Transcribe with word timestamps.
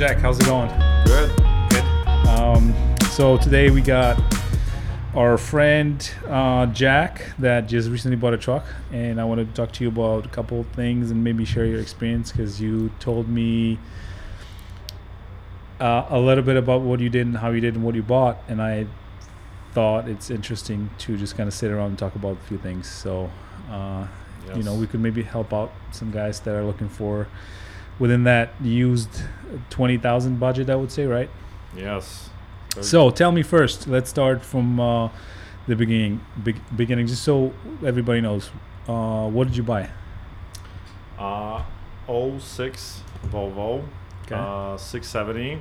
Jack, 0.00 0.16
how's 0.16 0.40
it 0.40 0.46
going? 0.46 0.70
Good. 1.04 1.30
Good. 1.68 1.84
Um, 2.26 2.74
so 3.10 3.36
today 3.36 3.68
we 3.68 3.82
got 3.82 4.18
our 5.14 5.36
friend 5.36 6.10
uh, 6.26 6.64
Jack 6.68 7.32
that 7.38 7.68
just 7.68 7.90
recently 7.90 8.16
bought 8.16 8.32
a 8.32 8.38
truck, 8.38 8.64
and 8.92 9.20
I 9.20 9.24
want 9.24 9.46
to 9.46 9.54
talk 9.54 9.72
to 9.72 9.84
you 9.84 9.88
about 9.88 10.24
a 10.24 10.30
couple 10.30 10.64
things 10.72 11.10
and 11.10 11.22
maybe 11.22 11.44
share 11.44 11.66
your 11.66 11.80
experience 11.80 12.32
because 12.32 12.62
you 12.62 12.90
told 12.98 13.28
me 13.28 13.78
uh, 15.78 16.06
a 16.08 16.18
little 16.18 16.44
bit 16.44 16.56
about 16.56 16.80
what 16.80 17.00
you 17.00 17.10
did 17.10 17.26
and 17.26 17.36
how 17.36 17.50
you 17.50 17.60
did 17.60 17.74
and 17.74 17.84
what 17.84 17.94
you 17.94 18.02
bought, 18.02 18.38
and 18.48 18.62
I 18.62 18.86
thought 19.72 20.08
it's 20.08 20.30
interesting 20.30 20.88
to 21.00 21.18
just 21.18 21.36
kind 21.36 21.46
of 21.46 21.52
sit 21.52 21.70
around 21.70 21.88
and 21.88 21.98
talk 21.98 22.14
about 22.14 22.38
a 22.38 22.48
few 22.48 22.56
things. 22.56 22.88
So, 22.88 23.30
uh, 23.70 24.06
you 24.56 24.62
know, 24.62 24.74
we 24.76 24.86
could 24.86 25.00
maybe 25.00 25.22
help 25.22 25.52
out 25.52 25.70
some 25.92 26.10
guys 26.10 26.40
that 26.40 26.54
are 26.54 26.64
looking 26.64 26.88
for 26.88 27.28
within 28.00 28.24
that 28.24 28.50
used 28.60 29.22
twenty 29.70 29.96
thousand 29.98 30.40
budget. 30.40 30.68
I 30.68 30.74
would 30.74 30.90
say, 30.90 31.06
right? 31.06 31.30
Yes. 31.76 32.30
So 32.80 33.10
tell 33.10 33.30
me 33.30 33.42
first. 33.42 33.86
Let's 33.86 34.10
start 34.10 34.42
from 34.44 34.80
uh, 34.80 35.08
the 35.68 35.76
beginning. 35.76 36.20
Be- 36.42 36.54
beginning, 36.76 37.06
just 37.06 37.22
so 37.22 37.52
everybody 37.84 38.20
knows. 38.20 38.50
Uh, 38.88 39.28
what 39.28 39.46
did 39.46 39.56
you 39.56 39.62
buy? 39.62 39.88
uh, 41.18 41.62
06 42.08 43.02
Volvo, 43.30 43.84
Okay. 44.24 44.34
uh, 44.34 44.76
670 44.76 45.60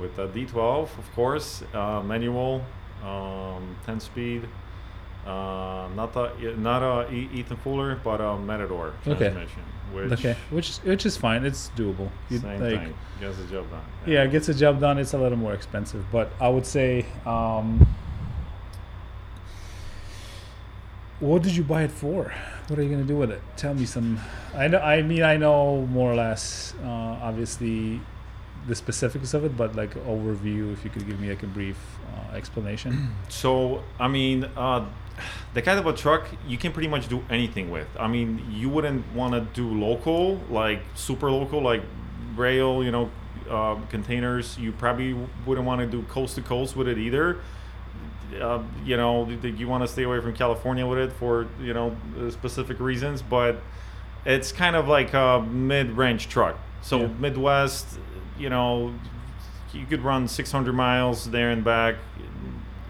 with 0.00 0.18
a 0.18 0.26
D12, 0.26 0.82
of 0.98 1.12
course, 1.14 1.62
uh, 1.72 2.02
manual, 2.02 2.62
um, 3.04 3.76
10 3.86 4.00
speed. 4.00 4.48
Uh, 5.26 5.88
not 5.94 6.16
a 6.16 6.56
not 6.58 7.12
E- 7.12 7.28
Eaton 7.32 7.56
Fuller, 7.58 7.96
but 8.02 8.20
a 8.20 8.24
Meritor 8.36 8.92
Okay. 9.06 9.30
transmission. 9.30 9.62
Which 9.92 10.12
okay, 10.12 10.36
which 10.50 10.70
is 10.70 10.78
which 10.78 11.06
is 11.06 11.16
fine. 11.16 11.44
It's 11.44 11.70
doable. 11.76 12.08
You- 12.30 12.38
same 12.38 12.60
like, 12.60 12.80
thing. 12.80 12.94
Gets 13.20 13.36
the 13.38 13.44
job 13.44 13.70
done. 13.70 13.80
Yeah, 14.06 14.24
it 14.24 14.32
gets 14.32 14.46
the 14.48 14.54
job 14.54 14.80
done. 14.80 14.98
It's 14.98 15.12
a 15.12 15.18
little 15.18 15.38
more 15.38 15.52
expensive, 15.54 16.04
but 16.10 16.30
I 16.40 16.48
would 16.48 16.66
say, 16.66 17.06
um, 17.24 17.86
what 21.20 21.42
did 21.42 21.54
you 21.54 21.62
buy 21.62 21.82
it 21.84 21.92
for? 21.92 22.32
What 22.66 22.78
are 22.78 22.82
you 22.82 22.90
gonna 22.90 23.04
do 23.04 23.16
with 23.16 23.30
it? 23.30 23.40
Tell 23.56 23.74
me 23.74 23.84
some. 23.86 24.18
I 24.56 24.66
know. 24.68 24.78
I 24.78 25.02
mean, 25.02 25.22
I 25.22 25.36
know 25.36 25.86
more 25.86 26.10
or 26.10 26.16
less. 26.16 26.74
Uh, 26.82 26.88
obviously, 27.22 28.00
the 28.66 28.74
specifics 28.74 29.34
of 29.34 29.44
it, 29.44 29.56
but 29.56 29.74
like 29.74 29.94
overview. 30.06 30.72
If 30.72 30.84
you 30.84 30.90
could 30.90 31.06
give 31.06 31.18
me 31.20 31.28
like 31.30 31.42
a 31.42 31.46
brief 31.46 31.78
uh, 32.14 32.36
explanation. 32.36 33.14
So, 33.28 33.82
I 33.98 34.08
mean, 34.08 34.44
uh, 34.56 34.86
the 35.54 35.62
kind 35.62 35.78
of 35.78 35.86
a 35.86 35.92
truck 35.92 36.28
you 36.46 36.58
can 36.58 36.72
pretty 36.72 36.88
much 36.88 37.08
do 37.08 37.24
anything 37.30 37.70
with. 37.70 37.88
I 37.98 38.06
mean, 38.08 38.46
you 38.50 38.68
wouldn't 38.68 39.04
want 39.14 39.32
to 39.34 39.40
do 39.40 39.68
local, 39.68 40.36
like 40.50 40.82
super 40.94 41.30
local, 41.30 41.60
like 41.62 41.82
rail, 42.36 42.84
you 42.84 42.90
know, 42.90 43.10
uh, 43.50 43.76
containers. 43.90 44.58
You 44.58 44.72
probably 44.72 45.14
wouldn't 45.46 45.66
want 45.66 45.80
to 45.80 45.86
do 45.86 46.02
coast 46.04 46.36
to 46.36 46.42
coast 46.42 46.76
with 46.76 46.88
it 46.88 46.98
either. 46.98 47.38
Uh, 48.40 48.62
you 48.84 48.96
know, 48.96 49.28
you 49.28 49.68
want 49.68 49.82
to 49.84 49.88
stay 49.88 50.04
away 50.04 50.20
from 50.20 50.32
California 50.34 50.86
with 50.86 50.98
it 50.98 51.12
for 51.12 51.46
you 51.60 51.74
know 51.74 51.94
uh, 52.18 52.30
specific 52.30 52.80
reasons, 52.80 53.20
but 53.22 53.60
it's 54.24 54.52
kind 54.52 54.76
of 54.76 54.88
like 54.88 55.12
a 55.12 55.44
mid-range 55.50 56.28
truck. 56.28 56.56
So 56.80 57.00
Yeah. 57.00 57.06
Midwest, 57.18 57.98
you 58.42 58.50
know, 58.50 58.92
you 59.72 59.86
could 59.86 60.02
run 60.02 60.26
600 60.26 60.72
miles 60.72 61.30
there 61.30 61.50
and 61.50 61.64
back. 61.64 61.94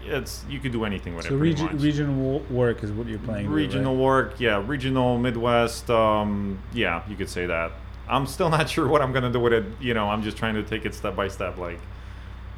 It's 0.05 0.43
you 0.49 0.59
could 0.59 0.73
do 0.73 0.83
anything 0.83 1.15
with 1.15 1.27
so 1.27 1.35
it. 1.35 1.37
region, 1.37 1.77
regional 1.77 2.39
work 2.49 2.83
is 2.83 2.91
what 2.91 3.07
you're 3.07 3.19
playing. 3.19 3.45
with, 3.45 3.55
right? 3.55 3.63
regional 3.63 3.95
work, 3.95 4.37
yeah, 4.39 4.61
regional 4.65 5.17
Midwest, 5.17 5.89
um, 5.89 6.59
yeah, 6.73 7.07
you 7.07 7.15
could 7.15 7.29
say 7.29 7.45
that. 7.45 7.71
I'm 8.09 8.27
still 8.27 8.49
not 8.57 8.67
sure 8.67 8.87
what 8.87 9.01
I'm 9.01 9.13
gonna 9.13 9.31
do 9.31 9.39
with 9.39 9.53
it. 9.53 9.63
You 9.79 9.93
know, 9.93 10.09
I'm 10.09 10.23
just 10.23 10.35
trying 10.35 10.55
to 10.55 10.63
take 10.63 10.85
it 10.85 10.93
step 10.93 11.15
by 11.15 11.29
step, 11.29 11.57
like, 11.57 11.79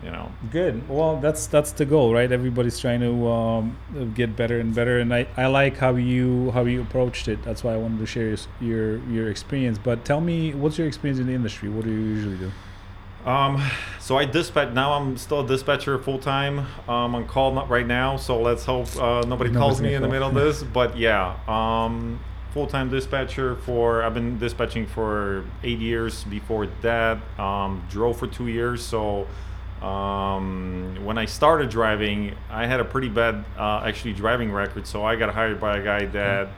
you 0.03 0.09
know. 0.09 0.31
Good. 0.49 0.89
Well, 0.89 1.17
that's 1.17 1.45
that's 1.45 1.71
the 1.73 1.85
goal, 1.85 2.15
right? 2.15 2.31
Everybody's 2.31 2.79
trying 2.79 3.01
to 3.01 3.27
um, 3.27 3.77
get 4.15 4.35
better 4.35 4.59
and 4.59 4.73
better, 4.73 4.97
and 4.97 5.13
I, 5.13 5.27
I 5.37 5.45
like 5.45 5.77
how 5.77 5.95
you 5.95 6.49
how 6.49 6.63
you 6.63 6.81
approached 6.81 7.27
it. 7.27 7.43
That's 7.43 7.63
why 7.63 7.73
I 7.73 7.77
wanted 7.77 7.99
to 7.99 8.07
share 8.07 8.29
your 8.29 8.37
your, 8.59 8.97
your 9.07 9.29
experience. 9.29 9.77
But 9.77 10.03
tell 10.03 10.19
me, 10.19 10.55
what's 10.55 10.79
your 10.79 10.87
experience 10.87 11.19
in 11.19 11.27
the 11.27 11.33
industry? 11.33 11.69
What 11.69 11.85
do 11.85 11.91
you 11.91 11.99
usually 11.99 12.37
do? 12.37 12.51
Um, 13.25 13.61
so 13.99 14.17
I 14.17 14.25
dispatch 14.25 14.73
now. 14.73 14.93
I'm 14.93 15.17
still 15.17 15.39
a 15.39 15.47
dispatcher 15.47 15.97
full 15.97 16.19
time. 16.19 16.59
Um, 16.87 17.15
on 17.15 17.27
call 17.27 17.51
not 17.53 17.69
right 17.69 17.87
now. 17.87 18.17
So 18.17 18.39
let's 18.39 18.63
hope 18.63 18.95
uh, 18.97 19.21
nobody 19.21 19.51
calls 19.51 19.81
me 19.81 19.95
in 19.95 20.01
the 20.01 20.07
middle 20.07 20.29
of 20.29 20.35
this. 20.35 20.63
But 20.73 20.97
yeah, 20.97 21.35
um, 21.47 22.19
full 22.53 22.67
time 22.67 22.89
dispatcher 22.89 23.55
for. 23.55 24.03
I've 24.03 24.13
been 24.13 24.37
dispatching 24.37 24.85
for 24.85 25.43
eight 25.63 25.79
years. 25.79 26.23
Before 26.25 26.67
that, 26.81 27.17
um, 27.39 27.83
drove 27.89 28.19
for 28.19 28.27
two 28.27 28.47
years. 28.47 28.83
So 28.83 29.27
um, 29.81 30.97
when 31.03 31.17
I 31.17 31.25
started 31.25 31.69
driving, 31.69 32.35
I 32.51 32.67
had 32.67 32.79
a 32.79 32.85
pretty 32.85 33.09
bad 33.09 33.43
uh, 33.57 33.81
actually 33.83 34.13
driving 34.13 34.51
record. 34.51 34.85
So 34.85 35.03
I 35.03 35.15
got 35.15 35.33
hired 35.33 35.59
by 35.59 35.77
a 35.77 35.83
guy 35.83 36.05
that. 36.05 36.49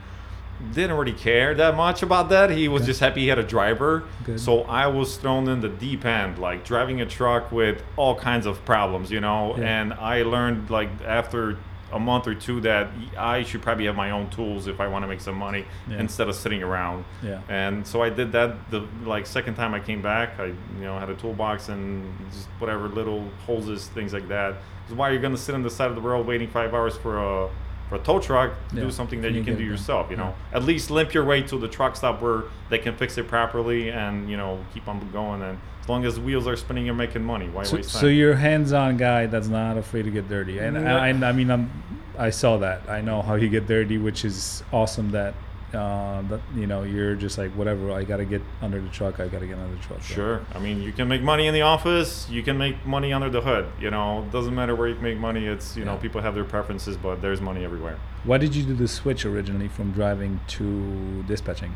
Didn't 0.74 0.96
really 0.96 1.12
care 1.12 1.54
that 1.54 1.76
much 1.76 2.02
about 2.02 2.28
that. 2.30 2.50
He 2.50 2.68
was 2.68 2.82
Okay. 2.82 2.86
just 2.90 3.00
happy 3.00 3.20
he 3.22 3.28
had 3.28 3.38
a 3.38 3.42
driver. 3.44 4.04
Good. 4.24 4.40
So 4.40 4.62
I 4.62 4.86
was 4.88 5.16
thrown 5.16 5.48
in 5.48 5.60
the 5.60 5.68
deep 5.68 6.04
end, 6.04 6.38
like 6.38 6.64
driving 6.64 7.00
a 7.00 7.06
truck 7.06 7.52
with 7.52 7.82
all 7.96 8.14
kinds 8.16 8.44
of 8.46 8.64
problems, 8.64 9.10
you 9.10 9.20
know. 9.20 9.54
Yeah. 9.56 9.64
And 9.80 9.94
I 9.94 10.22
learned, 10.22 10.68
like 10.70 10.88
after 11.06 11.56
a 11.90 11.98
month 11.98 12.26
or 12.26 12.34
two, 12.34 12.60
that 12.60 12.88
I 13.16 13.44
should 13.44 13.62
probably 13.62 13.86
have 13.86 13.96
my 13.96 14.10
own 14.10 14.28
tools 14.28 14.66
if 14.66 14.78
I 14.78 14.88
want 14.88 15.04
to 15.04 15.08
make 15.08 15.20
some 15.22 15.36
money 15.36 15.64
Yeah. 15.88 16.00
instead 16.00 16.28
of 16.28 16.34
sitting 16.34 16.62
around. 16.62 17.04
Yeah. 17.22 17.38
And 17.48 17.86
so 17.86 18.02
I 18.02 18.10
did 18.10 18.32
that. 18.32 18.70
The 18.70 18.82
like 19.06 19.26
second 19.26 19.54
time 19.54 19.72
I 19.74 19.80
came 19.80 20.02
back, 20.02 20.38
I 20.38 20.46
you 20.46 20.54
know 20.80 20.98
had 20.98 21.08
a 21.08 21.14
toolbox 21.14 21.68
and 21.70 22.04
just 22.30 22.48
whatever 22.58 22.88
little 22.88 23.28
hoses, 23.46 23.86
things 23.86 24.12
like 24.12 24.28
that. 24.28 24.56
Because 24.84 24.98
why 24.98 25.08
are 25.08 25.12
you 25.14 25.18
going 25.18 25.34
to 25.34 25.40
sit 25.40 25.54
on 25.54 25.62
the 25.62 25.70
side 25.70 25.88
of 25.88 25.94
the 25.94 26.02
road 26.02 26.26
waiting 26.26 26.48
five 26.48 26.74
hours 26.74 26.96
for 26.96 27.16
a 27.18 27.48
for 27.88 27.96
a 27.96 27.98
tow 27.98 28.18
truck 28.20 28.52
Yeah. 28.72 28.82
do 28.82 28.90
something 28.90 29.20
that 29.22 29.32
you 29.32 29.38
you 29.38 29.44
can 29.44 29.54
do 29.54 29.60
done? 29.62 29.70
yourself? 29.70 30.10
You 30.10 30.16
know, 30.16 30.34
at 30.52 30.62
least 30.64 30.90
limp 30.90 31.14
your 31.14 31.24
way 31.24 31.42
to 31.42 31.58
the 31.58 31.68
truck 31.68 31.96
stop 31.96 32.20
where 32.22 32.44
they 32.70 32.78
can 32.78 32.94
fix 32.96 33.16
it 33.18 33.28
properly 33.28 33.90
and 33.90 34.28
you 34.30 34.36
know 34.36 34.58
keep 34.74 34.86
on 34.88 35.00
going. 35.12 35.42
And 35.42 35.58
as 35.82 35.88
long 35.88 36.04
as 36.04 36.16
the 36.16 36.20
wheels 36.20 36.46
are 36.46 36.56
spinning, 36.56 36.84
you're 36.86 36.94
making 36.94 37.24
money. 37.24 37.48
Why 37.48 37.62
So, 37.64 37.76
waste 37.76 37.92
time? 37.92 38.00
so 38.00 38.06
you're 38.08 38.32
a 38.32 38.36
hands-on 38.36 38.96
guy 38.98 39.26
that's 39.26 39.48
not 39.48 39.76
afraid 39.78 40.02
to 40.04 40.10
get 40.10 40.28
dirty, 40.28 40.58
and 40.58 40.76
Yeah. 40.76 40.96
I, 40.96 41.06
I, 41.06 41.10
I 41.10 41.32
mean, 41.32 41.50
I'm, 41.50 41.70
I 42.18 42.30
saw 42.30 42.58
that. 42.58 42.88
I 42.90 43.00
know 43.00 43.22
how 43.22 43.36
you 43.36 43.48
get 43.48 43.66
dirty, 43.66 43.96
which 43.96 44.24
is 44.24 44.62
awesome. 44.72 45.10
That, 45.12 45.34
uh, 45.74 46.22
that 46.22 46.40
you 46.56 46.66
know, 46.66 46.82
you're 46.82 47.14
just 47.14 47.36
like 47.38 47.50
whatever. 47.52 47.92
I 47.92 48.04
gotta 48.04 48.24
get 48.24 48.40
under 48.62 48.80
the 48.80 48.88
truck. 48.88 49.20
I 49.20 49.28
gotta 49.28 49.46
get 49.46 49.58
under 49.58 49.74
the 49.74 49.82
truck. 49.82 49.98
yeah. 50.08 50.14
Sure. 50.14 50.46
I 50.54 50.58
mean, 50.58 50.80
you 50.82 50.92
can 50.92 51.08
make 51.08 51.22
money 51.22 51.46
in 51.46 51.54
the 51.54 51.62
office. 51.62 52.28
You 52.30 52.42
can 52.42 52.56
make 52.56 52.86
money 52.86 53.12
under 53.12 53.28
the 53.30 53.40
hood. 53.40 53.66
You 53.80 53.90
know, 53.90 54.22
it 54.22 54.32
doesn't 54.32 54.54
matter 54.54 54.74
where 54.74 54.88
you 54.88 54.94
make 54.96 55.18
money. 55.18 55.46
It's 55.46 55.76
you 55.76 55.84
know, 55.84 55.96
people 55.96 56.20
have 56.22 56.34
their 56.34 56.44
preferences, 56.44 56.96
but 56.96 57.20
there's 57.20 57.40
money 57.40 57.64
everywhere. 57.64 57.98
Why 58.24 58.38
did 58.38 58.54
you 58.54 58.62
do 58.62 58.74
the 58.74 58.88
switch 58.88 59.24
originally 59.26 59.68
from 59.68 59.92
driving 59.92 60.40
to 60.48 61.22
dispatching? 61.24 61.74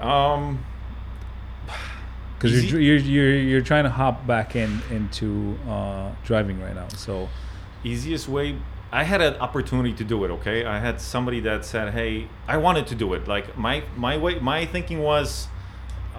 Um, 0.00 0.64
Because 2.38 2.72
you're, 2.72 2.80
you're 2.80 2.96
you're 2.98 3.36
you're 3.36 3.60
trying 3.60 3.84
to 3.84 3.90
hop 3.90 4.26
back 4.26 4.56
in 4.56 4.80
into 4.90 5.56
uh, 5.68 6.10
driving 6.24 6.60
right 6.60 6.74
now. 6.74 6.88
So 6.88 7.28
easiest 7.84 8.28
way 8.28 8.56
i 8.92 9.04
had 9.04 9.20
an 9.22 9.34
opportunity 9.36 9.92
to 9.94 10.04
do 10.04 10.22
it 10.24 10.30
okay? 10.30 10.64
I 10.64 10.78
had 10.78 11.00
somebody 11.00 11.40
that 11.40 11.64
said 11.64 11.92
hey 11.94 12.28
i 12.46 12.56
wanted 12.56 12.86
to 12.88 12.94
do 12.94 13.14
it. 13.14 13.26
Like 13.26 13.56
my 13.56 13.82
my 13.96 14.16
way 14.18 14.38
my 14.38 14.66
thinking 14.66 15.00
was 15.02 15.48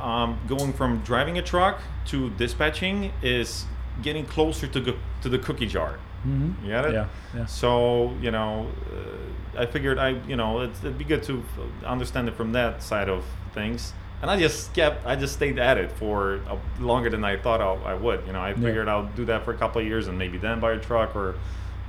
um, 0.02 0.40
going 0.48 0.74
from 0.74 1.00
driving 1.02 1.38
a 1.38 1.42
truck 1.42 1.82
to 2.08 2.30
dispatching 2.32 3.12
is 3.22 3.66
getting 4.02 4.26
closer 4.26 4.68
to 4.68 4.80
go, 4.82 4.94
to 5.22 5.30
the 5.30 5.38
cookie 5.38 5.68
jar. 5.68 6.00
Mhm. 6.28 6.56
you 6.64 6.70
got 6.72 6.86
it? 6.86 6.94
Yeah, 6.94 7.08
yeah. 7.36 7.46
so 7.46 8.14
you 8.22 8.32
know 8.32 8.68
uh, 8.92 9.62
i 9.62 9.66
figured 9.66 9.98
i 10.00 10.10
you 10.28 10.36
know 10.36 10.62
it's, 10.62 10.80
it'd 10.80 10.98
be 10.98 11.04
good 11.14 11.22
to 11.24 11.44
understand 11.86 12.28
it 12.30 12.36
from 12.36 12.54
that 12.54 12.82
side 12.82 13.10
of 13.10 13.24
things. 13.54 13.94
And 14.22 14.32
i 14.32 14.40
just 14.40 14.74
kept 14.74 15.06
i 15.06 15.16
just 15.24 15.34
stayed 15.34 15.60
at 15.60 15.78
it 15.78 15.92
for 15.92 16.40
uh 16.50 16.56
longer 16.80 17.10
than 17.10 17.24
i 17.26 17.36
thought 17.44 17.60
I'll, 17.62 17.82
i 17.86 17.94
would. 17.94 18.20
You 18.26 18.34
know 18.34 18.42
i 18.42 18.54
figured 18.54 18.88
i'll 18.88 19.10
do 19.22 19.26
that 19.26 19.44
for 19.46 19.52
a 19.54 19.58
couple 19.58 19.82
of 19.82 19.88
years 19.88 20.08
and 20.08 20.18
maybe 20.18 20.38
then 20.38 20.60
buy 20.66 20.72
a 20.74 20.80
truck 20.80 21.14
or 21.16 21.36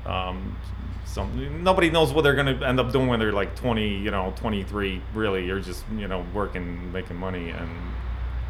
um, 0.06 0.56
some 1.04 1.62
nobody 1.62 1.90
knows 1.90 2.12
what 2.12 2.22
they're 2.22 2.34
going 2.34 2.58
to 2.58 2.66
end 2.66 2.80
up 2.80 2.90
doing 2.92 3.06
when 3.08 3.20
they're 3.20 3.32
like 3.32 3.54
20 3.56 3.88
you 3.98 4.10
know 4.10 4.32
23 4.36 5.00
really 5.14 5.46
you're 5.46 5.60
just 5.60 5.84
you 5.96 6.08
know 6.08 6.24
working 6.34 6.90
making 6.92 7.16
money 7.16 7.50
and 7.50 7.70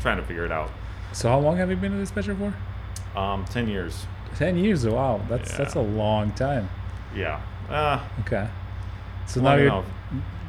trying 0.00 0.16
to 0.16 0.22
figure 0.22 0.44
it 0.44 0.52
out 0.52 0.70
So 1.12 1.28
how 1.28 1.38
long 1.40 1.56
have 1.58 1.68
you 1.70 1.76
been 1.76 1.92
in 1.92 1.98
this 2.00 2.10
dispatcher 2.10 2.34
for? 2.36 3.18
um, 3.18 3.44
10 3.46 3.68
years 3.68 4.06
Ten 4.36 4.56
years. 4.58 4.84
Wow, 4.84 5.20
that's 5.28 5.56
that's 5.56 5.74
a 5.74 5.80
long 5.80 6.32
time. 6.32 6.68
yeah 7.14 7.40
uh, 7.70 8.00
Okay. 8.20 8.48
So 9.26 9.40
now 9.40 9.54
you're 9.54 9.66
enough. 9.66 9.84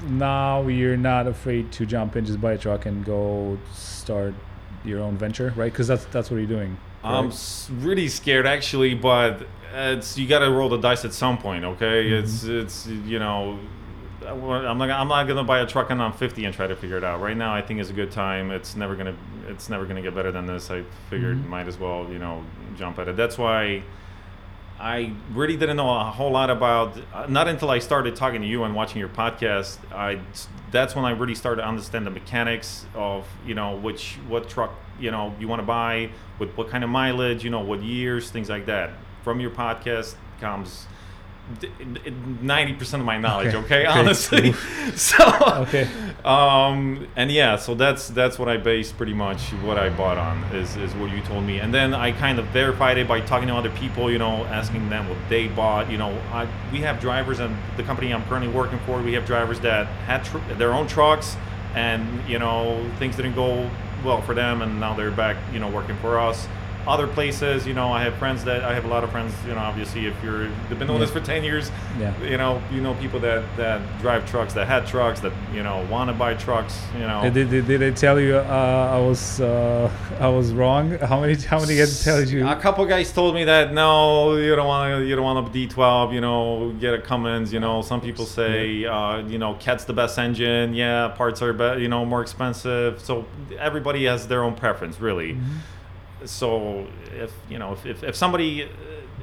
now 0.08 0.68
you're 0.68 0.98
not 0.98 1.28
afraid 1.28 1.72
to 1.74 1.86
jump 1.86 2.16
in, 2.16 2.26
just 2.26 2.42
buy 2.42 2.54
a 2.54 2.58
truck 2.58 2.88
and 2.88 3.06
go 3.06 3.58
start 3.74 4.34
your 4.84 5.02
own 5.02 5.18
venture, 5.18 5.54
right? 5.56 5.72
Because 5.72 5.88
that's 5.88 6.06
that's 6.06 6.32
what 6.32 6.38
you're 6.38 6.48
doing. 6.48 6.78
I'm 7.04 7.32
really 7.80 8.08
scared 8.08 8.48
actually, 8.48 8.96
but 8.96 9.46
it's 9.76 10.18
you 10.18 10.28
got 10.28 10.40
to 10.40 10.50
roll 10.52 10.70
the 10.70 10.78
dice 10.78 11.06
at 11.06 11.14
some 11.14 11.38
point, 11.38 11.64
okay? 11.66 12.10
It's 12.10 12.44
it's 12.44 12.88
you 12.88 13.20
know, 13.20 13.60
I'm 14.26 14.78
not 14.78 14.90
I'm 14.90 15.08
not 15.08 15.28
gonna 15.28 15.44
buy 15.44 15.60
a 15.60 15.66
truck 15.68 15.90
and 15.92 16.02
I'm 16.02 16.14
50 16.14 16.46
and 16.46 16.54
try 16.54 16.68
to 16.68 16.76
figure 16.76 16.98
it 16.98 17.04
out. 17.04 17.22
Right 17.22 17.38
now, 17.38 17.54
I 17.54 17.62
think 17.62 17.80
is 17.80 17.90
a 17.90 17.94
good 17.94 18.12
time. 18.12 18.52
It's 18.52 18.76
never 18.76 18.96
gonna 18.96 19.16
it's 19.48 19.70
never 19.70 19.84
going 19.86 19.96
to 19.98 20.02
get 20.02 20.16
better 20.16 20.32
than 20.32 20.48
this. 20.48 20.72
I 20.72 20.84
figured 21.12 21.38
Mhm. 21.38 21.50
might 21.50 21.68
as 21.68 21.78
well, 21.78 22.08
you 22.10 22.18
know, 22.18 22.44
jump 22.76 22.98
at 22.98 23.08
it. 23.08 23.16
That's 23.16 23.38
why 23.38 23.84
I 24.80 25.12
really 25.34 25.56
didn't 25.56 25.78
know 25.78 25.90
a 25.90 26.04
whole 26.06 26.32
lot 26.32 26.50
about. 26.50 26.98
Uh, 27.14 27.28
not 27.30 27.48
until 27.48 27.70
I 27.70 27.78
started 27.80 28.16
talking 28.16 28.42
to 28.42 28.48
you 28.48 28.64
and 28.64 28.74
watching 28.76 29.00
your 29.00 29.08
podcast, 29.10 29.78
I 29.94 30.20
that's 30.72 30.96
when 30.96 31.06
I 31.06 31.12
really 31.12 31.36
started 31.36 31.62
to 31.62 31.68
understand 31.68 32.06
the 32.08 32.12
mechanics 32.12 32.86
of 32.96 33.26
you 33.46 33.54
know 33.56 33.76
which 33.76 34.18
what 34.28 34.50
truck 34.50 34.74
you 35.00 35.12
know 35.12 35.34
you 35.40 35.48
want 35.48 35.62
to 35.62 35.66
buy, 35.66 36.10
with 36.40 36.50
what 36.58 36.70
kind 36.70 36.84
of 36.84 36.90
mileage, 36.90 37.44
you 37.44 37.50
know, 37.52 37.62
what 37.62 37.84
years, 37.84 38.32
things 38.32 38.50
like 38.50 38.66
that. 38.66 38.90
From 39.26 39.40
your 39.40 39.50
podcast 39.50 40.14
comes. 40.40 40.86
Ninety 42.42 42.74
percent 42.74 43.02
of 43.02 43.08
my 43.08 43.18
knowledge, 43.18 43.56
Okay. 43.56 43.58
okay, 43.58 43.88
Okay. 43.88 44.00
honestly. 44.00 44.54
so, 44.96 45.18
Okay. 45.64 45.88
um, 46.24 47.08
and 47.16 47.32
yeah, 47.32 47.56
so 47.56 47.74
that's 47.74 48.08
that's 48.10 48.38
what 48.38 48.48
I 48.50 48.58
based 48.58 48.98
pretty 48.98 49.16
much 49.16 49.50
what 49.64 49.80
I 49.80 49.90
bought 49.90 50.20
on 50.20 50.44
is, 50.56 50.76
is 50.76 50.94
what 50.94 51.10
you 51.10 51.22
told 51.22 51.44
me, 51.44 51.58
and 51.60 51.74
then 51.74 51.96
I 51.96 52.12
kind 52.12 52.38
of 52.38 52.46
verified 52.48 53.00
it 53.00 53.08
by 53.08 53.20
talking 53.20 53.48
to 53.48 53.56
other 53.56 53.72
people, 53.72 54.12
you 54.12 54.20
know, 54.20 54.46
asking 54.46 54.90
them 54.92 55.10
what 55.10 55.18
they 55.28 55.48
bought. 55.48 55.90
You 55.92 55.98
know, 55.98 56.16
I, 56.32 56.48
we 56.72 56.82
have 56.82 57.00
drivers, 57.00 57.40
and 57.40 57.58
the 57.78 57.84
company 57.84 58.14
I'm 58.14 58.24
currently 58.26 58.52
working 58.54 58.78
for, 58.86 59.02
we 59.02 59.14
have 59.14 59.26
drivers 59.26 59.60
that 59.62 59.88
had 60.06 60.24
tr- 60.24 60.38
their 60.60 60.72
own 60.72 60.86
trucks, 60.86 61.36
and 61.74 62.08
you 62.30 62.38
know 62.38 62.88
things 63.00 63.16
didn't 63.16 63.34
go 63.36 63.68
well 64.04 64.22
for 64.22 64.36
them, 64.36 64.62
and 64.62 64.80
now 64.80 64.94
they're 64.96 65.10
back, 65.10 65.36
you 65.52 65.58
know, 65.60 65.70
working 65.70 65.96
for 65.98 66.20
us. 66.20 66.48
Other 66.88 67.08
places, 67.08 67.66
you 67.66 67.74
know, 67.74 67.92
I 67.92 68.04
have 68.04 68.14
friends 68.18 68.44
that 68.44 68.64
I 68.64 68.74
have 68.76 68.86
a 68.86 68.88
lot 68.88 69.04
of 69.04 69.10
friends. 69.12 69.34
You 69.48 69.54
know, 69.54 69.60
obviously, 69.60 70.06
if 70.06 70.14
you're 70.24 70.48
they've 70.70 70.78
been 70.78 70.88
doing 70.88 71.00
Yeah. 71.00 71.06
this 71.06 71.12
for 71.12 71.20
ten 71.20 71.44
years, 71.44 71.72
Yeah. 72.00 72.14
you 72.24 72.38
know, 72.38 72.62
you 72.72 72.80
know 72.82 72.94
people 72.96 73.20
that 73.22 73.44
that 73.58 73.82
drive 74.02 74.30
trucks, 74.30 74.54
that 74.54 74.68
had 74.68 74.86
trucks, 74.86 75.20
that 75.22 75.32
you 75.54 75.64
know 75.64 75.86
want 75.90 76.10
to 76.12 76.14
buy 76.14 76.36
trucks. 76.36 76.80
You 76.94 77.08
know, 77.08 77.28
Did, 77.30 77.50
did, 77.50 77.66
did 77.68 77.80
they 77.82 77.92
tell 77.92 78.20
you 78.20 78.38
uh, 78.38 78.98
I 78.98 79.00
was 79.00 79.42
uh, 79.42 79.90
I 80.20 80.28
was 80.28 80.54
wrong? 80.54 80.92
How 81.10 81.20
many 81.22 81.36
how 81.36 81.60
many 81.60 81.76
guys 81.76 82.04
tell 82.04 82.22
you? 82.24 82.48
A 82.48 82.56
couple 82.56 82.86
guys 82.86 83.12
told 83.12 83.34
me 83.34 83.46
that 83.46 83.74
no, 83.74 84.36
you 84.36 84.56
don't 84.56 84.68
want 84.68 85.00
to. 85.00 85.06
You 85.08 85.16
don't 85.16 85.26
want 85.26 85.48
a 85.48 85.50
D12. 85.52 86.14
You 86.14 86.22
know, 86.22 86.72
get 86.80 86.94
a 86.94 87.02
Cummins. 87.02 87.52
You 87.52 87.60
know, 87.62 87.82
some 87.82 88.00
people 88.00 88.26
say, 88.26 88.86
uh, 88.86 89.18
you 89.28 89.40
know, 89.40 89.56
Cat's 89.56 89.86
the 89.86 89.94
best 89.94 90.20
engine. 90.20 90.74
Yeah, 90.76 91.08
parts 91.10 91.42
are, 91.42 91.52
be- 91.54 91.82
you 91.82 91.88
know, 91.88 92.06
more 92.06 92.22
expensive. 92.22 93.00
So 93.02 93.26
everybody 93.58 94.06
has 94.06 94.28
their 94.28 94.44
own 94.44 94.54
preference, 94.54 95.00
really. 95.02 95.34
Mm-hmm. 95.34 95.58
So 96.24 96.88
if 97.14 97.34
you 97.50 97.60
know, 97.60 97.74
if, 97.74 97.86
if, 97.86 98.04
if 98.04 98.16
somebody 98.16 98.70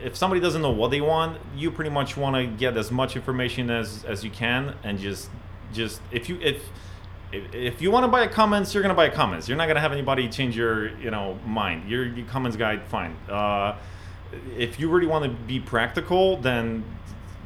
if 0.02 0.16
somebody 0.16 0.40
doesn't 0.40 0.62
know 0.62 0.70
what 0.70 0.90
they 0.90 1.00
want, 1.00 1.38
you 1.56 1.70
pretty 1.70 1.90
much 1.90 2.16
want 2.16 2.36
to 2.36 2.46
get 2.46 2.76
as 2.76 2.90
much 2.90 3.16
information 3.16 3.70
as 3.70 4.04
as 4.04 4.22
you 4.24 4.30
can, 4.30 4.74
and 4.84 4.98
just 4.98 5.30
just 5.72 6.00
if 6.10 6.28
you 6.28 6.38
if 6.40 6.62
if, 7.32 7.80
you 7.80 7.90
want 7.90 8.04
to 8.04 8.08
buy 8.08 8.24
a 8.24 8.28
Cummins, 8.28 8.74
you're 8.74 8.82
gonna 8.82 8.94
buy 8.94 9.06
a 9.06 9.10
Cummins. 9.10 9.48
You're 9.48 9.56
not 9.56 9.66
gonna 9.66 9.80
have 9.80 9.92
anybody 9.92 10.28
change 10.28 10.54
your 10.54 10.94
you 10.98 11.10
know 11.10 11.38
mind. 11.46 11.88
Your, 11.90 12.04
your 12.04 12.26
Cummins 12.26 12.56
guy, 12.56 12.78
fine. 12.78 13.16
Uh, 13.28 13.76
if 14.56 14.78
you 14.78 14.90
really 14.90 15.06
want 15.06 15.24
to 15.24 15.30
be 15.30 15.60
practical, 15.60 16.36
then 16.36 16.84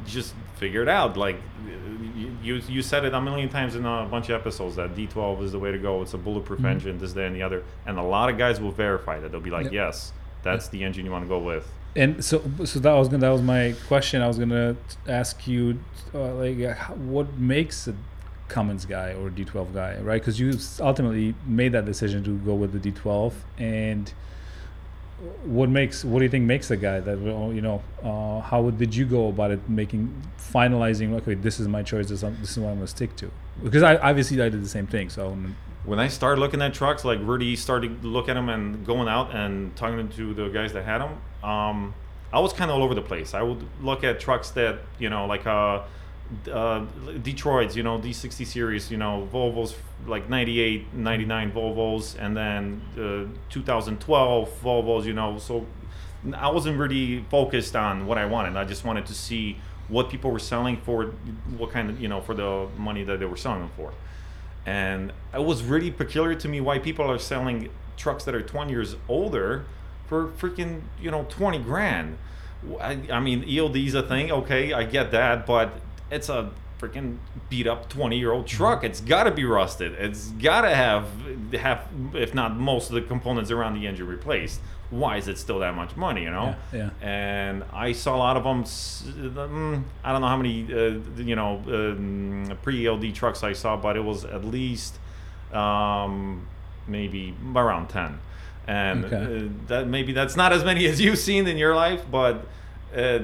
just 0.05 0.35
figure 0.57 0.83
it 0.83 0.89
out. 0.89 1.17
Like 1.17 1.37
you, 2.43 2.61
you, 2.69 2.83
said 2.83 3.05
it 3.05 3.13
a 3.15 3.21
million 3.21 3.49
times 3.49 3.75
in 3.75 3.85
a 3.85 4.07
bunch 4.11 4.29
of 4.29 4.41
episodes 4.41 4.77
that 4.77 4.95
D12 4.95 5.43
is 5.43 5.53
the 5.53 5.59
way 5.59 5.71
to 5.73 5.79
go. 5.79 6.03
It's 6.03 6.15
a 6.15 6.19
bulletproof 6.19 6.61
Mhm. 6.61 6.71
engine, 6.71 6.99
this, 6.99 7.13
that, 7.13 7.25
and 7.27 7.37
the 7.37 7.43
other. 7.43 7.63
And 7.87 7.99
a 7.99 8.03
lot 8.03 8.31
of 8.31 8.39
guys 8.39 8.61
will 8.61 8.71
verify 8.71 9.21
that. 9.21 9.31
They'll 9.31 9.41
be 9.41 9.51
like, 9.51 9.65
Yep. 9.65 9.73
yes, 9.73 10.13
that's 10.43 10.69
the 10.69 10.83
engine 10.85 11.05
you 11.05 11.11
want 11.11 11.25
to 11.25 11.29
go 11.29 11.39
with. 11.39 11.71
And 11.95 12.25
so, 12.25 12.43
so 12.65 12.79
that 12.81 12.93
was 12.93 13.09
gonna, 13.09 13.21
that 13.21 13.31
was 13.31 13.43
my 13.43 13.75
question. 13.89 14.23
I 14.23 14.29
was 14.29 14.39
gonna 14.39 14.77
ask 15.09 15.47
you, 15.47 15.79
uh, 16.15 16.35
like, 16.35 16.61
uh, 16.61 16.75
what 16.95 17.39
makes 17.39 17.89
a 17.89 17.95
Cummins 18.49 18.85
guy 18.85 19.13
or 19.15 19.29
D12 19.31 19.75
guy, 19.75 19.97
right? 20.01 20.21
Because 20.21 20.39
you 20.39 20.57
ultimately 20.81 21.35
made 21.47 21.73
that 21.73 21.85
decision 21.85 22.23
to 22.25 22.37
go 22.39 22.55
with 22.55 22.73
the 22.73 22.79
D12, 22.93 23.33
and 23.59 24.13
what 25.45 25.69
makes, 25.69 26.05
what 26.05 26.19
do 26.19 26.25
you 26.25 26.31
think 26.31 26.45
makes 26.45 26.71
a 26.71 26.77
guy 26.77 27.01
that 27.01 27.19
you 27.19 27.61
know, 27.63 27.83
uh, 28.03 28.41
how 28.41 28.71
did 28.71 28.95
you 28.95 29.07
go 29.07 29.29
about 29.29 29.51
it, 29.51 29.69
making, 29.69 30.15
finalizing, 30.39 31.15
okay, 31.15 31.35
this 31.35 31.59
is 31.59 31.69
my 31.69 31.83
choice, 31.83 32.09
this, 32.09 32.23
is- 32.23 32.39
this 32.41 32.51
is 32.53 32.59
what 32.59 32.69
I'm 32.71 32.77
gonna 32.77 32.87
stick 32.87 33.17
to? 33.17 33.31
Because 33.63 33.83
I 33.83 33.97
obviously 33.97 34.41
I 34.43 34.49
did 34.51 34.63
the 34.63 34.69
same 34.69 34.87
thing, 34.87 35.09
so 35.09 35.37
when 35.85 35.99
I 35.99 36.09
started 36.09 36.41
looking 36.41 36.61
at 36.61 36.75
trucks, 36.75 37.05
like 37.05 37.19
really 37.23 37.57
started 37.57 38.03
to 38.03 38.09
look 38.09 38.29
at 38.29 38.35
them 38.35 38.49
and 38.49 38.85
going 38.85 39.09
out 39.09 39.35
and 39.35 39.75
talking 39.77 40.09
to 40.09 40.35
the 40.35 40.49
guys 40.49 40.73
that 40.75 40.85
had 40.85 40.99
them, 40.99 41.19
um, 41.49 41.95
I 42.33 42.41
was 42.41 42.53
kind 42.53 42.71
of 42.71 42.77
all 42.77 42.83
over 42.83 42.95
the 42.95 43.03
place. 43.03 43.33
I 43.35 43.43
would 43.43 43.65
look 43.81 44.03
at 44.05 44.19
trucks 44.21 44.51
that 44.51 44.81
you 44.99 45.09
know, 45.09 45.27
like 45.27 45.47
uh, 45.47 45.83
uh, 46.51 46.85
Detroit's, 47.23 47.77
you 47.77 47.83
know, 47.83 47.99
D60 47.99 48.47
series, 48.47 48.91
you 48.91 48.97
know, 48.97 49.29
Volvos, 49.33 49.75
like 50.07 50.29
98, 50.29 50.95
99 50.95 51.53
Volvos, 51.53 52.17
and 52.19 52.37
then 52.37 52.83
uh, 52.95 53.51
2012 53.51 54.63
Volvos, 54.63 55.05
you 55.05 55.15
know. 55.15 55.39
So 55.39 55.67
I 56.35 56.51
wasn't 56.51 56.79
really 56.79 57.25
focused 57.31 57.77
on 57.77 58.07
what 58.07 58.19
I 58.19 58.27
wanted. 58.27 58.57
I 58.57 58.65
just 58.65 58.85
wanted 58.85 59.07
to 59.07 59.15
see 59.15 59.59
what 59.89 60.11
people 60.11 60.31
were 60.31 60.39
selling 60.39 60.79
for, 60.79 61.05
what 61.57 61.71
kind 61.71 61.91
of, 61.91 62.01
you 62.01 62.09
know, 62.09 62.21
for 62.21 62.35
the 62.35 62.69
money 62.77 63.05
that 63.05 63.21
they 63.21 63.27
were 63.27 63.37
selling 63.37 63.61
them 63.61 63.71
for 63.77 63.93
and 64.67 65.13
it 65.33 65.43
was 65.43 65.63
really 65.63 65.91
peculiar 65.91 66.35
to 66.35 66.49
me 66.49 66.61
why 66.61 66.79
people 66.79 67.09
are 67.09 67.19
selling 67.19 67.71
trucks 67.97 68.25
that 68.25 68.35
are 68.35 68.43
20 68.43 68.71
years 68.71 68.97
older 69.09 69.65
for 70.07 70.29
freaking 70.29 70.83
you 71.01 71.11
know 71.11 71.25
20 71.31 71.59
grand 71.61 72.19
I, 72.81 72.99
I 73.11 73.21
mean 73.21 73.45
eld 73.49 73.77
is 73.77 73.95
a 73.95 74.03
thing 74.03 74.31
okay 74.33 74.73
i 74.73 74.85
get 74.85 75.13
that 75.13 75.47
but 75.47 75.81
it's 76.11 76.29
a 76.29 76.51
freaking 76.81 77.17
beat 77.49 77.67
up 77.67 77.89
20 77.89 78.19
year 78.19 78.33
old 78.33 78.47
truck 78.47 78.85
it's 78.85 79.01
got 79.01 79.25
to 79.25 79.31
be 79.31 79.45
rusted 79.45 79.93
it's 79.95 80.29
got 80.33 80.61
to 80.61 80.75
have 80.75 81.07
have 81.55 81.89
if 82.13 82.35
not 82.35 82.55
most 82.55 82.91
of 82.91 82.95
the 82.95 83.01
components 83.01 83.51
around 83.51 83.75
the 83.81 83.87
engine 83.87 84.07
replaced 84.07 84.61
why 84.91 85.17
is 85.17 85.27
it 85.27 85.39
still 85.39 85.59
that 85.61 85.75
much 85.75 85.97
money 85.97 86.23
you 86.25 86.31
know 86.31 86.55
yeah, 86.73 86.91
and 87.01 87.65
I 87.73 87.93
saw 87.93 88.15
a 88.15 88.19
lot 88.19 88.37
of 88.37 88.45
them. 88.45 88.63
mm, 88.65 89.83
I 90.05 90.13
don't 90.13 90.21
know 90.21 90.29
how 90.29 90.37
many, 90.37 90.63
uh, 90.73 91.01
you 91.17 91.35
know, 91.35 91.57
um, 91.67 92.57
pre-ELD 92.63 93.13
trucks 93.15 93.43
I 93.43 93.53
saw, 93.53 93.77
but 93.77 93.97
it 93.97 94.05
was 94.05 94.25
at 94.25 94.45
least 94.45 94.99
um, 95.53 96.47
maybe 96.87 97.35
around 97.55 97.89
ten. 97.89 98.21
And 98.67 99.05
Okay. 99.07 99.47
uh, 99.47 99.49
that 99.69 99.87
maybe 99.89 100.13
that's 100.13 100.37
not 100.37 100.53
as 100.53 100.65
many 100.65 100.87
as 100.87 101.01
you've 101.01 101.19
seen 101.19 101.47
in 101.47 101.57
your 101.57 101.75
life, 101.75 102.03
but 102.11 102.47
uh, 102.97 103.21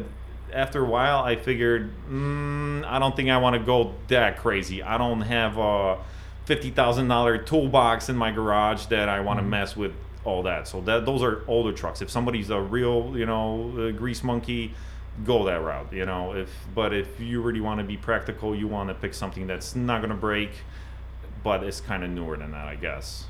after 0.53 0.85
a 0.85 0.89
while, 0.89 1.21
I 1.23 1.37
figured 1.37 1.91
mm, 2.11 2.85
I 2.85 2.99
don't 2.99 3.15
think 3.17 3.31
I 3.31 3.37
want 3.39 3.55
to 3.55 3.61
go 3.65 3.95
that 4.09 4.39
crazy. 4.39 4.83
I 4.83 4.99
don't 4.99 5.23
have 5.23 5.59
a 5.59 5.99
fifty 6.45 6.71
thousand 6.71 7.09
dollar 7.09 7.39
toolbox 7.39 8.09
in 8.09 8.17
my 8.17 8.31
garage 8.31 8.87
that 8.87 9.09
I 9.09 9.21
want 9.21 9.39
to 9.41 9.45
Mhm. 9.45 9.49
mess 9.51 9.77
with 9.77 9.93
all 10.25 10.43
that. 10.45 10.69
So 10.69 10.81
that 10.83 11.05
those 11.07 11.23
are 11.23 11.43
older 11.49 11.73
trucks. 11.73 12.01
If 12.03 12.11
somebody's 12.11 12.51
a 12.51 12.61
real, 12.61 13.13
you 13.17 13.27
know, 13.27 13.93
grease 13.97 14.23
monkey, 14.23 14.75
go 15.25 15.45
that 15.47 15.61
route. 15.63 15.93
You 15.93 16.07
know, 16.07 16.33
if 16.35 16.49
but 16.75 16.93
if 16.93 17.21
you 17.21 17.41
really 17.43 17.61
want 17.61 17.81
to 17.81 17.85
be 17.85 17.97
practical, 17.97 18.55
you 18.55 18.69
want 18.69 18.89
to 18.89 18.95
pick 18.95 19.15
something 19.15 19.47
that's 19.47 19.75
not 19.77 20.01
going 20.01 20.11
to 20.11 20.17
break, 20.17 20.51
but 21.43 21.63
it's 21.65 21.81
kind 21.81 22.05
of 22.05 22.11
newer 22.11 22.37
than 22.37 22.53
that, 22.53 22.67
I 22.69 22.77
guess. 22.77 23.25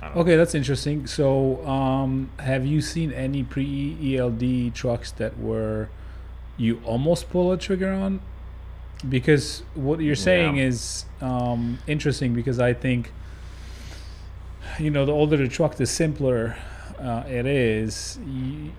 I 0.00 0.06
don't 0.06 0.14
know. 0.16 0.20
Okay, 0.22 0.36
that's 0.36 0.54
interesting. 0.54 1.06
So, 1.06 1.66
um, 1.66 2.28
have 2.38 2.66
you 2.66 2.80
seen 2.82 3.12
any 3.12 3.42
pre 3.42 3.96
ELD 4.18 4.74
trucks 4.74 5.10
that 5.12 5.38
were 5.38 5.88
you 6.56 6.80
almost 6.84 7.30
pull 7.30 7.52
a 7.52 7.58
trigger 7.58 7.90
on? 7.92 8.20
Because 9.08 9.62
what 9.74 10.00
you're 10.00 10.14
saying 10.16 10.56
Yeah. 10.56 10.64
is 10.64 11.04
um, 11.20 11.78
interesting 11.86 12.34
because 12.34 12.58
I 12.58 12.72
think 12.72 13.12
you 14.78 14.90
know 14.90 15.04
the 15.06 15.12
older 15.12 15.36
the 15.36 15.48
truck, 15.48 15.76
the 15.76 15.86
simpler 15.86 16.56
uh, 16.98 17.24
it 17.28 17.46
is. 17.46 18.18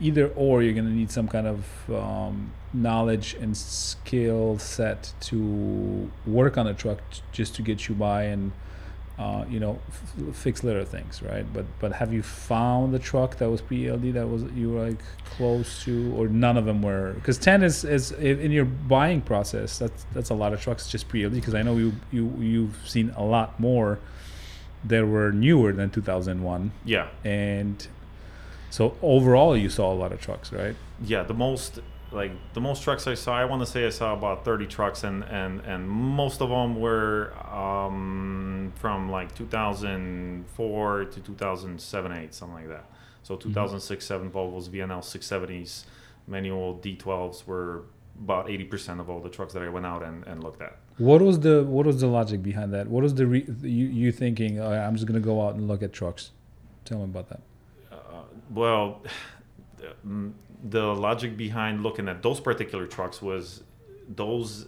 Either 0.01 0.27
or, 0.36 0.63
you're 0.63 0.74
going 0.74 0.86
to 0.88 0.91
need 0.91 1.12
some 1.12 1.27
kind 1.27 1.48
of 1.48 1.65
um, 1.93 2.51
knowledge 2.74 3.36
and 3.36 3.55
skill 3.55 4.57
set 4.57 5.13
to 5.22 6.10
work 6.25 6.57
on 6.57 6.65
a 6.67 6.74
truck 6.74 6.98
t- 7.12 7.22
just 7.31 7.55
to 7.55 7.62
get 7.62 7.88
you 7.88 7.93
by 7.96 8.24
and 8.24 8.51
uh, 9.17 9.43
you 9.50 9.59
know, 9.59 9.79
f- 9.89 10.36
fix 10.36 10.63
little 10.63 10.86
things, 10.86 11.21
right? 11.24 11.45
But 11.53 11.65
but 11.79 11.91
have 11.93 12.13
you 12.13 12.21
found 12.21 12.93
the 12.93 13.00
truck 13.00 13.38
that 13.38 13.50
was 13.50 13.62
pre-ELD 13.62 14.13
that 14.13 14.27
was 14.29 14.43
you 14.55 14.71
were 14.71 14.89
like 14.89 15.00
close 15.25 15.83
to, 15.86 16.13
or 16.15 16.27
none 16.27 16.55
of 16.57 16.65
them 16.65 16.81
were? 16.83 17.13
Because 17.13 17.38
ten 17.38 17.63
is 17.63 17.83
is 17.83 18.12
in 18.12 18.51
your 18.51 18.65
buying 18.65 19.21
process. 19.21 19.79
That's 19.79 20.05
that's 20.13 20.29
a 20.29 20.36
lot 20.36 20.53
of 20.53 20.62
trucks 20.62 20.88
just 20.88 21.09
pre-ELD. 21.09 21.33
Because 21.33 21.55
I 21.55 21.63
know 21.63 21.77
you 21.77 21.93
you 22.12 22.31
you've 22.39 22.77
seen 22.86 23.12
a 23.17 23.24
lot 23.24 23.59
more 23.59 23.97
that 24.86 25.05
were 25.07 25.31
newer 25.31 25.71
than 25.74 25.89
2001, 25.89 26.71
Yeah, 26.86 27.07
and 27.25 27.88
so 28.69 28.95
overall 29.01 29.57
you 29.57 29.69
saw 29.69 29.91
a 29.91 29.95
lot 29.95 30.12
of 30.12 30.21
trucks, 30.21 30.53
right? 30.53 30.75
yeah. 31.03 31.24
The 31.24 31.33
most 31.33 31.79
like 32.11 32.31
the 32.53 32.61
most 32.61 32.83
trucks 32.83 33.07
I 33.07 33.15
saw, 33.15 33.37
I 33.37 33.45
want 33.45 33.61
to 33.61 33.65
say 33.65 33.85
I 33.85 33.89
saw 33.89 34.13
about 34.13 34.45
thirty 34.45 34.65
trucks, 34.65 35.03
and 35.03 35.23
and 35.23 35.61
and 35.61 35.89
most 35.89 36.41
of 36.41 36.49
them 36.49 36.79
were 36.79 37.33
um, 37.53 38.71
from 38.75 39.09
like 39.09 39.35
2004 39.35 41.05
to 41.05 41.19
2007, 41.19 42.11
8, 42.11 42.33
something 42.33 42.55
like 42.55 42.67
that. 42.69 42.85
So 43.23 43.35
2006, 43.35 44.05
7 44.05 44.31
Volvos, 44.31 44.69
VNL 44.69 44.99
670s, 44.99 45.83
manual 46.27 46.79
D12s 46.79 47.45
were 47.45 47.83
about 48.23 48.47
80% 48.47 48.99
of 48.99 49.09
all 49.09 49.19
the 49.19 49.29
trucks 49.29 49.53
that 49.53 49.63
I 49.63 49.69
went 49.69 49.85
out 49.85 50.03
and, 50.03 50.25
and 50.25 50.43
looked 50.43 50.61
at. 50.61 50.77
What 50.97 51.21
was 51.21 51.39
the 51.41 51.63
what 51.63 51.85
was 51.85 52.01
the 52.01 52.07
logic 52.07 52.41
behind 52.41 52.73
that? 52.73 52.87
What 52.87 53.03
was 53.03 53.13
the 53.13 53.27
re- 53.27 53.45
you 53.61 53.85
you 53.85 54.11
thinking? 54.11 54.59
"Oh, 54.59 54.71
I'm 54.71 54.95
just 54.95 55.05
gonna 55.05 55.19
go 55.19 55.45
out 55.45 55.53
and 55.53 55.67
look 55.67 55.83
at 55.83 55.93
trucks. 55.93 56.31
Tell 56.85 56.97
me 56.97 57.03
about 57.03 57.29
that. 57.29 57.41
well, 58.49 59.03
mm, 59.03 59.09
the 60.63 60.96
logic 60.96 61.38
behind 61.38 61.84
looking 61.84 62.07
at 62.07 62.22
those 62.22 62.39
particular 62.39 62.88
trucks 62.88 63.22
was 63.22 63.63
those 64.07 64.67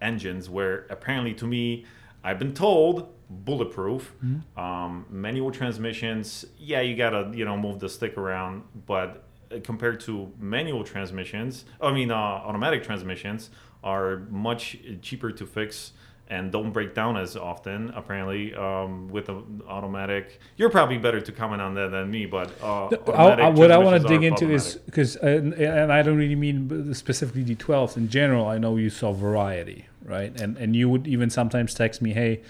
engines 0.00 0.48
were 0.48 0.86
apparently 0.90 1.34
to 1.34 1.46
me, 1.46 1.84
I've 2.22 2.38
been 2.38 2.54
told 2.54 3.12
bulletproof. 3.28 4.14
Mm-hmm. 4.24 4.58
Um, 4.58 5.06
manual 5.10 5.50
transmissions, 5.50 6.44
yeah, 6.58 6.80
you 6.80 6.96
gotta 6.96 7.30
you 7.34 7.44
know 7.44 7.56
move 7.56 7.80
the 7.80 7.88
stick 7.88 8.16
around, 8.16 8.62
but 8.86 9.24
compared 9.62 10.00
to 10.00 10.32
manual 10.38 10.84
transmissions, 10.84 11.64
I 11.80 11.92
mean 11.92 12.10
uh, 12.10 12.14
automatic 12.14 12.82
transmissions 12.82 13.50
are 13.84 14.26
much 14.30 14.78
cheaper 15.02 15.30
to 15.30 15.46
fix 15.46 15.92
and 16.28 16.50
don't 16.50 16.72
break 16.72 16.94
down 16.94 17.16
as 17.16 17.36
often. 17.36 17.90
Apparently, 17.90 18.54
um, 18.54 19.08
with 19.08 19.28
an 19.28 19.62
automatic, 19.68 20.40
you're 20.56 20.70
probably 20.70 20.98
better 20.98 21.20
to 21.20 21.32
comment 21.32 21.62
on 21.62 21.74
that 21.74 21.90
than 21.90 22.10
me. 22.10 22.26
But 22.26 22.50
uh, 22.62 22.88
I, 23.12 23.30
I, 23.30 23.48
what 23.50 23.70
I 23.70 23.78
want 23.78 24.02
to 24.02 24.08
dig 24.08 24.24
into 24.24 24.50
is 24.50 24.76
because, 24.76 25.16
and, 25.16 25.54
and 25.54 25.92
I 25.92 26.02
don't 26.02 26.16
really 26.16 26.34
mean 26.34 26.92
specifically 26.94 27.44
D12s 27.44 27.96
in 27.96 28.08
general. 28.08 28.46
I 28.46 28.58
know 28.58 28.76
you 28.76 28.90
saw 28.90 29.12
variety, 29.12 29.86
right? 30.04 30.38
And 30.40 30.56
and 30.56 30.74
you 30.74 30.88
would 30.88 31.06
even 31.06 31.30
sometimes 31.30 31.74
text 31.74 32.02
me, 32.02 32.12
"Hey, 32.12 32.42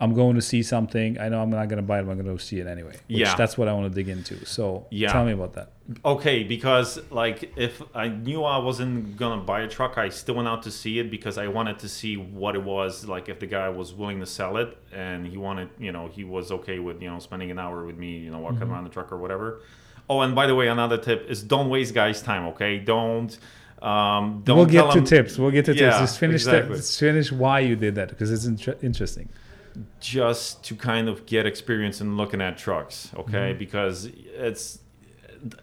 I'm 0.00 0.12
going 0.14 0.34
to 0.34 0.42
see 0.42 0.62
something. 0.62 1.18
I 1.20 1.28
know 1.28 1.40
I'm 1.40 1.50
not 1.50 1.68
going 1.68 1.76
to 1.76 1.82
buy 1.82 2.00
it. 2.00 2.04
but 2.04 2.12
I'm 2.12 2.22
going 2.22 2.36
to 2.36 2.42
see 2.44 2.58
it 2.58 2.66
anyway." 2.66 2.92
Which 3.08 3.18
Yeah. 3.20 3.34
that's 3.36 3.56
what 3.56 3.68
I 3.68 3.72
want 3.72 3.88
to 3.90 3.94
dig 3.94 4.08
into. 4.08 4.44
So 4.44 4.86
Yeah. 4.90 5.12
tell 5.12 5.24
me 5.24 5.32
about 5.32 5.52
that. 5.54 5.70
Okay, 6.04 6.42
because 6.44 6.98
like 7.10 7.52
if 7.56 7.82
I 7.94 8.08
knew 8.08 8.42
I 8.42 8.56
wasn't 8.56 9.18
gonna 9.18 9.42
buy 9.42 9.60
a 9.60 9.68
truck, 9.68 9.98
I 9.98 10.08
still 10.08 10.36
went 10.36 10.48
out 10.48 10.62
to 10.62 10.70
see 10.70 10.98
it 10.98 11.10
because 11.10 11.36
I 11.36 11.46
wanted 11.48 11.78
to 11.80 11.88
see 11.90 12.16
what 12.16 12.54
it 12.54 12.62
was 12.64 13.06
like. 13.06 13.28
If 13.28 13.38
the 13.38 13.46
guy 13.46 13.68
was 13.68 13.92
willing 13.92 14.18
to 14.20 14.24
sell 14.26 14.56
it 14.56 14.78
and 14.94 15.26
he 15.26 15.36
wanted, 15.36 15.68
you 15.78 15.92
know, 15.92 16.08
he 16.08 16.24
was 16.24 16.50
okay 16.50 16.78
with 16.78 17.02
you 17.02 17.10
know 17.10 17.18
spending 17.18 17.50
an 17.50 17.58
hour 17.58 17.84
with 17.84 17.98
me, 17.98 18.16
you 18.16 18.30
know, 18.30 18.38
walking 18.38 18.62
around 18.62 18.84
the 18.84 18.90
truck 18.90 19.12
or 19.12 19.18
whatever. 19.18 19.60
Oh, 20.08 20.20
and 20.22 20.34
by 20.34 20.46
the 20.46 20.54
way, 20.54 20.68
another 20.68 20.96
tip 20.96 21.26
is 21.28 21.42
don't 21.42 21.68
waste 21.68 21.92
guys' 21.94 22.22
time. 22.22 22.46
Okay, 22.52 22.78
don't. 22.78 23.36
Um, 23.82 24.40
don't 24.46 24.56
we'll 24.56 24.66
get 24.66 24.90
to 24.92 24.96
them- 25.00 25.04
tips. 25.04 25.36
We'll 25.38 25.50
get 25.50 25.66
to 25.66 25.74
Yeah, 25.74 25.88
tips. 25.90 25.98
Just 26.00 26.18
finish 26.18 26.42
exactly. 26.46 26.70
that. 26.70 26.76
Just 26.76 26.98
finish 26.98 27.30
why 27.30 27.60
you 27.60 27.76
did 27.76 27.94
that 27.96 28.08
because 28.08 28.30
it's 28.32 28.46
inter- 28.46 28.78
interesting. 28.82 29.28
Just 30.00 30.64
to 30.64 30.76
kind 30.76 31.08
of 31.08 31.26
get 31.26 31.46
experience 31.46 32.00
in 32.00 32.16
looking 32.16 32.40
at 32.40 32.56
trucks, 32.56 33.10
okay? 33.16 33.50
Mm-hmm. 33.50 33.58
Because 33.58 34.06
it's 34.06 34.78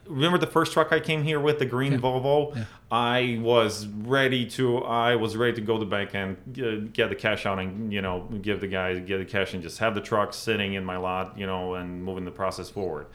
remember 0.08 0.38
the 0.38 0.48
first 0.48 0.74
truck 0.74 0.92
I 0.92 1.00
came 1.00 1.24
here 1.24 1.40
with, 1.40 1.60
the 1.60 1.66
green 1.66 1.94
Yeah. 1.94 2.00
Volvo. 2.00 2.56
Yeah. 2.56 2.66
I 2.92 3.40
was 3.42 3.88
ready 3.88 4.46
to, 4.52 4.80
I 4.80 5.16
was 5.16 5.38
ready 5.38 5.54
to 5.54 5.62
go 5.62 5.74
to 5.74 5.80
the 5.80 5.90
bank 5.90 6.14
and 6.14 6.38
uh, 6.62 6.90
get 6.92 7.10
the 7.10 7.16
cash 7.16 7.46
out 7.46 7.58
and 7.58 7.92
you 7.92 8.02
know 8.02 8.28
give 8.42 8.60
the 8.60 8.68
guy 8.68 9.00
get 9.00 9.18
the 9.20 9.26
cash 9.26 9.54
and 9.54 9.64
just 9.64 9.80
have 9.80 9.96
the 9.96 10.02
truck 10.02 10.34
sitting 10.34 10.74
in 10.74 10.84
my 10.84 10.98
lot, 10.98 11.38
you 11.38 11.46
know, 11.46 11.76
and 11.76 12.04
moving 12.04 12.26
the 12.26 12.32
process 12.32 12.70
forward. 12.70 13.08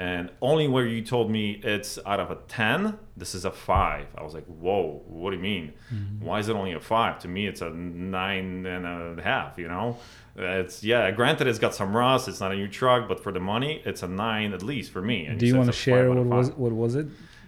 And 0.00 0.30
only 0.40 0.66
where 0.66 0.86
you 0.86 1.02
told 1.02 1.30
me 1.30 1.60
it's 1.62 1.98
out 2.06 2.20
of 2.20 2.30
a 2.30 2.36
10, 2.48 2.98
this 3.18 3.34
is 3.34 3.44
a 3.44 3.50
5. 3.50 4.06
I 4.16 4.22
was 4.22 4.32
like, 4.32 4.46
whoa, 4.46 5.02
what 5.06 5.28
do 5.30 5.36
you 5.36 5.42
mean? 5.42 5.74
Mm-hmm. 5.92 6.24
Why 6.24 6.38
is 6.38 6.48
it 6.48 6.56
only 6.56 6.72
a 6.72 6.80
5? 6.80 7.18
To 7.18 7.28
me, 7.28 7.46
it's 7.46 7.60
a 7.60 7.68
nine 7.68 8.64
and 8.64 8.86
a 9.20 9.22
half, 9.22 9.58
you 9.58 9.68
know? 9.68 9.98
It's, 10.36 10.82
yeah, 10.82 11.10
granted, 11.10 11.48
it's 11.48 11.58
got 11.58 11.74
some 11.74 11.94
rust. 11.94 12.28
It's 12.28 12.40
not 12.40 12.50
a 12.50 12.56
new 12.56 12.66
truck, 12.66 13.08
but 13.08 13.22
for 13.22 13.30
the 13.30 13.40
money, 13.40 13.82
it's 13.84 14.02
a 14.02 14.08
9 14.08 14.54
at 14.54 14.62
least 14.62 14.90
for 14.90 15.02
me. 15.02 15.26
And 15.26 15.38
Do 15.38 15.44
you 15.44 15.52
you 15.52 15.58
want 15.58 15.68
to 15.70 15.76
share 15.76 16.08
what 16.08 16.24
was 16.24 16.50
what 16.52 16.72
was 16.72 16.94
it? 16.94 17.06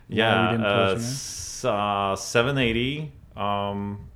Yeah, 0.08 0.50
uh, 0.50 0.52
it, 0.52 0.58
man? 0.58 0.96
s- 0.96 1.64
uh, 1.64 2.14
780. 2.16 3.12
Um, 3.34 4.10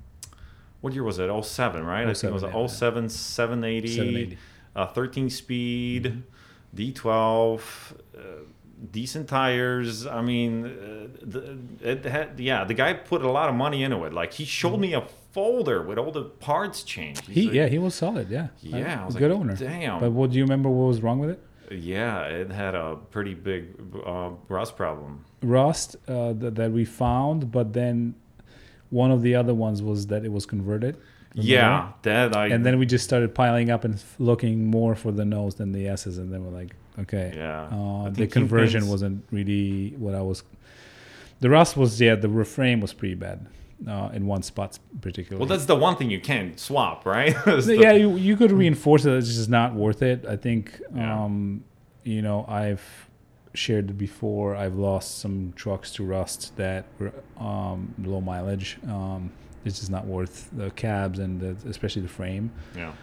what 0.81 0.93
year 0.93 1.03
was 1.03 1.17
it? 1.17 1.27
07, 1.43 1.83
right? 1.83 2.07
I 2.07 2.13
think 2.13 2.25
it 2.25 2.33
was 2.33 2.43
yeah, 2.43 2.49
a 2.55 2.69
07, 2.69 3.09
780, 3.09 3.87
780. 3.87 4.37
Uh, 4.75 4.85
13 4.85 5.29
speed, 5.31 6.03
Mm-hmm. 6.05 6.19
D12, 6.77 7.59
uh, 7.59 8.19
decent 8.91 9.27
tires. 9.27 10.05
I 10.05 10.21
mean, 10.21 10.65
uh, 10.65 11.07
the, 11.33 11.57
it 11.81 12.05
had, 12.05 12.39
yeah, 12.39 12.63
the 12.63 12.73
guy 12.73 12.93
put 12.93 13.21
a 13.23 13.31
lot 13.31 13.49
of 13.49 13.55
money 13.55 13.83
into 13.83 14.03
it. 14.05 14.13
Like, 14.13 14.33
he 14.33 14.45
showed 14.45 14.79
me 14.79 14.93
a 14.93 15.01
folder 15.31 15.81
with 15.81 15.97
all 15.97 16.11
the 16.11 16.23
parts 16.23 16.83
changed. 16.83 17.21
He's 17.27 17.29
Mm-hmm. 17.29 17.39
He 17.39 17.45
like, 17.47 17.55
yeah 17.55 17.67
he 17.67 17.77
was 17.79 17.93
solid 17.95 18.27
yeah 18.29 18.47
Yeah, 18.61 19.03
I 19.03 19.05
was 19.05 19.15
good 19.15 19.31
like, 19.31 19.39
owner 19.39 19.55
damn. 19.55 19.99
but 19.99 20.11
what 20.11 20.31
do 20.31 20.37
you 20.37 20.43
remember 20.43 20.69
what 20.69 20.87
was 20.87 21.01
wrong 21.03 21.19
with 21.19 21.29
it 21.35 21.39
Yeah, 21.93 22.21
it 22.41 22.49
had 22.51 22.73
a 22.75 22.95
pretty 23.11 23.35
big 23.35 23.63
uh, 24.05 24.31
rust 24.49 24.75
problem. 24.75 25.25
rust 25.43 25.95
uh, 26.07 26.33
th- 26.33 26.53
that 26.59 26.71
we 26.71 26.83
found 26.85 27.51
but 27.51 27.73
then 27.73 28.15
one 28.89 29.11
of 29.11 29.21
the 29.21 29.35
other 29.35 29.53
ones 29.53 29.77
was 29.83 30.07
that 30.07 30.21
it 30.27 30.31
was 30.31 30.45
converted 30.47 30.97
Remember 31.37 31.53
Yeah, 31.53 31.91
that 32.01 32.35
I. 32.35 32.47
and 32.47 32.65
then 32.65 32.79
we 32.79 32.85
just 32.85 33.03
started 33.05 33.33
piling 33.35 33.69
up 33.69 33.83
and 33.85 34.03
looking 34.19 34.65
more 34.67 34.95
for 34.95 35.11
the 35.11 35.23
no's 35.25 35.55
than 35.55 35.71
the 35.71 35.87
s's 35.87 36.17
and 36.17 36.33
then 36.33 36.43
we're 36.43 36.57
like 36.61 36.71
okay 36.99 37.33
Yeah. 37.35 37.65
uh, 37.71 38.09
the 38.09 38.27
conversion 38.27 38.87
wasn't 38.87 39.23
really 39.31 39.93
what 39.99 40.15
i 40.15 40.21
was 40.21 40.43
the 41.39 41.49
rust 41.49 41.77
was 41.77 42.01
yeah 42.01 42.15
the 42.15 42.27
reframe 42.27 42.81
was 42.81 42.91
pretty 42.93 43.15
bad 43.15 43.45
uh, 43.87 44.09
in 44.13 44.25
one 44.25 44.41
spot 44.41 44.79
particularly 45.01 45.39
Well, 45.39 45.47
that's 45.53 45.65
the 45.67 45.75
one 45.75 45.95
thing 45.97 46.09
you 46.09 46.19
can't 46.19 46.59
swap, 46.59 47.05
right? 47.05 47.35
It's 47.45 47.67
the- 47.67 47.77
yeah, 47.77 47.91
you, 47.91 48.15
you 48.15 48.35
could 48.35 48.51
reinforce 48.51 49.05
it. 49.05 49.13
It's 49.13 49.35
just 49.35 49.49
not 49.49 49.75
worth 49.75 50.01
it. 50.01 50.25
I 50.27 50.35
think, 50.35 50.81
Yeah. 50.95 51.23
um, 51.25 51.63
you 52.03 52.23
know, 52.23 52.43
I've 52.47 52.81
shared 53.53 53.95
before. 53.95 54.55
I've 54.55 54.73
lost 54.89 55.19
some 55.19 55.53
trucks 55.55 55.91
to 55.95 56.03
rust 56.03 56.57
that 56.57 56.85
were 56.97 57.13
um, 57.39 57.93
low 58.03 58.19
mileage. 58.19 58.79
Um, 58.87 59.29
it's 59.67 59.79
just 59.79 59.91
not 59.91 60.05
worth 60.05 60.49
the 60.53 60.71
cabs 60.71 61.19
and 61.19 61.39
the, 61.39 61.69
especially 61.69 62.01
the 62.01 62.07
frame. 62.07 62.51
yeah. 62.75 62.93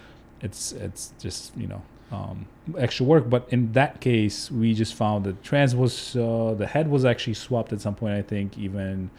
It's 0.40 0.72
it's 0.72 1.12
just 1.18 1.56
you 1.56 1.68
know 1.68 1.82
um, 2.12 2.46
extra 2.76 3.06
work. 3.06 3.30
But 3.30 3.46
in 3.50 3.72
that 3.72 4.00
case, 4.00 4.50
we 4.50 4.74
just 4.74 4.94
found 4.94 5.24
that 5.24 5.42
trans 5.42 5.74
was 5.74 6.16
uh, 6.16 6.54
the 6.56 6.66
head 6.66 6.88
was 6.88 7.04
actually 7.04 7.34
swapped 7.34 7.72
at 7.72 7.80
some 7.80 7.94
point. 7.94 8.14
I 8.14 8.22
think 8.22 8.58
even. 8.58 9.10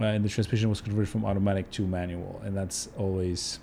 Uh, 0.00 0.04
and 0.04 0.24
the 0.24 0.28
transmission 0.28 0.68
was 0.68 0.80
converted 0.80 1.08
from 1.08 1.24
automatic 1.24 1.68
to 1.72 1.82
manual, 1.84 2.40
and 2.44 2.56
that's 2.56 2.88
always 2.96 3.58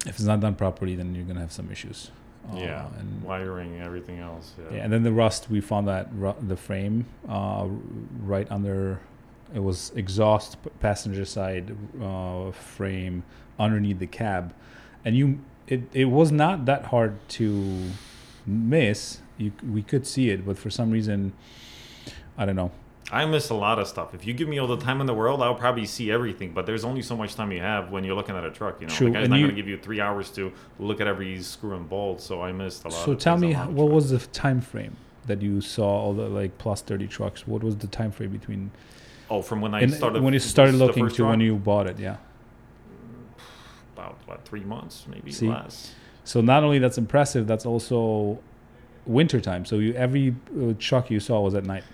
if 0.00 0.08
it's 0.08 0.22
not 0.22 0.40
done 0.40 0.56
properly, 0.56 0.96
then 0.96 1.14
you're 1.14 1.24
gonna 1.24 1.38
have 1.40 1.52
some 1.52 1.70
issues. 1.70 2.10
Uh, 2.52 2.56
yeah. 2.56 2.88
and 2.98 3.22
Wiring, 3.22 3.80
everything 3.80 4.18
else. 4.18 4.54
Yeah. 4.58 4.76
yeah, 4.78 4.84
and 4.84 4.92
then 4.92 5.02
the 5.02 5.12
rust 5.12 5.50
we 5.50 5.60
found 5.60 5.86
that 5.86 6.08
ru- 6.12 6.34
the 6.40 6.56
frame 6.56 7.06
uh, 7.28 7.68
right 8.22 8.50
under 8.50 9.00
it 9.54 9.62
was 9.62 9.92
exhaust 9.94 10.56
passenger 10.80 11.24
side 11.24 11.74
uh, 12.02 12.50
frame 12.50 13.22
underneath 13.58 13.98
the 13.98 14.06
cab, 14.06 14.54
and 15.04 15.16
you 15.16 15.40
it, 15.66 15.82
it 15.92 16.06
was 16.06 16.32
not 16.32 16.64
that 16.66 16.86
hard 16.86 17.16
to 17.30 17.90
miss. 18.46 19.20
You 19.36 19.52
we 19.68 19.82
could 19.82 20.06
see 20.06 20.30
it, 20.30 20.44
but 20.46 20.58
for 20.58 20.70
some 20.70 20.90
reason, 20.90 21.32
I 22.36 22.46
don't 22.46 22.56
know. 22.56 22.72
I 23.10 23.24
miss 23.24 23.48
a 23.48 23.54
lot 23.54 23.78
of 23.78 23.88
stuff. 23.88 24.14
If 24.14 24.26
you 24.26 24.34
give 24.34 24.48
me 24.48 24.58
all 24.58 24.66
the 24.66 24.76
time 24.76 25.00
in 25.00 25.06
the 25.06 25.14
world, 25.14 25.42
I'll 25.42 25.54
probably 25.54 25.86
see 25.86 26.10
everything. 26.10 26.52
But 26.52 26.66
there's 26.66 26.84
only 26.84 27.00
so 27.00 27.16
much 27.16 27.34
time 27.34 27.50
you 27.52 27.60
have 27.60 27.90
when 27.90 28.04
you're 28.04 28.14
looking 28.14 28.36
at 28.36 28.44
a 28.44 28.50
truck. 28.50 28.80
You 28.80 28.86
know, 28.86 28.92
True, 28.92 29.06
the 29.06 29.12
guy's 29.14 29.22
and 29.24 29.30
not 29.30 29.38
going 29.38 29.48
to 29.48 29.56
give 29.56 29.68
you 29.68 29.78
three 29.78 30.00
hours 30.00 30.30
to 30.32 30.52
look 30.78 31.00
at 31.00 31.06
every 31.06 31.40
screw 31.42 31.74
and 31.74 31.88
bolt. 31.88 32.20
So 32.20 32.42
I 32.42 32.52
missed 32.52 32.84
a 32.84 32.88
lot. 32.88 33.04
So 33.04 33.14
tell 33.14 33.38
me, 33.38 33.54
on 33.54 33.62
h- 33.62 33.68
my 33.68 33.72
what 33.72 33.84
truck. 33.86 33.94
was 33.94 34.10
the 34.10 34.18
time 34.18 34.60
frame 34.60 34.96
that 35.26 35.40
you 35.40 35.62
saw 35.62 35.88
all 35.88 36.12
the 36.12 36.28
like 36.28 36.58
plus 36.58 36.82
thirty 36.82 37.06
trucks? 37.06 37.46
What 37.46 37.62
was 37.62 37.76
the 37.76 37.86
time 37.86 38.10
frame 38.10 38.30
between 38.30 38.72
Oh, 39.30 39.42
from 39.42 39.60
when 39.60 39.74
I 39.74 39.82
in- 39.82 39.90
started. 39.90 40.22
when 40.22 40.32
you 40.32 40.40
started 40.40 40.74
looking 40.76 41.08
to 41.08 41.26
when 41.26 41.40
you 41.40 41.56
bought 41.56 41.86
it? 41.86 41.98
Yeah. 41.98 42.16
about 43.94 44.16
what 44.26 44.44
three 44.44 44.64
months, 44.64 45.06
maybe 45.08 45.32
See? 45.32 45.48
less. 45.48 45.94
So 46.24 46.40
not 46.40 46.62
only 46.62 46.78
that's 46.78 46.98
impressive, 46.98 47.46
that's 47.46 47.66
also 47.66 48.38
winter 49.06 49.40
time. 49.40 49.64
So 49.64 49.78
you 49.78 49.94
every 49.94 50.34
uh, 50.60 50.74
truck 50.78 51.10
you 51.10 51.20
saw 51.20 51.40
was 51.40 51.54
at 51.54 51.64
night. 51.64 51.84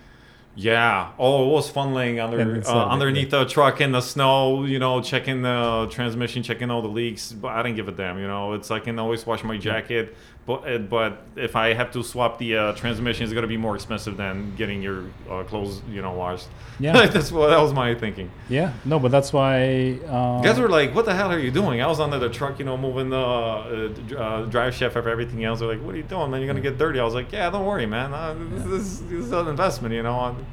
Yeah. 0.57 1.11
Oh, 1.19 1.49
it 1.49 1.53
was 1.53 1.69
fun 1.69 1.95
laying 1.95 2.21
under 2.21 2.63
uh, 2.65 2.87
underneath 2.89 3.31
the 3.31 3.45
truck 3.45 3.81
in 3.81 3.91
the 3.93 4.01
snow. 4.01 4.65
You 4.65 4.79
know, 4.79 5.03
checking 5.03 5.43
the 5.43 5.89
transmission, 5.91 6.43
checking 6.45 6.71
all 6.71 6.83
the 6.83 6.89
leaks. 6.89 7.33
But 7.33 7.49
I 7.49 7.63
didn't 7.63 7.77
give 7.77 7.89
a 7.89 7.93
damn. 7.93 8.19
You 8.19 8.29
know, 8.29 8.53
it's 8.53 8.71
I 8.71 8.79
can 8.79 8.99
always 8.99 9.27
wash 9.27 9.43
my 9.43 9.57
jacket. 9.57 10.17
But 10.47 10.69
uh, 10.69 10.79
but 10.79 11.23
if 11.37 11.57
I 11.57 11.73
have 11.73 11.91
to 11.93 12.03
swap 12.03 12.39
the 12.39 12.57
uh, 12.57 12.73
transmission, 12.75 13.25
it's 13.25 13.33
gonna 13.33 13.47
be 13.47 13.57
more 13.57 13.75
expensive 13.75 14.19
than 14.19 14.55
getting 14.57 14.83
your 14.83 15.05
uh, 15.31 15.43
clothes, 15.45 15.81
you 15.91 16.03
know, 16.03 16.13
washed. 16.13 16.49
Yeah. 16.79 17.07
that's 17.15 17.33
what 17.33 17.49
that 17.49 17.61
was 17.61 17.73
my 17.73 17.95
thinking. 17.95 18.31
Yeah. 18.51 18.75
No, 18.85 18.99
but 18.99 19.11
that's 19.11 19.33
why. 19.33 19.99
Uh, 20.07 20.43
Guys 20.43 20.59
were 20.61 20.69
like, 20.69 20.95
"What 20.95 21.07
the 21.07 21.15
hell 21.15 21.33
are 21.33 21.39
you 21.39 21.51
doing?" 21.51 21.81
I 21.81 21.87
was 21.87 21.99
under 21.99 22.19
the 22.19 22.29
truck, 22.29 22.59
you 22.59 22.67
know, 22.67 22.77
moving 22.77 23.09
the 23.09 23.17
uh, 23.17 23.89
uh, 24.19 24.45
drive 24.47 24.75
shaft 24.75 24.97
after 24.97 25.09
everything 25.09 25.45
else. 25.45 25.61
They're 25.61 25.69
like, 25.69 25.83
"What 25.83 25.95
are 25.95 25.99
you 25.99 26.03
doing, 26.05 26.31
man? 26.31 26.41
You're 26.41 26.49
gonna 26.49 26.61
get 26.61 26.77
dirty." 26.77 27.01
I 27.01 27.05
was 27.05 27.15
like, 27.15 27.33
"Yeah, 27.33 27.49
don't 27.49 27.65
worry, 27.65 27.87
man. 27.87 28.13
Uh, 28.13 28.35
this, 28.51 28.65
this, 28.65 28.99
this 28.99 29.25
is 29.27 29.33
an 29.33 29.49
investment, 29.49 29.95
you 29.95 30.03
know. 30.03 30.19
I'm- 30.19 30.47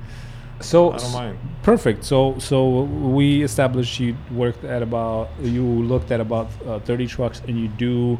so 0.61 0.91
I 0.93 0.97
don't 0.99 1.11
mind." 1.11 1.37
Perfect. 1.63 2.05
So 2.05 2.37
so 2.39 2.83
we 2.83 3.43
established 3.43 3.99
you 3.99 4.15
worked 4.31 4.63
at 4.63 4.81
about 4.81 5.29
you 5.41 5.63
looked 5.63 6.11
at 6.11 6.21
about 6.21 6.49
uh, 6.65 6.79
30 6.79 7.07
trucks 7.07 7.41
and 7.47 7.59
you 7.59 7.67
do 7.67 8.17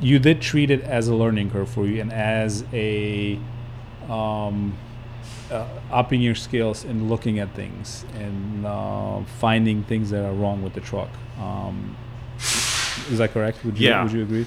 you 0.00 0.18
did 0.18 0.40
treat 0.40 0.70
it 0.70 0.82
as 0.82 1.08
a 1.08 1.14
learning 1.14 1.50
curve 1.50 1.68
for 1.68 1.86
you 1.86 2.00
and 2.00 2.12
as 2.12 2.64
a 2.72 3.38
um, 4.08 4.76
uh, 5.50 5.66
upping 5.90 6.20
your 6.20 6.34
skills 6.34 6.84
and 6.84 7.08
looking 7.10 7.38
at 7.38 7.52
things 7.54 8.04
and 8.14 8.66
uh, 8.66 9.20
finding 9.38 9.82
things 9.84 10.10
that 10.10 10.24
are 10.24 10.32
wrong 10.32 10.62
with 10.62 10.72
the 10.74 10.80
truck. 10.80 11.10
Um, 11.38 11.96
is 12.38 13.18
that 13.18 13.32
correct? 13.32 13.64
Would 13.64 13.78
you 13.78 13.88
Yeah. 13.88 14.02
would 14.02 14.12
you 14.12 14.22
agree? 14.22 14.46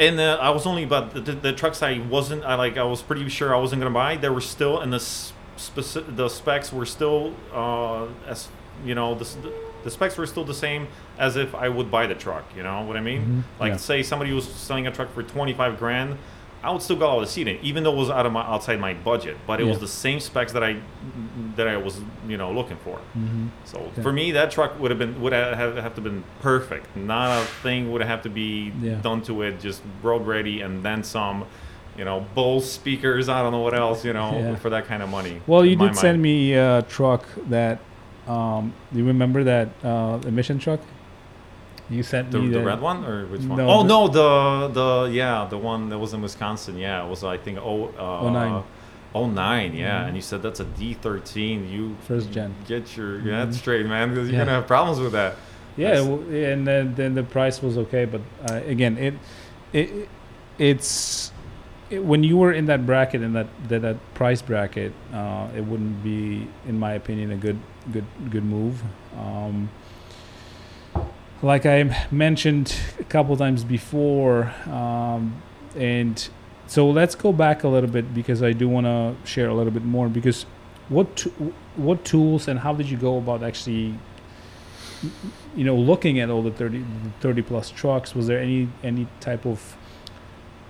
and 0.00 0.18
uh, 0.18 0.36
I 0.40 0.50
was 0.50 0.66
only 0.66 0.82
about 0.82 1.14
the, 1.14 1.20
the, 1.20 1.32
the 1.32 1.52
trucks 1.52 1.82
I 1.84 2.00
wasn't 2.00 2.44
I 2.44 2.56
like 2.56 2.76
I 2.76 2.82
was 2.82 3.00
pretty 3.00 3.28
sure 3.28 3.54
I 3.54 3.58
wasn't 3.58 3.80
gonna 3.80 3.94
buy. 3.94 4.16
They 4.16 4.28
were 4.28 4.40
still 4.40 4.80
in 4.80 4.90
the 4.90 4.98
specific 4.98 6.16
the 6.16 6.28
specs 6.28 6.72
were 6.72 6.86
still 6.86 7.34
uh, 7.52 8.06
as 8.26 8.48
you 8.84 8.94
know 8.96 9.14
the, 9.14 9.28
the 9.84 9.90
specs 9.90 10.16
were 10.18 10.26
still 10.26 10.44
the 10.44 10.54
same 10.54 10.88
as 11.18 11.36
if 11.36 11.54
I 11.54 11.68
would 11.68 11.90
buy 11.90 12.06
the 12.06 12.14
truck. 12.14 12.44
You 12.56 12.62
know 12.62 12.82
what 12.82 12.96
I 12.96 13.00
mean? 13.00 13.44
Mhm. 13.56 13.60
Like 13.60 13.72
Yeah. 13.72 13.76
say 13.76 14.02
somebody 14.02 14.32
was 14.32 14.46
selling 14.48 14.86
a 14.86 14.90
truck 14.90 15.12
for 15.12 15.22
twenty 15.22 15.52
five 15.52 15.78
grand. 15.78 16.16
I 16.62 16.72
would 16.72 16.82
still 16.82 16.96
go 16.96 17.08
out 17.08 17.16
of 17.18 17.20
the 17.20 17.28
seat 17.28 17.46
in, 17.46 17.56
even 17.62 17.84
though 17.84 17.92
it 17.92 17.96
was 17.96 18.10
out 18.10 18.26
of 18.26 18.32
my 18.32 18.42
outside 18.42 18.80
my 18.80 18.92
budget. 18.92 19.36
But 19.46 19.60
it 19.60 19.64
was 19.64 19.78
the 19.78 19.86
same 19.86 20.18
specs 20.18 20.52
that 20.52 20.62
I 20.64 20.76
that 21.56 21.68
I 21.68 21.76
was 21.76 22.00
you 22.28 22.36
know 22.36 22.50
looking 22.52 22.76
for. 22.78 22.98
Mm-hmm. 23.16 23.46
So 23.64 23.78
Okay. 23.78 24.02
for 24.02 24.12
me, 24.12 24.32
that 24.32 24.50
truck 24.50 24.78
would 24.80 24.90
have 24.90 24.98
been 24.98 25.20
would 25.20 25.32
have 25.32 25.76
have 25.76 25.94
to 25.94 26.00
been 26.00 26.24
perfect. 26.40 26.96
Not 26.96 27.30
a 27.42 27.44
thing 27.62 27.92
would 27.92 28.02
have 28.02 28.22
to 28.22 28.28
be 28.28 28.72
Yeah. 28.82 28.94
done 29.02 29.22
to 29.22 29.42
it. 29.42 29.60
Just 29.60 29.82
road 30.02 30.26
ready 30.26 30.60
and 30.60 30.82
then 30.82 31.02
some. 31.04 31.44
You 31.96 32.04
know, 32.04 32.24
Bose 32.36 32.70
speakers. 32.70 33.28
I 33.28 33.42
don't 33.42 33.50
know 33.50 33.58
what 33.58 33.74
else. 33.74 34.04
You 34.04 34.12
know, 34.12 34.30
Yeah. 34.38 34.54
for 34.56 34.70
that 34.70 34.86
kind 34.86 35.02
of 35.02 35.08
money. 35.08 35.40
Well, 35.48 35.64
you 35.64 35.74
did 35.74 35.96
send 35.96 36.18
mind. 36.18 36.22
me 36.22 36.54
a 36.54 36.82
truck 36.82 37.24
that. 37.48 37.78
Um, 38.28 38.72
do 38.92 38.98
you 39.00 39.04
remember 39.06 39.42
that 39.44 39.68
uh, 39.82 40.18
emission 40.26 40.58
truck? 40.60 40.80
You 41.90 42.02
sent 42.02 42.30
the, 42.30 42.38
me 42.38 42.48
the 42.48 42.62
red 42.62 42.80
one 42.80 43.04
or 43.04 43.26
which 43.26 43.40
one? 43.42 43.58
No, 43.58 43.68
oh 43.68 43.82
the- 43.82 43.88
no, 43.88 44.08
the 44.08 44.68
the 45.06 45.10
yeah, 45.12 45.46
the 45.48 45.56
one 45.58 45.88
that 45.88 45.98
was 45.98 46.12
in 46.12 46.20
Wisconsin. 46.22 46.76
Yeah, 46.76 47.04
it 47.04 47.08
was 47.08 47.24
I 47.24 47.36
think 47.38 47.58
oh 47.58 47.88
uh, 47.98 48.30
09. 48.30 48.62
09, 49.14 49.74
yeah, 49.74 50.02
Mhm. 50.02 50.06
and 50.08 50.16
you 50.16 50.22
said 50.22 50.42
that's 50.42 50.60
a 50.60 50.64
D13. 50.66 51.70
You 51.70 51.96
First 52.06 52.30
gen. 52.30 52.54
Get 52.66 52.94
your 52.96 53.18
Mhm. 53.20 53.32
head 53.32 53.54
straight, 53.54 53.86
man, 53.86 54.10
because 54.10 54.28
you're 54.28 54.38
Yeah. 54.38 54.44
gonna 54.44 54.56
have 54.58 54.66
problems 54.66 55.00
with 55.00 55.12
that. 55.12 55.36
Yeah, 55.78 55.94
That's- 56.00 56.06
and 56.54 56.66
then, 56.66 56.94
then 56.94 57.14
the 57.14 57.22
price 57.22 57.62
was 57.62 57.78
okay, 57.78 58.04
but 58.04 58.20
uh, 58.50 58.60
again, 58.66 58.98
it, 58.98 59.14
it 59.72 60.08
it's 60.58 61.32
it, 61.90 62.04
when 62.04 62.22
you 62.22 62.36
were 62.36 62.52
in 62.52 62.66
that 62.66 62.84
bracket 62.84 63.22
in 63.22 63.32
that 63.32 63.46
that, 63.68 63.80
that 63.82 63.96
price 64.14 64.42
bracket, 64.42 64.92
uh, 65.14 65.46
it 65.56 65.64
wouldn't 65.64 66.02
be, 66.04 66.46
in 66.66 66.78
my 66.78 66.92
opinion, 66.92 67.30
a 67.32 67.36
good 67.36 67.58
good 67.92 68.04
good 68.30 68.44
move. 68.44 68.82
Um, 69.18 69.70
like 71.42 71.66
I 71.66 72.06
mentioned 72.10 72.74
a 72.98 73.04
couple 73.04 73.36
times 73.36 73.64
before, 73.64 74.52
um, 74.66 75.40
and 75.76 76.28
so 76.66 76.90
let's 76.90 77.14
go 77.14 77.32
back 77.32 77.64
a 77.64 77.68
little 77.68 77.90
bit 77.90 78.12
because 78.12 78.42
I 78.42 78.52
do 78.52 78.68
want 78.68 78.86
to 78.86 79.14
share 79.24 79.48
a 79.48 79.54
little 79.54 79.72
bit 79.72 79.84
more 79.84 80.08
because 80.08 80.44
what 80.88 81.26
what 81.76 82.04
tools 82.04 82.48
and 82.48 82.58
how 82.58 82.72
did 82.74 82.90
you 82.90 82.96
go 82.96 83.18
about 83.18 83.42
actually 83.42 83.94
you 85.54 85.64
know 85.64 85.76
looking 85.76 86.18
at 86.18 86.28
all 86.28 86.42
the 86.42 86.50
30, 86.50 86.84
30 87.20 87.42
plus 87.42 87.70
trucks? 87.70 88.14
Was 88.14 88.26
there 88.26 88.40
any 88.40 88.68
any 88.82 89.06
type 89.20 89.46
of 89.46 89.76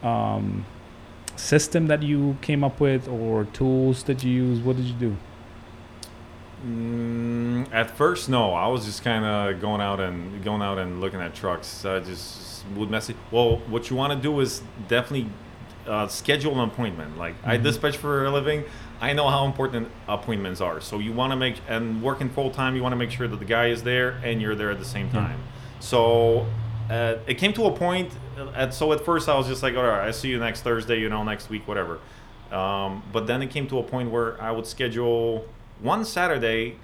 um, 0.02 0.66
system 1.36 1.86
that 1.86 2.02
you 2.02 2.36
came 2.42 2.62
up 2.62 2.78
with 2.78 3.08
or 3.08 3.44
tools 3.46 4.02
that 4.04 4.22
you 4.22 4.30
use? 4.30 4.60
What 4.60 4.76
did 4.76 4.84
you 4.84 4.94
do 4.94 5.16
Mm, 6.66 7.72
at 7.72 7.90
first, 7.96 8.28
no. 8.28 8.52
I 8.52 8.66
was 8.66 8.84
just 8.84 9.02
kind 9.04 9.24
of 9.24 9.60
going 9.60 9.80
out 9.80 10.00
and 10.00 10.42
going 10.44 10.62
out 10.62 10.78
and 10.78 11.00
looking 11.00 11.20
at 11.20 11.34
trucks. 11.34 11.84
I 11.84 12.00
just 12.00 12.64
would 12.76 12.90
message. 12.90 13.16
Well, 13.30 13.58
what 13.68 13.90
you 13.90 13.96
want 13.96 14.12
to 14.12 14.18
do 14.18 14.40
is 14.40 14.62
definitely 14.88 15.30
uh, 15.86 16.06
schedule 16.06 16.52
an 16.60 16.68
appointment. 16.68 17.16
Like 17.16 17.34
I 17.44 17.56
Mhm. 17.56 17.62
dispatch 17.62 17.96
for 17.96 18.26
a 18.26 18.30
living. 18.30 18.64
I 19.00 19.14
know 19.14 19.28
how 19.28 19.46
important 19.46 19.88
appointments 20.06 20.60
are. 20.60 20.80
So 20.82 20.98
you 20.98 21.12
want 21.14 21.30
to 21.32 21.36
make 21.36 21.56
and 21.68 22.02
working 22.02 22.28
full 22.28 22.50
time. 22.50 22.76
You 22.76 22.82
want 22.82 22.92
to 22.92 22.96
make 22.96 23.10
sure 23.10 23.26
that 23.26 23.38
the 23.38 23.46
guy 23.46 23.68
is 23.68 23.84
there 23.84 24.20
and 24.22 24.42
you're 24.42 24.54
there 24.54 24.70
at 24.70 24.78
the 24.78 24.84
same 24.84 25.08
time. 25.10 25.38
So 25.80 26.44
uh, 26.90 27.14
it 27.26 27.34
came 27.38 27.52
to 27.54 27.64
a 27.66 27.70
point. 27.70 28.10
uh, 28.38 28.48
At, 28.54 28.74
so 28.74 28.92
at 28.92 29.00
first 29.02 29.28
I 29.30 29.36
was 29.38 29.46
just 29.46 29.62
like, 29.62 29.76
all 29.76 29.82
right, 29.84 30.06
I 30.06 30.10
see 30.10 30.28
you 30.28 30.38
next 30.38 30.60
Thursday. 30.62 30.98
You 31.00 31.08
know, 31.08 31.22
next 31.22 31.48
week, 31.48 31.66
whatever. 31.66 32.00
Um, 32.52 33.02
but 33.12 33.26
then 33.26 33.40
it 33.40 33.48
came 33.50 33.66
to 33.68 33.78
a 33.78 33.82
point 33.82 34.10
where 34.10 34.38
I 34.42 34.50
would 34.50 34.66
schedule 34.66 35.46
one 35.80 36.04
Saturday. 36.04 36.76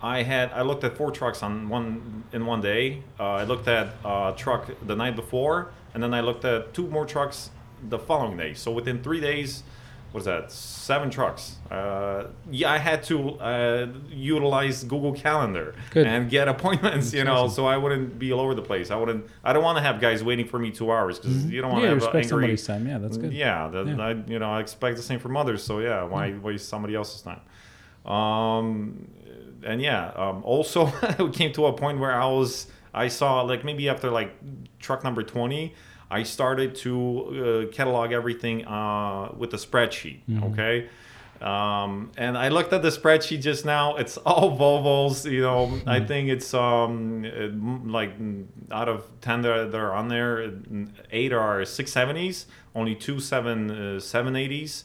I 0.00 0.22
had 0.22 0.52
I 0.52 0.62
looked 0.62 0.84
at 0.84 0.96
four 0.96 1.10
trucks 1.10 1.42
on 1.42 1.68
one 1.68 2.22
in 2.32 2.46
one 2.46 2.60
day. 2.60 3.02
Uh, 3.18 3.24
I 3.32 3.44
looked 3.44 3.66
at 3.66 3.88
a 4.04 4.32
truck 4.36 4.70
the 4.86 4.94
night 4.94 5.16
before, 5.16 5.70
and 5.94 6.02
then 6.02 6.14
I 6.14 6.20
looked 6.20 6.44
at 6.44 6.72
two 6.72 6.86
more 6.86 7.04
trucks 7.04 7.50
the 7.88 7.98
following 7.98 8.36
day. 8.36 8.54
So 8.54 8.70
within 8.70 9.02
three 9.02 9.20
days, 9.20 9.64
what 10.12 10.20
is 10.20 10.26
that? 10.26 10.52
Seven 10.52 11.10
trucks. 11.10 11.56
Uh, 11.68 12.28
yeah, 12.48 12.70
I 12.72 12.78
had 12.78 13.02
to 13.04 13.30
uh, 13.40 13.86
utilize 14.08 14.84
Google 14.84 15.12
Calendar 15.14 15.74
Good. 15.90 16.06
and 16.06 16.30
get 16.30 16.46
appointments. 16.48 17.12
You 17.12 17.24
know, 17.24 17.48
so 17.48 17.66
I 17.66 17.76
wouldn't 17.76 18.20
be 18.20 18.32
all 18.32 18.40
over 18.40 18.54
the 18.54 18.62
place. 18.62 18.92
I 18.92 18.96
wouldn't. 18.96 19.26
I 19.42 19.52
don't 19.52 19.64
want 19.64 19.78
to 19.78 19.82
have 19.82 20.00
guys 20.00 20.22
waiting 20.22 20.46
for 20.46 20.60
me 20.60 20.70
two 20.70 20.92
hours 20.92 21.18
because 21.18 21.44
you 21.46 21.60
don't 21.60 21.72
want 21.72 21.82
yeah 21.82 21.90
to 21.90 21.94
have 21.96 22.02
an 22.02 22.04
respect 22.06 22.24
angry. 22.26 22.28
somebody's 22.28 22.66
time 22.66 22.86
yeah 22.86 22.98
that's 22.98 23.16
good 23.16 23.32
Yeah, 23.32 23.66
that, 23.68 23.86
Yeah. 23.88 24.00
I 24.00 24.12
you 24.28 24.38
know 24.38 24.50
I 24.50 24.60
expect 24.60 24.96
the 24.96 25.02
same 25.02 25.18
from 25.18 25.36
others. 25.36 25.62
So 25.64 25.80
yeah, 25.80 26.04
why 26.04 26.32
waste 26.38 26.68
somebody 26.68 26.94
else's 26.94 27.20
time? 27.22 27.40
Um, 28.08 29.08
and 29.64 29.82
yeah, 29.82 30.12
um, 30.16 30.42
also 30.44 30.86
it 31.02 31.32
came 31.34 31.52
to 31.52 31.66
a 31.66 31.72
point 31.72 31.98
where 31.98 32.12
I 32.12 32.26
was 32.26 32.66
I 32.94 33.08
saw 33.08 33.42
like 33.42 33.64
maybe 33.64 33.88
after 33.88 34.10
like 34.10 34.34
truck 34.78 35.04
number 35.04 35.22
twenty, 35.22 35.74
I 36.10 36.22
started 36.22 36.74
to 36.76 37.66
uh, 37.68 37.74
catalog 37.74 38.12
everything 38.12 38.66
uh, 38.66 39.32
with 39.36 39.52
a 39.54 39.58
spreadsheet. 39.58 40.20
Mhm. 40.28 40.52
Okay. 40.52 40.88
Um, 41.40 42.10
and 42.16 42.36
I 42.36 42.48
looked 42.48 42.72
at 42.72 42.82
the 42.82 42.88
spreadsheet 42.88 43.42
just 43.42 43.64
now. 43.64 43.94
It's 43.96 44.16
all 44.26 44.58
Volvos. 44.58 45.30
You 45.30 45.42
know, 45.42 45.80
I 45.86 46.00
think 46.00 46.28
it's 46.30 46.52
um 46.54 47.22
like 47.86 48.12
out 48.72 48.88
of 48.88 49.04
ten 49.20 49.42
that 49.42 49.50
are, 49.52 49.64
that 49.68 49.78
are 49.78 49.92
on 49.92 50.08
there, 50.08 50.50
eight 51.12 51.32
are 51.32 51.64
six 51.64 51.92
seventies. 51.92 52.46
Only 52.74 52.94
two 52.94 53.20
seven 53.20 53.70
uh, 53.70 54.00
seven 54.00 54.34
eighties. 54.34 54.84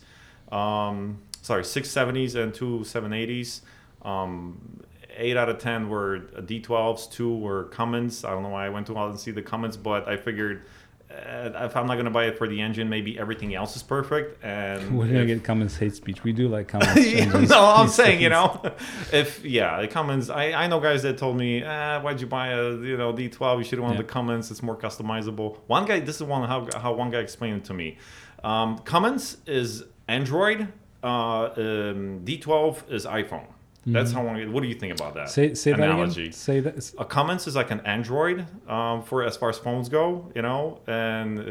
Um, 0.52 1.22
sorry, 1.44 1.64
six 1.64 1.90
seventies 1.92 2.34
and 2.34 2.52
two 2.54 2.84
seven 2.84 3.14
eighties. 3.14 3.62
Um, 4.02 4.82
eight 5.16 5.38
out 5.38 5.48
of 5.50 5.60
ten 5.60 5.90
were 5.90 6.22
D12s. 6.38 7.12
Two 7.12 7.38
were 7.38 7.66
Cummins. 7.66 8.26
I 8.26 8.32
don't 8.32 8.42
know 8.42 8.50
why 8.50 8.66
I 8.66 8.70
went 8.70 8.88
to 8.88 8.96
all 8.96 9.10
and 9.10 9.20
see 9.20 9.30
the 9.32 9.44
Cummins, 9.44 9.78
but 9.78 10.08
I 10.08 10.18
figured. 10.18 10.64
Uh, 11.12 11.52
if 11.70 11.78
I'm 11.78 11.86
not 11.86 11.98
gonna 11.98 12.10
buy 12.10 12.26
it 12.26 12.40
for 12.40 12.48
the 12.48 12.60
engine, 12.60 12.90
maybe 12.90 13.20
everything 13.20 13.54
else 13.54 13.76
is 13.76 13.84
perfect. 13.84 14.44
And 14.44 14.98
we're 14.98 15.06
gonna 15.06 15.20
if- 15.20 15.28
get 15.28 15.44
Cummins 15.44 15.78
hate 15.78 15.94
speech 15.94 16.24
we 16.24 16.34
do 16.34 16.48
like 16.48 16.68
Cummins 16.70 17.52
no, 17.52 17.64
I'm 17.64 17.88
saying, 17.88 18.20
you 18.20 18.30
know, 18.30 18.60
if 19.14 19.46
yeah, 19.46 19.80
the 19.80 19.88
Cummins. 19.88 20.32
I, 20.32 20.54
I 20.54 20.66
know 20.66 20.80
guys 20.80 21.04
that 21.04 21.20
told 21.20 21.38
me, 21.38 21.64
ah, 21.64 22.02
why'd 22.02 22.20
you 22.20 22.26
buy 22.26 22.48
a 22.48 22.72
you 22.78 22.98
know 22.98 23.14
D12? 23.14 23.60
You 23.60 23.64
should 23.64 23.78
have 23.78 23.84
wanted 23.84 23.98
Yeah. 23.98 24.02
the 24.02 24.08
Cummins. 24.08 24.50
It's 24.50 24.64
more 24.64 24.76
customizable. 24.76 25.60
One 25.68 25.86
guy, 25.86 26.00
this 26.00 26.16
is 26.16 26.24
one 26.24 26.48
how 26.50 26.68
how 26.80 26.94
one 26.94 27.12
guy 27.12 27.20
explained 27.20 27.58
it 27.58 27.66
to 27.66 27.76
me. 27.76 28.00
Um, 28.44 28.80
Cummins 28.80 29.38
is 29.46 29.84
Android. 30.08 30.68
Uh, 31.04 31.08
um, 31.08 32.22
D12 32.24 32.92
is 32.92 33.06
iPhone. 33.06 33.48
That's 33.86 34.13
how 34.13 34.24
one. 34.24 34.54
What 34.54 34.63
do 34.63 34.70
you 34.70 34.76
think 34.76 34.94
about 34.94 35.13
that? 35.16 35.28
Mm-hmm. 35.28 35.54
say 35.54 35.54
say 35.56 35.72
that 35.72 35.80
analogy? 35.82 36.22
again 36.22 36.32
say 36.32 36.62
that 36.62 36.94
A 36.98 37.04
Cummins 37.04 37.48
is 37.48 37.56
like 37.58 37.70
an 37.70 37.82
Android 37.82 38.46
um, 38.70 39.04
for 39.04 39.24
as 39.24 39.36
far 39.36 39.50
as 39.50 39.58
phones 39.58 39.89
go, 39.89 40.32
you 40.34 40.42
know, 40.42 40.80
and 40.88 41.39
uh, 41.39 41.44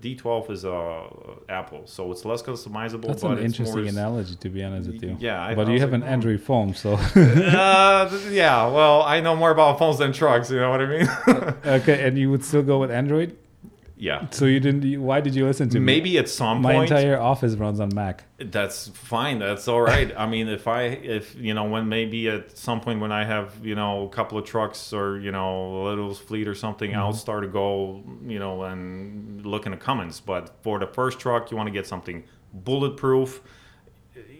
D12 0.00 0.50
is 0.50 0.64
uh, 0.64 1.04
Apple, 1.48 1.82
so 1.84 2.10
it's 2.10 2.24
less 2.24 2.42
customizable. 2.42 3.06
that's 3.06 3.22
an 3.22 3.38
it's 3.38 3.60
interesting 3.60 3.86
analogy 3.88 4.34
to 4.34 4.48
be 4.48 4.64
honest 4.64 4.90
with 4.90 5.02
you 5.04 5.16
Yeah, 5.20 5.40
I- 5.40 5.54
but 5.54 5.68
you 5.68 5.78
have 5.78 5.92
like, 5.92 6.02
an. 6.02 6.08
Android 6.08 6.40
phone 6.40 6.74
so 6.74 6.94
uh, 6.94 8.10
yeah, 8.30 8.66
well, 8.66 9.02
I 9.02 9.20
know 9.20 9.36
more 9.36 9.52
about 9.52 9.78
phones 9.78 9.98
than 9.98 10.12
trucks. 10.12 10.50
You 10.50 10.58
know 10.58 10.70
what 10.70 10.80
I 10.82 10.86
mean? 10.86 11.08
okay 11.78 12.06
and 12.08 12.18
you 12.18 12.28
would 12.32 12.44
still 12.44 12.62
go 12.62 12.78
with 12.80 12.90
Android 12.90 13.36
yeah. 13.98 14.26
so 14.30 14.44
you 14.44 14.60
didn't 14.60 14.82
you, 14.84 15.02
why 15.02 15.20
did 15.20 15.34
you 15.34 15.44
listen 15.44 15.68
to 15.70 15.78
me 15.80 15.84
Maybe 15.86 16.16
at 16.18 16.28
some 16.28 16.58
point 16.58 16.62
my 16.62 16.72
point, 16.74 16.90
entire 16.92 17.20
office 17.20 17.54
runs 17.56 17.80
on 17.80 17.90
Mac 17.94 18.24
that's 18.38 18.86
fine. 18.88 19.40
That's 19.40 19.66
all 19.66 19.80
right. 19.80 20.12
I 20.16 20.26
mean, 20.28 20.46
if 20.46 20.68
I, 20.68 20.82
if 20.82 21.34
you 21.34 21.54
know, 21.54 21.64
when 21.64 21.88
maybe 21.88 22.28
at 22.28 22.56
some 22.56 22.80
point 22.80 23.00
when 23.00 23.10
I 23.10 23.24
have, 23.24 23.66
you 23.66 23.74
know, 23.74 24.04
a 24.04 24.08
couple 24.08 24.38
of 24.38 24.44
trucks 24.44 24.92
or 24.92 25.18
you 25.18 25.32
know, 25.32 25.82
a 25.82 25.82
little 25.88 26.14
fleet 26.14 26.46
or 26.46 26.54
something, 26.54 26.94
I'll 26.94 27.08
Mm-hmm. 27.10 27.18
start 27.18 27.42
to 27.42 27.48
go, 27.48 28.04
you 28.24 28.38
know, 28.38 28.62
and 28.62 29.44
look 29.44 29.66
in 29.66 29.72
the 29.72 29.76
comments. 29.78 30.20
But 30.20 30.54
for 30.62 30.78
the 30.78 30.86
first 30.86 31.18
truck, 31.18 31.50
you 31.50 31.56
want 31.56 31.66
to 31.66 31.72
get 31.72 31.84
something 31.88 32.22
bulletproof. 32.54 33.40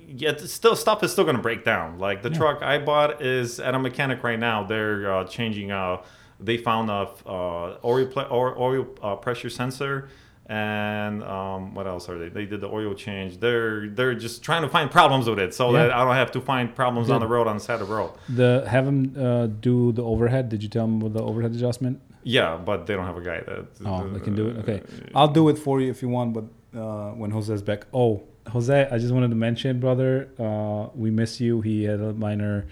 Yet 0.06 0.40
still 0.40 0.76
stuff 0.76 1.02
is 1.02 1.10
still 1.12 1.24
going 1.24 1.36
to 1.36 1.42
break 1.42 1.64
down. 1.64 1.98
Like 1.98 2.22
the 2.22 2.30
Yeah. 2.30 2.38
truck 2.38 2.62
I 2.62 2.78
bought 2.78 3.20
is 3.20 3.58
at 3.60 3.74
a 3.74 3.78
mechanic 3.78 4.22
right 4.22 4.38
now. 4.38 4.62
They're 4.64 5.12
uh, 5.12 5.24
changing. 5.24 5.70
Uh, 5.72 6.02
they 6.40 6.56
found 6.56 6.90
a 6.90 7.08
uh, 7.26 7.76
oil 7.84 8.06
pl- 8.06 8.26
or 8.30 8.86
uh, 9.02 9.16
pressure 9.16 9.50
sensor 9.50 10.08
and 10.46 11.22
um, 11.24 11.74
what 11.74 11.86
else 11.86 12.08
are 12.08 12.18
they? 12.18 12.30
They 12.30 12.46
did 12.46 12.62
the 12.62 12.68
oil 12.68 12.94
change. 12.94 13.38
They're 13.38 13.88
they're 13.88 14.14
just 14.14 14.42
trying 14.42 14.62
to 14.62 14.68
find 14.68 14.90
problems 14.90 15.28
with 15.28 15.38
it, 15.38 15.52
so 15.54 15.70
Yeah. 15.72 15.78
that 15.84 15.92
I 15.92 16.02
don't 16.04 16.14
have 16.14 16.30
to 16.32 16.40
find 16.40 16.74
problems 16.74 17.10
on 17.10 17.20
the 17.20 17.26
road 17.26 17.46
on 17.46 17.56
the 17.58 17.62
side 17.62 17.80
of 17.82 17.88
the 17.88 17.94
road. 17.94 18.12
the 18.28 18.64
have 18.66 18.86
them 18.86 19.14
uh, 19.18 19.46
do 19.46 19.92
the 19.92 20.02
overhead 20.02 20.48
did 20.48 20.62
you 20.62 20.68
tell 20.70 20.86
them 20.86 21.00
with 21.00 21.12
the 21.12 21.22
overhead 21.22 21.52
adjustment 21.54 22.00
Yeah, 22.22 22.56
but 22.56 22.86
they 22.86 22.94
don't 22.94 23.04
have 23.06 23.18
a 23.18 23.26
guy 23.32 23.40
that. 23.40 23.66
Oh, 23.84 24.08
they 24.08 24.20
can 24.20 24.34
do 24.34 24.48
it. 24.48 24.56
Okay, 24.62 24.80
I'll 25.14 25.28
do 25.40 25.48
it 25.50 25.58
for 25.58 25.80
you 25.82 25.90
if 25.90 26.00
you 26.02 26.08
want. 26.08 26.32
But 26.36 26.44
uh, 26.82 27.10
when 27.20 27.30
Jose's 27.30 27.62
back, 27.62 27.84
oh, 27.92 28.22
Jose, 28.54 28.88
I 28.90 28.96
just 28.98 29.12
wanted 29.12 29.28
to 29.36 29.36
mention, 29.48 29.80
brother, 29.80 30.30
uh, 30.38 30.88
we 30.94 31.10
miss 31.10 31.40
you. 31.40 31.60
He 31.60 31.84
had 31.84 32.00
a 32.00 32.12
minor 32.14 32.66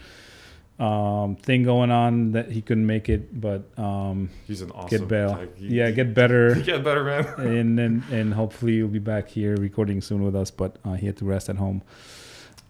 um, 0.78 1.36
thing 1.36 1.62
going 1.62 1.90
on 1.90 2.32
that 2.32 2.50
he 2.50 2.60
couldn't 2.60 2.86
make 2.86 3.08
it, 3.08 3.40
but 3.40 3.66
um, 3.78 4.28
He's 4.46 4.60
an 4.62 4.70
awesome. 4.72 4.88
get 4.98 5.08
bail. 5.08 5.30
like, 5.30 5.56
he- 5.56 5.68
yeah, 5.76 5.90
get 5.90 6.12
better. 6.14 6.54
get 6.64 6.84
better, 6.84 7.02
man. 7.04 7.24
and 7.46 7.78
then 7.78 8.04
and 8.10 8.34
hopefully 8.34 8.74
you'll 8.74 8.88
be 8.88 8.98
back 8.98 9.28
here 9.28 9.56
recording 9.56 10.00
soon 10.02 10.22
with 10.22 10.36
us. 10.36 10.50
But 10.50 10.76
uh, 10.84 10.92
he 10.94 11.06
had 11.06 11.16
to 11.18 11.24
rest 11.24 11.48
at 11.48 11.56
home. 11.56 11.82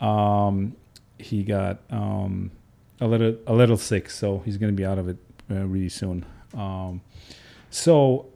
Um, 0.00 0.76
he 1.18 1.42
got 1.42 1.80
um, 1.90 2.50
a 3.00 3.06
little 3.06 3.36
a 3.46 3.54
little 3.54 3.76
sick, 3.76 4.10
so 4.10 4.40
he's 4.44 4.56
gonna 4.58 4.72
be 4.72 4.84
out 4.84 4.98
of 4.98 5.08
it 5.08 5.16
uh, 5.50 5.66
really 5.66 5.88
soon. 5.88 6.24
Um, 6.54 7.00
so 7.70 8.26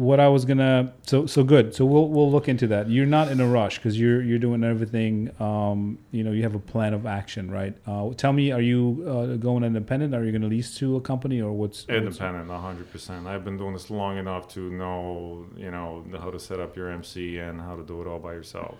what 0.00 0.18
I 0.18 0.28
was 0.28 0.46
gonna 0.46 0.94
so 1.02 1.26
so 1.26 1.44
good. 1.44 1.74
So 1.74 1.84
we'll 1.84 2.08
we'll 2.08 2.30
look 2.30 2.48
into 2.48 2.66
that. 2.68 2.88
You're 2.88 3.04
not 3.04 3.30
in 3.30 3.38
a 3.38 3.46
rush 3.46 3.76
because 3.76 4.00
you're 4.00 4.22
you're 4.22 4.38
doing 4.38 4.64
everything. 4.64 5.30
Um, 5.38 5.98
you 6.10 6.24
know, 6.24 6.32
you 6.32 6.42
have 6.42 6.54
a 6.54 6.58
plan 6.58 6.94
of 6.94 7.04
action, 7.04 7.50
right? 7.50 7.76
Uh, 7.86 8.14
tell 8.16 8.32
me, 8.32 8.50
are 8.50 8.62
you 8.62 9.04
uh, 9.06 9.36
going 9.36 9.62
independent? 9.62 10.14
Are 10.14 10.24
you 10.24 10.32
going 10.32 10.40
to 10.40 10.48
lease 10.48 10.74
to 10.76 10.96
a 10.96 11.02
company 11.02 11.42
or 11.42 11.52
what's 11.52 11.84
Independent, 11.86 12.50
hundred 12.50 12.90
percent. 12.90 13.26
I've 13.26 13.44
been 13.44 13.58
doing 13.58 13.74
this 13.74 13.90
long 13.90 14.16
enough 14.16 14.48
to 14.54 14.70
know, 14.70 15.44
you 15.54 15.70
know, 15.70 16.02
how 16.18 16.30
to 16.30 16.40
set 16.40 16.60
up 16.60 16.76
your 16.76 16.88
MC 16.88 17.36
and 17.36 17.60
how 17.60 17.76
to 17.76 17.82
do 17.82 18.00
it 18.00 18.06
all 18.06 18.18
by 18.18 18.32
yourself. 18.32 18.78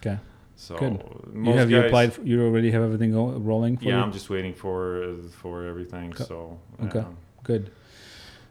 Okay. 0.00 0.18
So 0.56 0.76
Good. 0.76 1.34
most 1.34 1.46
you 1.46 1.52
have 1.54 1.70
you 1.70 1.80
applied? 1.80 2.12
For, 2.12 2.20
you 2.22 2.44
already 2.44 2.70
have 2.72 2.82
everything 2.82 3.14
rolling. 3.14 3.78
For 3.78 3.84
Yeah, 3.84 3.96
you? 3.96 4.02
I'm 4.02 4.12
just 4.12 4.28
waiting 4.28 4.52
for 4.52 5.14
for 5.30 5.64
everything. 5.64 6.10
Okay. 6.10 6.24
So 6.24 6.58
Okay. 6.84 7.04
good. 7.42 7.70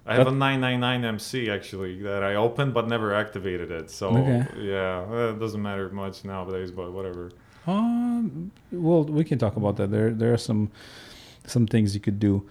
I 0.07 0.15
have 0.15 0.27
a 0.27 0.31
999 0.31 1.05
MC 1.05 1.49
actually 1.49 2.01
that 2.03 2.23
I 2.23 2.35
opened 2.35 2.73
but 2.73 2.87
never 2.87 3.13
activated 3.13 3.71
it. 3.71 3.89
So 3.91 4.09
Okay. 4.09 4.45
yeah, 4.59 5.05
uh, 5.09 5.33
it 5.35 5.39
doesn't 5.39 5.61
matter 5.61 5.89
much 5.89 6.23
nowadays, 6.23 6.71
but 6.71 6.91
whatever. 6.93 7.31
Um, 7.65 8.51
well, 8.71 9.03
we 9.03 9.23
can 9.23 9.37
talk 9.37 9.57
about 9.57 9.75
that. 9.77 9.91
There, 9.91 10.11
there 10.11 10.33
are 10.33 10.37
some, 10.37 10.71
some 11.45 11.67
things 11.67 11.93
you 11.93 11.99
could 12.01 12.19
do. 12.19 12.47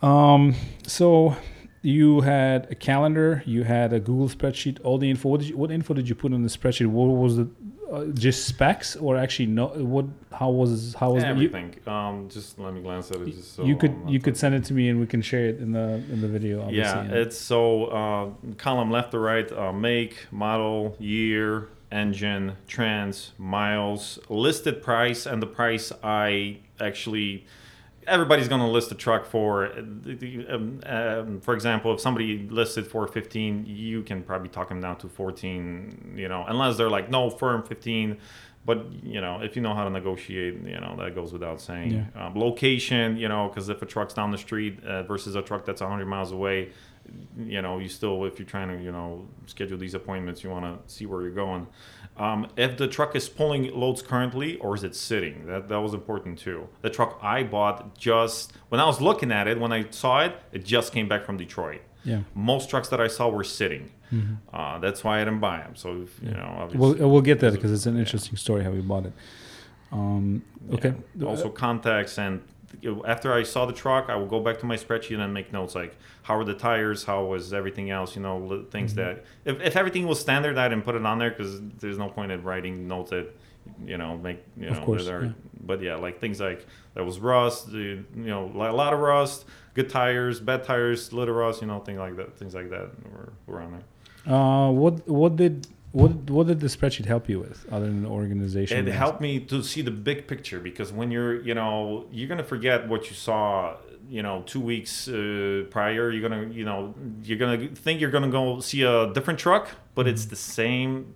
Um, 0.00 0.54
so 0.86 1.36
you 1.82 2.20
had 2.22 2.68
a 2.70 2.74
calendar, 2.74 3.42
you 3.44 3.64
had 3.64 3.92
a 3.92 4.00
Google 4.00 4.28
spreadsheet, 4.28 4.78
all 4.84 4.98
the 4.98 5.10
info. 5.10 5.28
What 5.28 5.40
did 5.40 5.48
you, 5.50 5.56
what 5.56 5.70
info 5.70 5.94
did 5.94 6.08
you 6.08 6.14
put 6.14 6.32
on 6.32 6.42
the 6.42 6.48
spreadsheet? 6.48 6.86
What 6.86 7.04
was 7.06 7.38
it? 7.38 7.48
Uh, 7.92 8.06
just 8.14 8.46
specs, 8.46 8.96
or 8.96 9.18
actually 9.18 9.44
no? 9.44 9.66
What? 9.66 10.06
How 10.32 10.48
was? 10.48 10.94
How 10.94 11.12
was? 11.12 11.22
The, 11.22 11.28
you, 11.28 11.34
Everything. 11.34 11.74
um, 11.86 12.26
just 12.30 12.58
let 12.58 12.72
me 12.72 12.80
glance 12.80 13.10
at 13.10 13.18
it. 13.18 13.26
Just 13.26 13.54
so 13.54 13.64
you 13.64 13.76
could 13.76 13.94
you 14.06 14.18
could 14.18 14.34
send 14.34 14.54
it 14.54 14.64
to 14.64 14.72
me 14.72 14.88
and 14.88 14.98
we 14.98 15.06
can 15.06 15.20
share 15.20 15.44
it 15.44 15.60
in 15.60 15.72
the 15.72 16.02
in 16.10 16.22
the 16.22 16.28
video. 16.28 16.62
Obviously. 16.62 16.80
Yeah, 16.80 17.14
it's 17.14 17.36
so 17.36 17.84
uh, 17.86 18.30
column 18.56 18.90
left 18.90 19.10
to 19.10 19.18
right, 19.18 19.52
uh, 19.52 19.74
make, 19.74 20.26
model, 20.30 20.96
year, 20.98 21.68
engine, 21.90 22.56
trans, 22.66 23.32
miles, 23.36 24.18
listed 24.30 24.82
price, 24.82 25.26
and 25.26 25.42
the 25.42 25.46
price 25.46 25.92
I 26.02 26.60
actually. 26.80 27.44
Everybody's 28.06 28.48
going 28.48 28.60
to 28.60 28.66
list 28.66 28.90
a 28.90 28.94
truck 28.94 29.24
for, 29.24 29.66
uh, 29.66 29.78
um, 29.78 30.80
um, 30.86 31.40
for 31.40 31.54
example, 31.54 31.94
if 31.94 32.00
somebody 32.00 32.48
listed 32.48 32.86
for 32.86 33.06
15, 33.06 33.64
you 33.66 34.02
can 34.02 34.22
probably 34.22 34.48
talk 34.48 34.68
them 34.68 34.80
down 34.80 34.96
to 34.98 35.08
14, 35.08 36.14
you 36.16 36.28
know, 36.28 36.44
unless 36.48 36.76
they're 36.76 36.90
like, 36.90 37.10
no, 37.10 37.30
firm 37.30 37.62
15. 37.62 38.18
But, 38.64 38.92
you 39.02 39.20
know, 39.20 39.40
if 39.42 39.56
you 39.56 39.62
know 39.62 39.74
how 39.74 39.82
to 39.84 39.90
negotiate, 39.90 40.54
you 40.64 40.80
know, 40.80 40.94
that 40.98 41.14
goes 41.16 41.32
without 41.32 41.60
saying. 41.60 41.92
Um, 42.14 42.34
location, 42.36 43.16
you 43.16 43.28
know, 43.28 43.48
because 43.48 43.68
if 43.68 43.82
a 43.82 43.86
truck's 43.86 44.14
down 44.14 44.30
the 44.30 44.38
street 44.38 44.82
uh, 44.84 45.02
versus 45.02 45.34
a 45.34 45.42
truck 45.42 45.64
that's 45.64 45.80
100 45.80 46.06
miles 46.06 46.30
away, 46.30 46.70
you 47.36 47.60
know, 47.60 47.78
you 47.78 47.88
still, 47.88 48.24
if 48.24 48.38
you're 48.38 48.46
trying 48.46 48.68
to, 48.68 48.80
you 48.82 48.92
know, 48.92 49.26
schedule 49.46 49.76
these 49.78 49.94
appointments, 49.94 50.44
you 50.44 50.50
want 50.50 50.64
to 50.64 50.94
see 50.94 51.06
where 51.06 51.22
you're 51.22 51.32
going. 51.32 51.66
Um, 52.16 52.46
if 52.56 52.76
the 52.76 52.86
truck 52.86 53.16
is 53.16 53.28
pulling 53.28 53.74
loads 53.74 54.00
currently 54.02 54.56
or 54.58 54.76
is 54.76 54.84
it 54.84 54.94
sitting? 54.94 55.46
That, 55.46 55.68
that 55.68 55.80
was 55.80 55.92
important 55.94 56.38
too. 56.38 56.68
The 56.82 56.90
truck 56.90 57.18
I 57.20 57.42
bought 57.42 57.98
just, 57.98 58.52
when 58.68 58.80
I 58.80 58.84
was 58.84 59.00
looking 59.00 59.32
at 59.32 59.48
it, 59.48 59.58
when 59.58 59.72
I 59.72 59.86
saw 59.90 60.20
it, 60.20 60.36
it 60.52 60.64
just 60.64 60.92
came 60.92 61.08
back 61.08 61.24
from 61.24 61.36
Detroit. 61.36 61.80
yeah. 62.04 62.20
Most 62.34 62.70
trucks 62.70 62.88
that 62.90 63.00
I 63.00 63.08
saw 63.08 63.28
were 63.28 63.44
sitting. 63.44 63.90
Uh, 64.52 64.78
that's 64.78 65.02
why 65.04 65.20
I 65.20 65.24
didn't 65.24 65.40
buy 65.40 65.58
them. 65.58 65.74
So, 65.76 66.02
if, 66.02 66.20
you 66.22 66.30
know, 66.30 66.56
obviously. 66.58 67.00
We'll 67.00 67.10
we'll 67.10 67.20
get 67.22 67.40
that 67.40 67.52
Because 67.52 67.72
it's 67.72 67.86
an 67.86 67.94
yeah. 67.94 68.00
interesting 68.00 68.36
story 68.36 68.62
how 68.64 68.70
we 68.70 68.80
bought 68.80 69.06
it. 69.06 69.12
Um, 69.90 70.42
okay. 70.72 70.94
Yeah. 71.16 71.26
Also 71.28 71.48
contacts 71.50 72.18
and 72.18 72.42
after 73.06 73.32
I 73.34 73.42
saw 73.42 73.66
the 73.66 73.72
truck, 73.74 74.08
I 74.08 74.16
will 74.16 74.26
go 74.26 74.40
back 74.40 74.58
to 74.60 74.66
my 74.66 74.76
spreadsheet 74.76 75.18
and 75.20 75.34
make 75.34 75.52
notes 75.52 75.74
like 75.74 75.94
how 76.22 76.36
are 76.38 76.44
the 76.44 76.54
tires, 76.54 77.04
how 77.04 77.24
was 77.24 77.52
everything 77.52 77.90
else, 77.90 78.16
you 78.16 78.22
know, 78.22 78.64
things 78.70 78.94
Mm-hmm. 78.94 79.02
that 79.02 79.24
if, 79.44 79.60
if 79.60 79.76
everything 79.76 80.06
was 80.06 80.18
standard, 80.20 80.56
I 80.56 80.68
didn't 80.68 80.84
put 80.84 80.94
it 80.94 81.04
on 81.04 81.18
there 81.18 81.30
because 81.30 81.60
there's 81.80 81.98
no 81.98 82.08
point 82.08 82.32
in 82.32 82.42
writing 82.42 82.88
notes 82.88 83.10
that 83.10 83.28
you 83.86 83.96
know 83.96 84.16
make 84.18 84.42
you 84.56 84.66
know 84.70 84.76
Of 84.78 84.84
course, 84.84 85.06
are- 85.06 85.26
yeah. 85.26 85.32
but 85.64 85.80
yeah, 85.82 85.96
like 85.96 86.18
things 86.20 86.40
like 86.40 86.66
there 86.94 87.04
was 87.04 87.18
rust, 87.20 87.68
you 87.70 88.04
know, 88.14 88.46
a 88.54 88.72
lot 88.72 88.92
of 88.92 88.98
rust, 89.00 89.44
good 89.74 89.88
tires, 89.90 90.40
bad 90.40 90.64
tires, 90.64 91.12
little 91.12 91.34
rust, 91.34 91.60
you 91.60 91.66
know, 91.68 91.78
things 91.80 91.98
like 91.98 92.16
that, 92.16 92.36
things 92.38 92.54
like 92.54 92.70
that 92.70 92.88
were, 93.12 93.32
were 93.46 93.60
on 93.62 93.70
there. 93.72 93.82
Uh, 94.26 94.70
what 94.70 95.08
what 95.08 95.36
did 95.36 95.66
what 95.92 96.30
what 96.30 96.46
did 96.46 96.60
the 96.60 96.68
spreadsheet 96.68 97.06
help 97.06 97.28
you 97.28 97.38
with 97.40 97.66
other 97.70 97.86
than 97.86 98.02
the 98.02 98.08
organization? 98.08 98.86
It 98.88 98.92
helped 98.92 99.20
me 99.20 99.40
to 99.40 99.62
see 99.62 99.82
the 99.82 99.90
big 99.90 100.26
picture 100.26 100.60
because 100.60 100.92
when 100.92 101.10
you're, 101.10 101.40
you 101.42 101.54
know, 101.54 102.06
you're 102.10 102.28
gonna 102.28 102.44
forget 102.44 102.88
what 102.88 103.08
you 103.10 103.14
saw, 103.14 103.76
you 104.08 104.22
know, 104.22 104.42
two 104.46 104.60
weeks 104.60 105.08
uh, 105.08 105.64
prior. 105.70 106.10
You're 106.10 106.28
gonna, 106.28 106.48
you 106.48 106.64
know, 106.64 106.94
you're 107.22 107.38
gonna 107.38 107.68
think 107.68 108.00
you're 108.00 108.10
gonna 108.10 108.30
go 108.30 108.60
see 108.60 108.82
a 108.82 109.12
different 109.12 109.38
truck, 109.38 109.68
but 109.94 110.06
it's 110.06 110.26
the 110.26 110.36
same 110.36 111.14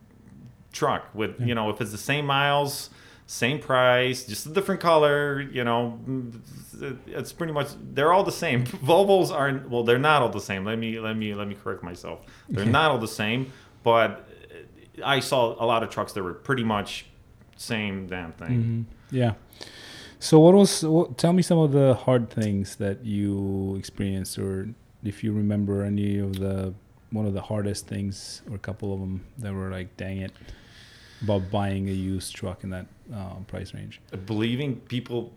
truck 0.72 1.08
with, 1.14 1.40
you 1.40 1.54
know, 1.54 1.70
if 1.70 1.80
it's 1.80 1.92
the 1.92 1.96
same 1.98 2.26
miles, 2.26 2.90
same 3.26 3.58
price, 3.58 4.24
just 4.24 4.46
a 4.46 4.50
different 4.50 4.80
color, 4.80 5.40
you 5.40 5.64
know, 5.64 5.98
it's 7.06 7.32
pretty 7.32 7.52
much 7.52 7.68
they're 7.92 8.12
all 8.12 8.22
the 8.22 8.32
same. 8.32 8.64
Volvos 8.86 9.32
aren't 9.32 9.68
well, 9.68 9.82
they're 9.82 9.98
not 9.98 10.22
all 10.22 10.28
the 10.28 10.40
same. 10.40 10.64
Let 10.64 10.78
me 10.78 11.00
let 11.00 11.16
me 11.16 11.34
let 11.34 11.48
me 11.48 11.56
correct 11.62 11.82
myself. 11.82 12.20
They're 12.48 12.64
not 12.64 12.90
all 12.92 12.98
the 12.98 13.08
same, 13.08 13.52
but 13.82 14.28
I 15.04 15.20
saw 15.20 15.56
a 15.62 15.66
lot 15.66 15.82
of 15.82 15.90
trucks 15.90 16.12
that 16.12 16.22
were 16.22 16.34
pretty 16.34 16.64
much 16.64 17.06
same 17.56 18.06
damn 18.06 18.32
thing. 18.32 18.86
Mhm. 19.10 19.14
Yeah. 19.14 19.34
So 20.18 20.38
what 20.38 20.54
was? 20.54 20.84
What, 20.84 21.18
tell 21.18 21.32
me 21.32 21.42
some 21.42 21.58
of 21.58 21.72
the 21.72 21.94
hard 21.94 22.30
things 22.30 22.76
that 22.76 23.04
you 23.04 23.74
experienced, 23.76 24.38
or 24.38 24.68
if 25.04 25.22
you 25.24 25.32
remember 25.32 25.82
any 25.82 26.18
of 26.18 26.38
the 26.38 26.74
one 27.10 27.26
of 27.26 27.34
the 27.34 27.42
hardest 27.42 27.86
things, 27.86 28.42
or 28.48 28.56
a 28.56 28.58
couple 28.58 28.92
of 28.94 29.00
them 29.00 29.24
that 29.38 29.52
were 29.52 29.70
like, 29.70 29.96
dang 29.96 30.18
it, 30.18 30.32
about 31.22 31.50
buying 31.50 31.88
a 31.88 31.92
used 31.92 32.34
truck 32.34 32.64
in 32.64 32.70
that 32.70 32.86
um, 33.12 33.44
price 33.48 33.72
range. 33.74 34.00
Believing 34.26 34.76
people 34.80 35.32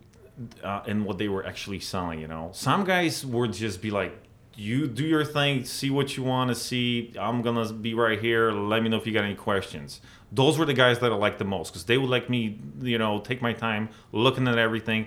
uh, 0.62 0.82
in 0.86 1.04
what 1.04 1.18
they 1.18 1.28
were 1.28 1.44
actually 1.46 1.80
selling, 1.80 2.20
you 2.20 2.28
know, 2.28 2.50
some 2.52 2.84
guys 2.84 3.24
would 3.24 3.52
just 3.52 3.80
be 3.82 3.90
like, 3.90 4.12
"You 4.56 4.86
do 4.86 5.04
your 5.04 5.24
thing, 5.24 5.64
see 5.64 5.90
what 5.90 6.16
you 6.16 6.22
want 6.22 6.48
to 6.48 6.54
see. 6.54 7.12
I'm 7.18 7.42
gonna 7.42 7.72
be 7.72 7.94
right 7.94 8.20
here. 8.20 8.50
Let 8.50 8.82
me 8.82 8.88
know 8.88 8.96
if 8.96 9.06
you 9.06 9.12
got 9.12 9.24
any 9.24 9.34
questions." 9.34 10.00
Those 10.32 10.58
were 10.58 10.64
the 10.64 10.74
guys 10.74 11.00
that 11.00 11.10
I 11.10 11.14
liked 11.16 11.38
the 11.38 11.44
most 11.44 11.72
because 11.72 11.84
they 11.84 11.98
would 11.98 12.08
let 12.08 12.30
me, 12.30 12.56
you 12.80 12.98
know, 12.98 13.18
take 13.20 13.42
my 13.42 13.52
time 13.52 13.88
looking 14.12 14.46
at 14.46 14.58
everything. 14.58 15.06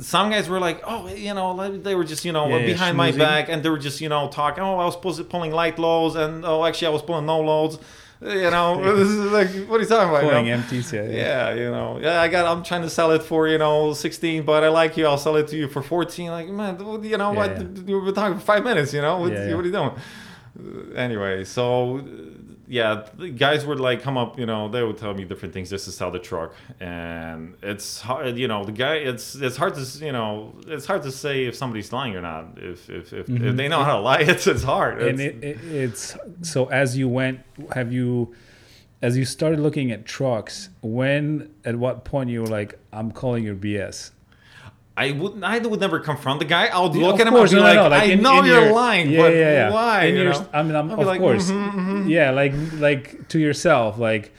Some 0.00 0.30
guys 0.30 0.48
were 0.48 0.60
like, 0.60 0.80
oh, 0.86 1.08
you 1.08 1.34
know, 1.34 1.76
they 1.78 1.94
were 1.94 2.04
just, 2.04 2.24
you 2.24 2.30
know, 2.32 2.48
Yeah, 2.48 2.58
yeah, 2.58 2.66
behind 2.66 2.96
my 2.96 3.10
back, 3.12 3.48
and 3.48 3.62
they 3.62 3.68
were 3.68 3.78
just, 3.78 4.00
you 4.00 4.08
know, 4.08 4.28
talking. 4.28 4.62
Oh, 4.62 4.78
I 4.78 4.84
was 4.84 4.96
pulling 5.24 5.52
light 5.52 5.78
loads, 5.78 6.14
and 6.14 6.44
oh, 6.44 6.64
actually, 6.64 6.86
I 6.86 6.90
was 6.90 7.02
pulling 7.02 7.26
no 7.26 7.40
loads. 7.40 7.78
You 8.20 8.50
know, 8.50 8.96
this 8.96 9.08
is 9.08 9.32
like, 9.32 9.50
what 9.68 9.78
are 9.78 9.82
you 9.82 9.88
talking 9.88 10.08
about? 10.08 10.24
you 10.24 10.30
know? 10.30 10.52
Empties, 10.58 10.92
yeah. 10.92 11.02
Yeah, 11.08 11.54
you 11.54 11.70
know, 11.70 11.98
yeah, 12.00 12.20
I 12.22 12.28
got. 12.28 12.46
I'm 12.46 12.62
trying 12.62 12.82
to 12.82 12.90
sell 12.90 13.10
it 13.12 13.22
for 13.22 13.48
you 13.48 13.58
know 13.58 13.92
16, 13.92 14.44
but 14.44 14.64
I 14.64 14.68
like 14.68 14.96
you. 14.96 15.06
I'll 15.06 15.18
sell 15.18 15.36
it 15.36 15.48
to 15.48 15.56
you 15.56 15.68
for 15.68 15.82
14. 15.82 16.30
Like, 16.30 16.48
man, 16.48 16.78
you 17.02 17.18
know 17.18 17.32
Yeah, 17.32 17.36
what? 17.38 17.50
yeah. 17.60 17.66
You 17.86 18.00
were 18.00 18.12
talking 18.12 18.38
for 18.38 18.44
five 18.44 18.64
minutes. 18.64 18.94
You 18.94 19.02
know, 19.02 19.18
what, 19.18 19.32
Yeah, 19.32 19.48
yeah. 19.48 19.54
what 19.54 19.64
are 19.64 19.68
you 19.68 19.72
doing? 19.72 20.96
Anyway, 20.96 21.44
so 21.44 21.98
yeah, 22.68 23.06
the 23.16 23.28
guys 23.30 23.66
would 23.66 23.80
like 23.80 24.02
come 24.02 24.16
up. 24.16 24.38
You 24.38 24.46
know, 24.46 24.68
they 24.68 24.82
would 24.82 24.96
tell 24.98 25.12
me 25.14 25.24
different 25.24 25.52
things 25.54 25.70
just 25.70 25.84
to 25.84 25.92
sell 25.92 26.10
the 26.10 26.18
truck, 26.18 26.54
and 26.80 27.54
it's 27.62 28.00
hard. 28.00 28.36
You 28.38 28.48
know, 28.48 28.64
the 28.64 28.72
guy. 28.72 28.94
It's 28.96 29.34
it's 29.34 29.56
hard 29.56 29.74
to 29.74 30.04
you 30.04 30.12
know 30.12 30.54
it's 30.66 30.86
hard 30.86 31.02
to 31.02 31.12
say 31.12 31.44
if 31.46 31.54
somebody's 31.54 31.92
lying 31.92 32.14
or 32.16 32.22
not. 32.22 32.56
If 32.56 32.88
if 32.90 33.12
if, 33.12 33.28
if 33.28 33.28
Mhm. 33.28 33.56
they 33.56 33.68
know 33.68 33.82
how 33.84 33.96
to 33.96 34.00
lie, 34.02 34.20
it's 34.32 34.46
it's 34.46 34.62
hard. 34.64 35.02
and 35.02 35.20
it, 35.20 35.42
it, 35.44 35.58
it's 35.64 36.16
so 36.42 36.66
as 36.70 36.96
you 36.96 37.08
went 37.08 37.40
have 37.74 37.92
you 37.92 38.34
as 39.02 39.16
you 39.18 39.24
started 39.24 39.60
looking 39.60 39.90
at 39.92 40.06
trucks 40.06 40.70
when 40.80 41.50
at 41.64 41.76
what 41.76 42.04
point 42.04 42.30
you 42.30 42.40
were 42.40 42.46
like 42.46 42.78
i'm 42.92 43.10
calling 43.12 43.44
your 43.44 43.54
bs 43.54 44.10
I 44.96 45.10
would 45.10 45.42
I 45.42 45.58
would 45.58 45.80
never 45.80 45.98
confront 45.98 46.38
the 46.38 46.44
guy. 46.44 46.66
I 46.66 46.78
would 46.80 46.94
look 46.94 47.14
of 47.16 47.20
at 47.22 47.26
him 47.26 47.32
course, 47.34 47.50
and 47.52 47.58
be 47.58 47.62
no, 47.62 47.66
like, 47.68 47.76
no, 47.76 47.88
like 47.88 48.02
I 48.02 48.04
in- 48.12 48.22
know 48.22 48.38
in 48.38 48.44
you're 48.46 48.64
your- 48.66 48.72
lying, 48.72 49.10
yeah, 49.10 49.20
but 49.22 49.32
yeah, 49.34 49.52
yeah. 49.52 49.70
why? 49.72 50.04
In 50.04 50.14
you 50.14 50.22
your- 50.22 50.32
know? 50.32 50.46
I 50.52 50.62
mean, 50.62 50.76
I'm, 50.76 50.90
of 50.90 51.04
like, 51.06 51.20
course, 51.20 51.50
"Mhm, 51.50 51.72
mhm." 51.72 52.08
yeah, 52.08 52.30
like 52.30 52.52
like 52.78 53.28
to 53.30 53.40
yourself, 53.40 53.98
like 53.98 54.32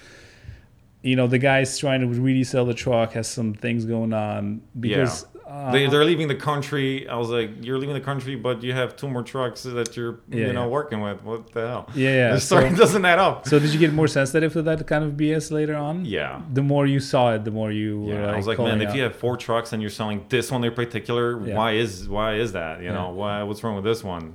you 1.02 1.16
know, 1.18 1.28
the 1.28 1.38
guy's 1.40 1.78
trying 1.78 2.02
to 2.02 2.08
really 2.08 2.44
sell 2.44 2.66
the 2.66 2.74
truck, 2.74 3.14
has 3.14 3.28
some 3.28 3.54
things 3.54 3.86
going 3.86 4.14
on 4.14 4.62
because 4.80 5.26
uh, 5.56 5.72
they, 5.72 5.88
they're 5.88 6.04
leaving 6.12 6.28
the 6.28 6.36
country. 6.36 7.08
I 7.08 7.16
was 7.24 7.30
like, 7.30 7.50
you're 7.66 7.78
leaving 7.78 7.96
the 8.02 8.02
country, 8.12 8.36
but 8.36 8.56
you 8.64 8.74
have 8.82 8.90
two 8.96 9.08
more 9.16 9.24
trucks 9.24 9.64
that 9.64 9.90
you're 9.98 10.16
Yeah, 10.30 10.48
you 10.48 10.54
know 10.54 10.64
yeah. 10.66 10.78
working 10.80 11.00
with. 11.08 11.20
What 11.24 11.42
the 11.54 11.62
hell? 11.72 11.84
yeah, 11.96 12.10
yeah. 12.22 12.34
the 12.34 12.42
story 12.42 12.70
So, 12.72 12.76
doesn't 12.84 13.06
add 13.06 13.20
up. 13.20 13.48
so 13.48 13.60
did 13.64 13.72
you 13.74 13.80
get 13.86 13.94
more 13.94 14.08
sensitive 14.20 14.52
to 14.54 14.62
that 14.64 14.86
kind 14.92 15.04
of 15.08 15.12
BS 15.14 15.52
later 15.52 15.76
on? 15.76 15.96
Yeah. 16.06 16.42
The 16.58 16.62
more 16.74 16.86
you 16.96 17.00
saw 17.00 17.34
it, 17.36 17.44
the 17.50 17.52
more 17.60 17.72
you 17.72 17.92
Yeah, 18.10 18.26
like, 18.26 18.34
I 18.34 18.38
was 18.38 18.48
like, 18.48 18.60
man, 18.60 18.82
if 18.82 18.94
you 18.96 19.02
have 19.04 19.16
four 19.16 19.36
trucks 19.38 19.72
and 19.74 19.82
you're 19.82 19.92
selling 20.02 20.26
this 20.30 20.52
one 20.52 20.64
in 20.64 20.74
particular, 20.74 21.26
Yeah. 21.46 21.56
why 21.58 21.72
is 21.84 21.92
why 22.16 22.30
is 22.44 22.52
that? 22.60 22.82
You 22.86 22.92
know, 22.98 23.08
why 23.12 23.44
what's 23.44 23.64
wrong 23.64 23.76
with 23.76 23.86
this 23.86 24.04
one? 24.04 24.26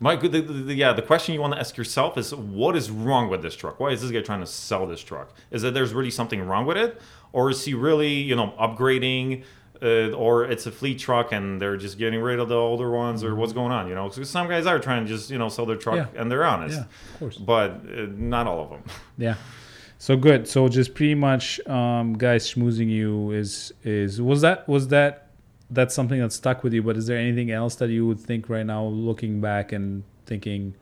My, 0.00 0.16
the, 0.16 0.28
the, 0.28 0.40
the- 0.40 0.74
yeah, 0.74 0.92
the 0.92 1.02
question 1.10 1.32
you 1.32 1.40
want 1.40 1.52
to 1.54 1.60
ask 1.60 1.76
yourself 1.76 2.18
is, 2.18 2.34
what 2.34 2.74
is 2.74 2.90
wrong 2.90 3.24
with 3.30 3.40
this 3.42 3.54
truck? 3.54 3.78
Why 3.78 3.90
is 3.94 4.02
this 4.02 4.10
guy 4.10 4.20
trying 4.20 4.40
to 4.40 4.48
sell 4.48 4.84
this 4.84 5.00
truck? 5.00 5.28
Is 5.52 5.62
that 5.62 5.74
there's 5.74 5.92
really 5.94 6.10
something 6.10 6.40
wrong 6.44 6.66
with 6.66 6.76
it, 6.76 7.00
or 7.32 7.50
is 7.50 7.64
he 7.64 7.72
really, 7.72 8.14
you 8.14 8.34
know, 8.34 8.48
upgrading, 8.58 9.44
uh, 9.82 10.10
or 10.12 10.44
it's 10.44 10.66
a 10.66 10.70
fleet 10.72 10.98
truck 10.98 11.32
and 11.32 11.60
they're 11.60 11.76
just 11.76 11.98
getting 11.98 12.20
rid 12.20 12.38
of 12.38 12.48
the 12.48 12.54
older 12.56 12.90
ones, 12.90 13.24
or 13.24 13.34
what's 13.34 13.52
going 13.52 13.72
on? 13.72 13.88
You 13.88 13.94
know, 13.94 14.08
'Cause 14.08 14.30
some 14.30 14.48
guys 14.48 14.66
are 14.66 14.78
trying 14.78 15.04
to 15.04 15.08
just, 15.12 15.30
you 15.30 15.38
know, 15.38 15.48
sell 15.48 15.66
their 15.66 15.76
truck 15.76 15.96
Mm-hmm. 15.96 16.14
Yeah. 16.14 16.20
and 16.22 16.30
they're 16.30 16.44
honest, 16.44 16.76
yeah, 16.76 16.84
of 17.14 17.18
course. 17.18 17.36
but 17.36 17.70
uh, 17.70 18.06
not 18.16 18.46
all 18.46 18.62
of 18.64 18.70
them. 18.70 18.82
Yeah. 19.18 19.34
So 19.98 20.16
good. 20.16 20.48
So 20.48 20.66
just 20.68 20.94
pretty 20.94 21.14
much, 21.14 21.60
um, 21.68 22.14
guys, 22.14 22.52
schmoozing 22.52 22.88
you 22.88 23.30
is 23.30 23.72
is 23.84 24.20
was 24.20 24.40
that 24.40 24.68
was 24.68 24.88
that 24.88 25.28
that's 25.70 25.94
something 25.94 26.20
that 26.20 26.32
stuck 26.32 26.62
with 26.64 26.72
you. 26.72 26.82
But 26.82 26.96
is 26.96 27.06
there 27.06 27.16
anything 27.18 27.50
else 27.50 27.76
that 27.76 27.88
you 27.88 28.06
would 28.08 28.18
think 28.20 28.48
right 28.48 28.66
now, 28.66 28.84
looking 28.84 29.40
back 29.40 29.70
and 29.72 30.02
thinking 30.26 30.74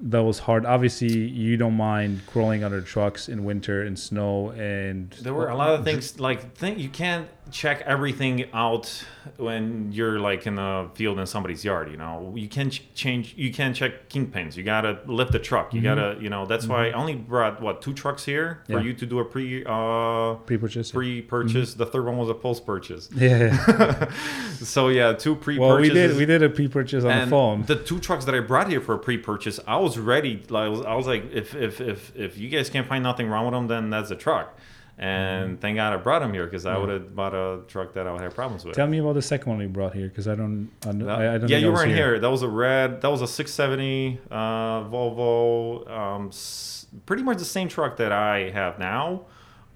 that 0.00 0.22
was 0.22 0.38
hard? 0.40 0.64
Obviously, 0.64 1.12
you 1.18 1.56
don't 1.56 1.74
mind 1.76 2.20
crawling 2.26 2.62
under 2.62 2.80
trucks 2.80 3.28
in 3.28 3.44
winter 3.44 3.82
and 3.82 3.98
snow, 3.98 4.50
and 4.50 5.10
There 5.22 5.34
were 5.34 5.48
a 5.48 5.56
lot 5.56 5.70
of 5.74 5.84
things 5.84 6.20
like 6.20 6.54
think 6.54 6.78
you 6.78 6.88
can't 6.88 7.28
check 7.50 7.80
everything 7.86 8.46
out 8.52 9.04
when 9.36 9.90
you're 9.92 10.18
like 10.18 10.46
in 10.46 10.58
a 10.58 10.88
field 10.94 11.18
in 11.18 11.26
somebody's 11.26 11.64
yard. 11.64 11.90
You 11.90 11.96
know, 11.96 12.32
you 12.36 12.48
can 12.48 12.70
ch- 12.70 12.82
change. 12.94 13.34
You 13.36 13.52
can 13.52 13.72
check 13.74 14.08
kingpins. 14.08 14.56
You 14.56 14.62
gotta 14.64 15.00
lift 15.06 15.32
the 15.32 15.38
truck. 15.38 15.72
You 15.74 15.80
gotta, 15.82 16.16
you 16.20 16.28
know. 16.30 16.46
That's 16.46 16.66
why 16.66 16.88
I 16.88 16.92
only 16.92 17.14
brought 17.14 17.60
what 17.62 17.82
two 17.82 17.92
trucks 17.94 18.24
here 18.24 18.62
for 18.66 18.72
Mm-hmm. 18.74 18.86
You 18.86 18.94
to 18.94 19.06
do 19.06 19.18
a 19.20 19.24
pre 19.24 19.64
uh 19.66 20.34
pre-purchase. 20.46 20.90
pre-purchase. 20.92 21.74
The 21.74 21.86
third 21.86 22.04
one 22.04 22.16
was 22.18 22.28
a 22.28 22.34
post 22.34 22.66
purchase. 22.66 23.08
yeah. 23.14 23.38
yeah. 23.68 24.12
so 24.56 24.88
yeah, 24.88 25.12
two 25.12 25.36
pre-purchases. 25.36 25.58
well, 25.60 25.78
we 25.80 25.88
did 25.88 26.16
we 26.16 26.26
did 26.26 26.42
a 26.42 26.48
pre-purchase 26.50 27.04
on 27.04 27.10
and 27.10 27.26
the 27.26 27.30
phone. 27.30 27.62
the 27.62 27.76
two 27.76 27.98
trucks 28.00 28.24
that 28.26 28.34
I 28.34 28.40
brought 28.40 28.68
here 28.68 28.80
for 28.80 28.94
a 28.94 28.98
pre-purchase, 28.98 29.60
I 29.66 29.76
was 29.76 29.98
ready. 29.98 30.42
Like, 30.48 30.64
I 30.64 30.68
was, 30.68 30.80
I 30.82 30.94
was 30.94 31.06
like, 31.06 31.32
if 31.32 31.54
if 31.54 31.80
if 31.80 32.14
if 32.16 32.38
you 32.38 32.48
guys 32.48 32.70
can't 32.70 32.86
find 32.86 33.02
nothing 33.02 33.28
wrong 33.28 33.44
with 33.46 33.52
them, 33.54 33.66
then 33.68 33.90
that's 33.90 34.10
a 34.10 34.16
truck. 34.16 34.58
And 34.98 35.50
Mm-hmm. 35.50 35.60
thank 35.60 35.76
God 35.76 35.92
I 35.92 35.96
brought 35.98 36.22
him 36.22 36.32
here 36.32 36.44
because 36.46 36.64
I 36.64 36.78
would 36.78 36.88
have 36.88 37.14
bought 37.14 37.34
a 37.34 37.60
truck 37.68 37.92
that 37.94 38.06
I 38.06 38.12
would 38.12 38.22
have 38.22 38.34
problems 38.34 38.64
with. 38.64 38.74
Tell 38.76 38.86
me 38.86 38.96
about 38.98 39.12
the 39.12 39.20
second 39.22 39.50
one 39.50 39.58
we 39.58 39.66
brought 39.66 39.92
here 39.94 40.08
because 40.08 40.26
I 40.26 40.34
don't. 40.34 40.70
I, 40.84 40.86
don't- 40.86 40.98
That- 41.00 41.18
I, 41.20 41.34
I 41.34 41.38
don't 41.38 41.50
yeah, 41.50 41.58
you 41.58 41.70
weren't 41.70 41.92
here. 41.92 42.18
That 42.18 42.30
was 42.30 42.40
a 42.42 42.48
red. 42.48 43.02
That 43.02 43.10
was 43.10 43.20
a 43.20 43.26
670 43.26 44.18
uh, 44.30 44.36
Volvo. 44.84 45.90
Um, 45.90 46.28
s- 46.28 46.86
pretty 47.04 47.22
much 47.22 47.36
the 47.38 47.44
same 47.44 47.68
truck 47.68 47.98
that 47.98 48.10
I 48.12 48.50
have 48.50 48.78
now. 48.78 49.22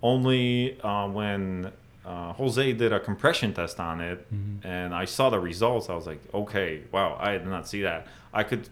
Only 0.03 0.81
uh, 0.81 1.07
when 1.09 1.71
uh, 2.07 2.33
Jose 2.33 2.73
did 2.73 2.91
a 2.95 2.99
compression 3.01 3.53
test 3.53 3.79
on 3.79 4.01
it, 4.01 4.27
Mm-hmm. 4.33 4.67
and 4.67 4.95
I 4.95 5.05
saw 5.05 5.29
the 5.29 5.39
results, 5.39 5.91
I 5.91 5.95
was 5.95 6.07
like, 6.07 6.21
okay, 6.33 6.81
wow, 6.93 7.19
I 7.21 7.33
did 7.33 7.47
not 7.47 7.69
see 7.69 7.83
that. 7.83 8.07
I 8.33 8.43
could 8.43 8.71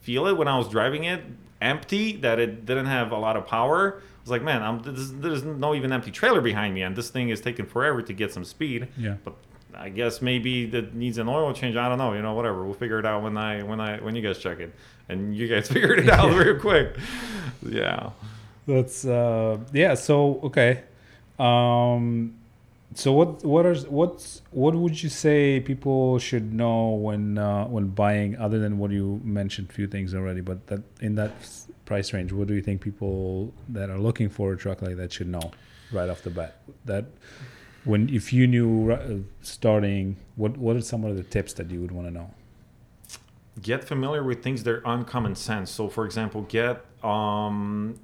feel 0.00 0.26
it 0.26 0.36
when 0.36 0.48
I 0.48 0.58
was 0.58 0.68
driving 0.68 1.04
it 1.04 1.22
empty 1.60 2.16
that 2.16 2.38
it 2.40 2.66
didn't 2.66 2.86
have 2.86 3.12
a 3.12 3.16
lot 3.16 3.36
of 3.36 3.46
power. 3.46 4.02
I 4.26 4.28
was 4.28 4.30
like, 4.32 4.42
man, 4.42 4.62
I'm, 4.62 4.82
this, 4.82 5.10
there's 5.14 5.44
no 5.44 5.74
even 5.74 5.92
empty 5.92 6.10
trailer 6.10 6.40
behind 6.40 6.74
me, 6.74 6.82
and 6.82 6.96
this 6.96 7.10
thing 7.10 7.28
is 7.28 7.40
taking 7.40 7.64
forever 7.64 8.02
to 8.02 8.12
get 8.12 8.32
some 8.32 8.44
speed. 8.44 8.88
Yeah. 8.98 9.16
But 9.24 9.34
I 9.72 9.88
guess 9.88 10.20
maybe 10.20 10.66
that 10.66 10.94
needs 10.94 11.18
an 11.18 11.28
oil 11.28 11.52
change. 11.52 11.76
I 11.76 11.88
don't 11.88 11.98
know. 11.98 12.12
You 12.12 12.22
know, 12.22 12.34
whatever. 12.34 12.64
We'll 12.64 12.74
figure 12.74 12.98
it 12.98 13.06
out 13.06 13.22
when 13.22 13.36
I 13.36 13.62
when 13.62 13.78
I 13.80 13.98
when 14.00 14.16
you 14.16 14.22
guys 14.22 14.38
check 14.38 14.58
it, 14.58 14.74
and 15.08 15.36
you 15.36 15.46
guys 15.46 15.68
figured 15.72 16.00
it 16.00 16.08
out 16.08 16.34
real 16.34 16.58
quick. 16.58 16.96
Yeah. 17.62 18.10
That's 18.66 19.04
uh 19.04 19.58
yeah, 19.72 19.94
so 19.94 20.40
okay. 20.42 20.82
Um 21.38 22.34
so 22.94 23.12
what 23.12 23.44
what 23.44 23.66
are 23.66 23.74
what's 23.74 24.42
what 24.50 24.74
would 24.74 25.02
you 25.02 25.08
say 25.08 25.60
people 25.60 26.18
should 26.18 26.52
know 26.52 26.88
when 26.90 27.36
uh, 27.36 27.66
when 27.66 27.88
buying 27.88 28.36
other 28.36 28.58
than 28.58 28.78
what 28.78 28.90
you 28.90 29.20
mentioned 29.22 29.68
a 29.68 29.72
few 29.72 29.86
things 29.86 30.14
already 30.14 30.40
but 30.40 30.66
that 30.68 30.82
in 31.00 31.14
that 31.16 31.32
price 31.86 32.12
range 32.12 32.32
what 32.32 32.46
do 32.46 32.54
you 32.54 32.60
think 32.60 32.80
people 32.80 33.54
that 33.68 33.88
are 33.88 33.98
looking 33.98 34.28
for 34.28 34.52
a 34.52 34.56
truck 34.56 34.82
like 34.82 34.96
that 34.96 35.12
should 35.12 35.28
know 35.28 35.50
right 35.92 36.10
off 36.10 36.22
the 36.22 36.30
bat 36.30 36.58
that 36.84 37.06
when 37.84 38.08
if 38.10 38.32
you 38.32 38.46
knew 38.46 38.90
uh, 38.92 39.16
starting 39.40 40.16
what 40.34 40.56
what 40.58 40.76
are 40.76 40.80
some 40.82 41.04
of 41.04 41.16
the 41.16 41.22
tips 41.22 41.54
that 41.54 41.70
you 41.70 41.80
would 41.80 41.92
want 41.92 42.06
to 42.06 42.12
know 42.12 42.30
Get 43.62 43.84
familiar 43.84 44.22
with 44.22 44.42
things 44.42 44.64
that 44.64 44.70
are 44.70 44.82
uncommon 44.84 45.34
sense. 45.34 45.70
So, 45.70 45.88
for 45.88 46.04
example, 46.04 46.42
get 46.42 46.84
um, 47.02 47.98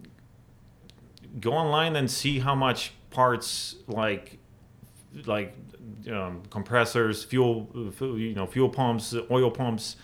go 1.40 1.53
online 1.53 1.95
and 1.95 2.11
see 2.11 2.38
how 2.38 2.55
much 2.55 2.95
parts 3.11 3.77
like 3.87 4.38
like 5.27 5.55
um, 6.11 6.42
compressors, 6.49 7.23
fuel, 7.23 7.68
uh, 7.77 8.07
you 8.14 8.35
know, 8.35 8.47
fuel 8.47 8.71
pumps, 8.71 9.14
oil 9.31 9.51
pumps, 9.51 9.97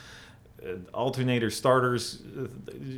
alternator 0.92 1.50
starters. 1.50 2.22
Uh, 2.38 2.46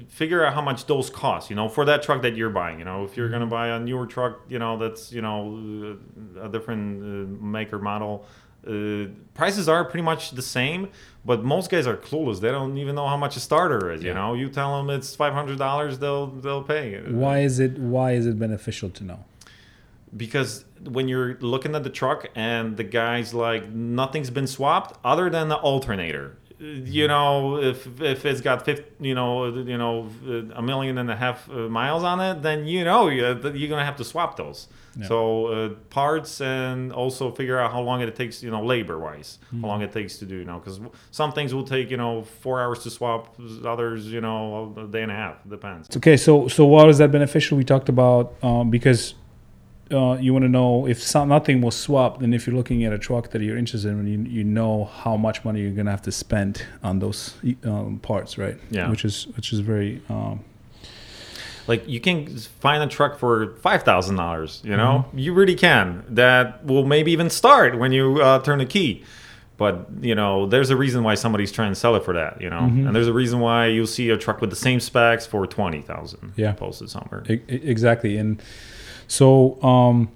figure 0.08 0.44
out 0.44 0.54
how 0.54 0.62
much 0.62 0.86
those 0.86 1.10
cost. 1.10 1.50
You 1.50 1.56
know, 1.56 1.68
for 1.68 1.84
that 1.84 2.02
truck 2.02 2.22
that 2.22 2.36
you're 2.36 2.50
buying. 2.50 2.78
You 2.78 2.84
know, 2.84 3.04
if 3.04 3.16
you're 3.16 3.28
gonna 3.28 3.46
buy 3.46 3.68
a 3.68 3.78
newer 3.78 4.06
truck, 4.06 4.40
you 4.48 4.58
know, 4.58 4.78
that's 4.78 5.12
you 5.12 5.22
know 5.22 5.96
uh, 6.36 6.46
a 6.46 6.48
different 6.48 7.02
uh, 7.02 7.44
maker 7.44 7.78
model. 7.78 8.24
Uh, 8.66 9.06
prices 9.32 9.70
are 9.70 9.84
pretty 9.86 10.02
much 10.02 10.32
the 10.32 10.42
same, 10.42 10.88
but 11.24 11.42
most 11.42 11.70
guys 11.70 11.86
are 11.86 11.96
clueless. 11.96 12.40
They 12.40 12.50
don't 12.50 12.76
even 12.76 12.94
know 12.94 13.06
how 13.08 13.16
much 13.16 13.34
a 13.36 13.40
starter 13.40 13.90
is. 13.90 14.02
You 14.02 14.08
Yeah. 14.10 14.14
know, 14.16 14.34
you 14.34 14.50
tell 14.50 14.76
them 14.76 14.90
it's 14.90 15.14
five 15.16 15.32
hundred 15.32 15.58
dollars, 15.58 15.98
they'll 15.98 16.26
they'll 16.26 16.62
pay. 16.62 17.00
why 17.08 17.38
is 17.40 17.58
it 17.58 17.78
why 17.78 18.12
is 18.12 18.26
it 18.26 18.38
beneficial 18.38 18.90
to 18.90 19.04
know 19.04 19.20
because 20.16 20.64
when 20.82 21.08
you're 21.08 21.36
looking 21.40 21.74
at 21.74 21.84
the 21.84 21.90
truck 21.90 22.28
and 22.34 22.76
the 22.76 22.82
guy's 22.84 23.32
like 23.32 23.70
nothing's 23.70 24.28
been 24.30 24.46
swapped 24.46 24.98
other 25.04 25.30
than 25.30 25.48
the 25.48 25.56
alternator 25.56 26.36
you 26.60 27.08
know 27.08 27.56
if 27.56 27.86
if 28.02 28.26
it's 28.26 28.42
got 28.42 28.64
50, 28.66 28.84
you 29.08 29.14
know 29.14 29.46
you 29.46 29.78
know 29.78 30.08
a 30.54 30.60
million 30.62 30.98
and 30.98 31.10
a 31.10 31.16
half 31.16 31.48
uh, 31.48 31.54
miles 31.80 32.04
on 32.04 32.20
it 32.20 32.42
then 32.42 32.66
you 32.66 32.84
know 32.84 33.08
you're, 33.08 33.38
you're 33.56 33.68
gonna 33.70 33.84
have 33.84 33.96
to 33.96 34.04
swap 34.04 34.36
those 34.36 34.68
Yeah. 34.96 35.06
so 35.06 35.18
uh, 35.46 35.68
parts 35.88 36.40
and 36.40 36.92
also 36.92 37.30
figure 37.40 37.58
out 37.62 37.70
how 37.72 37.80
long 37.88 37.98
it 38.02 38.14
takes 38.14 38.42
you 38.42 38.50
know 38.50 38.62
labor 38.74 38.98
wise 38.98 39.38
how 39.62 39.68
long 39.68 39.80
it 39.82 39.92
takes 39.92 40.18
to 40.20 40.24
do 40.32 40.36
you 40.42 40.44
know 40.50 40.58
because 40.58 40.78
some 41.20 41.30
things 41.32 41.50
will 41.54 41.68
take 41.76 41.86
you 41.90 41.96
know 41.96 42.24
four 42.42 42.56
hours 42.62 42.80
to 42.82 42.90
swap 42.90 43.22
others 43.64 44.00
you 44.16 44.20
know 44.20 44.74
a 44.76 44.86
day 44.94 45.02
and 45.06 45.12
a 45.12 45.18
half 45.24 45.36
depends 45.48 45.84
Okay, 45.96 46.16
so 46.26 46.32
so 46.56 46.62
why 46.72 46.82
is 46.92 46.98
that 46.98 47.10
beneficial? 47.18 47.56
We 47.56 47.64
talked 47.64 47.88
about 47.88 48.24
um, 48.42 48.64
because 48.70 49.14
uh, 49.92 50.16
you 50.20 50.32
want 50.32 50.44
to 50.44 50.48
know 50.48 50.86
if 50.86 51.02
some, 51.02 51.28
nothing 51.28 51.60
was 51.60 51.76
swapped, 51.76 52.22
and 52.22 52.34
if 52.34 52.46
you're 52.46 52.56
looking 52.56 52.84
at 52.84 52.92
a 52.92 52.98
truck 52.98 53.30
that 53.30 53.42
you're 53.42 53.56
interested 53.56 53.88
in, 53.90 54.06
you, 54.06 54.18
you 54.38 54.44
know 54.44 54.84
how 54.84 55.16
much 55.16 55.44
money 55.44 55.60
you're 55.60 55.72
gonna 55.72 55.90
have 55.90 56.02
to 56.02 56.12
spend 56.12 56.64
on 56.82 56.98
those 57.00 57.34
um, 57.64 57.98
parts, 58.02 58.38
right? 58.38 58.56
Yeah. 58.70 58.88
Which 58.90 59.04
is 59.04 59.26
which 59.36 59.52
is 59.52 59.60
very 59.60 60.00
um, 60.08 60.40
like 61.66 61.86
you 61.88 62.00
can 62.00 62.26
find 62.36 62.82
a 62.82 62.86
truck 62.86 63.18
for 63.18 63.54
five 63.62 63.82
thousand 63.82 64.16
dollars. 64.16 64.60
You 64.64 64.76
know, 64.76 65.04
Mm-hmm. 65.08 65.18
you 65.18 65.34
really 65.34 65.54
can. 65.54 66.04
That 66.08 66.64
will 66.64 66.84
maybe 66.84 67.12
even 67.12 67.30
start 67.30 67.78
when 67.78 67.92
you 67.92 68.20
uh, 68.22 68.40
turn 68.40 68.58
the 68.58 68.66
key. 68.66 69.04
But 69.56 69.88
you 70.00 70.14
know, 70.14 70.46
there's 70.46 70.70
a 70.70 70.76
reason 70.76 71.02
why 71.04 71.16
somebody's 71.16 71.52
trying 71.52 71.70
to 71.70 71.74
sell 71.74 71.94
it 71.94 72.02
for 72.04 72.14
that. 72.14 72.40
You 72.40 72.48
know, 72.48 72.60
Mhm. 72.62 72.86
and 72.86 72.96
there's 72.96 73.08
a 73.08 73.12
reason 73.12 73.40
why 73.40 73.66
you'll 73.66 73.86
see 73.86 74.08
a 74.08 74.16
truck 74.16 74.40
with 74.40 74.48
the 74.50 74.56
same 74.56 74.80
specs 74.80 75.26
for 75.26 75.46
twenty 75.46 75.82
thousand. 75.82 76.32
Yeah. 76.36 76.52
posted 76.52 76.88
somewhere. 76.90 77.24
e- 77.28 77.40
exactly, 77.48 78.16
and 78.16 78.40
so 79.10 79.60
um, 79.62 80.08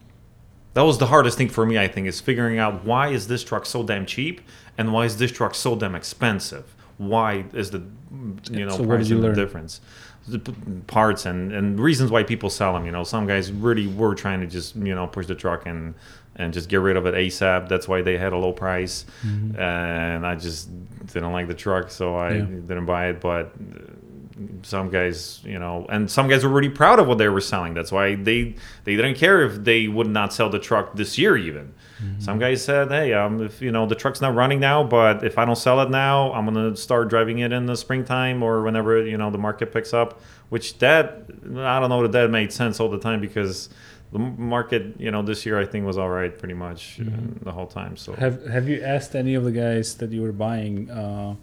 That 0.74 0.83
was 0.83 0.98
the 0.98 1.07
hardest 1.07 1.37
thing 1.38 1.48
for 1.48 1.66
me. 1.66 1.76
I 1.78 1.88
think 1.88 2.07
is 2.07 2.20
figuring 2.20 2.59
out 2.59 2.85
why 2.85 3.09
is 3.09 3.26
this 3.26 3.42
truck 3.44 3.66
so 3.66 3.83
damn 3.83 4.07
cheap 4.07 4.40
and 4.78 4.92
why 4.92 5.04
is 5.04 5.16
this 5.18 5.33
truck 5.33 5.54
so 5.54 5.76
damn 5.76 5.94
expensive. 5.94 6.64
Why 6.98 7.44
is 7.52 7.70
the 7.70 7.83
you 8.50 8.64
know 8.66 8.76
So 8.76 8.85
price 8.87 9.09
you 9.09 9.20
difference? 9.35 9.80
The 10.28 10.38
p- 10.38 10.54
parts 10.87 11.26
and, 11.26 11.52
and 11.52 11.78
reasons 11.78 12.11
why 12.11 12.22
people 12.22 12.48
sell 12.50 12.72
them. 12.72 12.87
You 12.87 12.92
know, 12.92 13.04
some 13.04 13.26
guys 13.26 13.52
really 13.52 13.87
were 13.88 14.14
trying 14.14 14.40
to 14.40 14.46
just 14.46 14.74
you 14.76 14.94
know 14.94 15.07
push 15.07 15.26
the 15.26 15.35
truck 15.35 15.66
and 15.66 15.94
and 16.37 16.52
just 16.52 16.68
get 16.68 16.80
rid 16.80 16.96
of 16.96 17.04
it 17.07 17.14
ASAP. 17.14 17.68
That's 17.68 17.87
why 17.88 18.02
they 18.02 18.16
had 18.16 18.33
a 18.33 18.37
low 18.38 18.52
price, 18.52 19.07
and 19.59 20.26
I 20.26 20.35
just 20.37 20.68
didn't 21.12 21.33
like 21.33 21.46
the 21.48 21.54
truck, 21.54 21.90
so 21.90 22.16
I 22.16 22.30
Yeah. 22.35 22.44
didn't 22.70 22.87
buy 22.87 23.09
it. 23.11 23.20
But 23.20 23.52
some 24.62 24.90
guys, 24.90 25.40
you 25.44 25.59
know, 25.59 25.87
and 25.88 26.11
some 26.11 26.29
guys 26.29 26.42
were 26.44 26.51
really 26.51 26.68
proud 26.68 26.99
of 26.99 27.07
what 27.07 27.18
they 27.18 27.29
were 27.29 27.40
selling. 27.40 27.75
That's 27.75 27.92
why 27.92 28.14
they 28.16 28.55
they 28.85 28.97
didn't 28.97 29.14
care 29.14 29.42
if 29.42 29.62
they 29.64 29.87
would 29.88 30.09
not 30.09 30.33
sell 30.33 30.51
the 30.51 30.59
truck 30.59 30.97
this 30.97 31.18
year 31.18 31.37
even. 31.37 31.75
Some 32.18 32.38
guys 32.38 32.62
said, 32.62 32.88
"Hey, 32.90 33.14
um, 33.14 33.40
if 33.42 33.62
you 33.62 33.73
know 33.73 33.87
the 33.87 33.94
truck's 33.94 34.20
not 34.20 34.35
running 34.35 34.61
now, 34.61 34.85
but 34.85 35.25
if 35.25 35.38
I 35.38 35.47
don't 35.47 35.57
sell 35.57 35.81
it 35.81 35.88
now, 35.88 36.33
I'm 36.35 36.44
gonna 36.44 36.77
start 36.77 37.09
driving 37.09 37.38
it 37.38 37.51
in 37.51 37.64
the 37.64 37.77
springtime 37.77 38.42
or 38.42 38.62
whenever 38.62 39.01
you 39.07 39.16
know 39.16 39.31
the 39.31 39.38
market 39.38 39.73
picks 39.73 39.94
up." 39.94 40.20
Which 40.51 40.79
that 40.81 41.23
I 41.57 41.81
don't 41.81 41.88
know 41.88 42.03
that 42.03 42.12
that 42.12 42.31
made 42.31 42.53
sense 42.53 42.79
all 42.79 42.90
the 42.90 42.99
time 42.99 43.20
because 43.23 43.70
the 44.12 44.18
market, 44.18 44.94
you 44.99 45.11
know, 45.11 45.23
this 45.23 45.47
year 45.47 45.59
I 45.59 45.64
think 45.64 45.87
was 45.87 45.97
all 45.97 46.11
right, 46.11 46.37
pretty 46.38 46.55
much 46.55 46.99
uh, 47.01 47.05
Mhm. 47.05 47.42
the 47.42 47.53
whole 47.53 47.66
time. 47.66 47.97
So 47.97 48.12
Have 48.12 48.44
Have 48.47 48.68
you 48.68 48.83
asked 48.83 49.16
any 49.16 49.35
of 49.35 49.44
the 49.44 49.51
guys 49.53 49.94
that 49.97 50.12
you 50.12 50.20
were 50.23 50.33
buying 50.33 50.90
uh, 50.90 51.35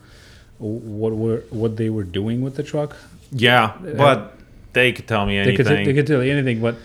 what 0.62 1.13
were 1.15 1.43
what 1.50 1.78
they 1.78 1.89
were 1.89 2.04
doing 2.04 2.41
with 2.41 2.56
the 2.56 2.63
truck? 2.63 2.95
yeah, 3.32 3.78
but 3.97 4.38
they 4.74 4.91
could 4.93 5.08
tell 5.08 5.26
me 5.26 5.41
They 5.43 5.56
could 5.56 5.67
anything. 5.67 5.86
they 5.86 5.93
could 5.93 6.08
tell 6.08 6.24
you 6.24 6.32
anything, 6.32 6.62
but 6.62 6.76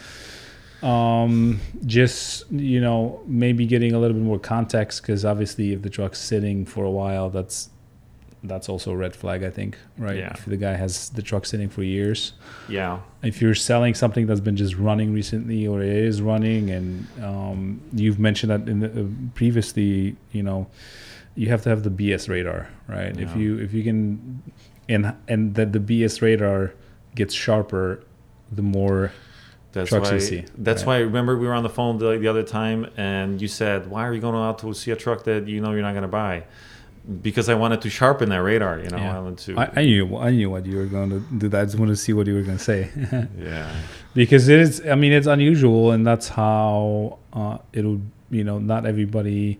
um, 0.87 1.61
just 1.85 2.51
you 2.51 2.81
know 2.81 3.21
maybe 3.27 3.67
getting 3.67 3.93
a 3.93 3.99
little 3.99 4.15
bit 4.17 4.23
more 4.25 4.39
context 4.39 5.03
because 5.03 5.25
obviously 5.25 5.73
if 5.73 5.83
the 5.83 5.91
truck's 5.91 6.19
sitting 6.19 6.65
for 6.65 6.85
a 6.85 6.91
while, 6.91 7.31
that's 7.31 7.71
that's 8.45 8.69
also 8.69 8.93
a 8.93 8.97
red 8.97 9.17
flag. 9.17 9.43
I 9.43 9.51
think 9.51 9.77
right. 9.99 10.17
Yeah. 10.17 10.33
If 10.33 10.45
the 10.45 10.57
guy 10.57 10.75
has 10.75 11.09
the 11.11 11.23
truck 11.23 11.47
sitting 11.47 11.69
for 11.69 11.83
years, 11.83 12.33
yeah, 12.69 13.01
if 13.23 13.41
you're 13.41 13.55
selling 13.55 13.95
something 13.95 14.27
that's 14.27 14.41
been 14.41 14.57
just 14.57 14.77
running 14.77 15.13
recently 15.13 15.67
or 15.67 15.83
it 15.83 15.89
is 15.89 16.23
running 16.23 16.71
and 16.71 17.07
um, 17.23 17.81
you've 17.93 18.19
mentioned 18.21 18.51
that 18.53 18.69
in 18.69 18.81
the, 18.81 18.91
uh, 19.03 19.05
previously 19.35 20.17
you 20.33 20.43
know 20.43 20.67
you 21.37 21.49
have 21.49 21.63
to 21.63 21.69
have 21.69 21.83
the 21.83 21.91
bs 21.91 22.29
radar 22.29 22.69
right 22.89 23.17
if 23.21 23.37
you 23.37 23.59
if 23.59 23.73
you 23.73 23.83
can 23.85 24.43
and 24.89 25.15
and 25.29 25.55
that 25.55 25.73
the 25.73 25.79
bs 25.79 26.21
radar 26.23 26.73
gets 27.15 27.35
sharper 27.35 28.03
the 28.53 28.63
more 28.63 29.13
That's 29.73 29.91
trucks 29.91 30.09
why. 30.09 30.15
you 30.15 30.21
see, 30.21 30.45
That's 30.57 30.83
right. 30.83 30.87
why. 30.89 30.97
I 30.97 31.01
remember, 31.01 31.37
we 31.37 31.47
were 31.47 31.53
on 31.53 31.63
the 31.65 31.69
phone 31.79 31.99
the, 31.99 32.17
the 32.17 32.29
other 32.29 32.45
time, 32.45 32.87
and 32.97 33.43
you 33.43 33.49
said, 33.49 33.91
"Why 33.91 34.07
are 34.07 34.15
you 34.15 34.21
going 34.21 34.37
out 34.37 34.59
to 34.61 34.73
see 34.73 34.91
a 34.93 34.97
truck 34.97 35.25
that 35.25 35.49
you 35.49 35.61
know 35.61 35.73
you're 35.73 35.83
not 35.83 35.93
going 35.99 36.03
to 36.11 36.17
buy?" 36.25 36.45
Because 37.23 37.49
I 37.49 37.55
wanted 37.55 37.83
to 37.83 37.91
sharpen 37.91 38.29
that 38.31 38.43
radar. 38.43 38.79
You 38.79 38.89
know, 38.91 38.99
Yeah. 38.99 39.17
I 39.17 39.21
wanted 39.21 39.39
to. 39.47 39.59
I, 39.59 39.81
I 39.81 39.85
knew 39.85 40.17
I 40.17 40.31
knew 40.31 40.51
what 40.51 40.65
you 40.65 40.77
were 40.79 40.87
going 40.87 41.11
to 41.11 41.21
do 41.39 41.49
that 41.49 41.61
I 41.61 41.65
just 41.65 41.79
wanted 41.79 41.93
to 41.93 41.97
see 42.07 42.13
what 42.13 42.27
you 42.29 42.35
were 42.35 42.43
going 42.43 42.59
to 42.59 42.65
say 42.73 42.91
yeah. 43.39 43.75
because 44.15 44.49
it 44.49 44.59
is 44.61 44.83
i 44.87 44.95
mean 44.95 45.13
it's 45.13 45.27
unusual 45.27 45.91
and 45.93 46.07
that's 46.07 46.29
how 46.29 47.19
uh, 47.33 47.59
it'll 47.73 48.01
you 48.31 48.45
know 48.45 48.59
not 48.59 48.87
everybody 48.87 49.59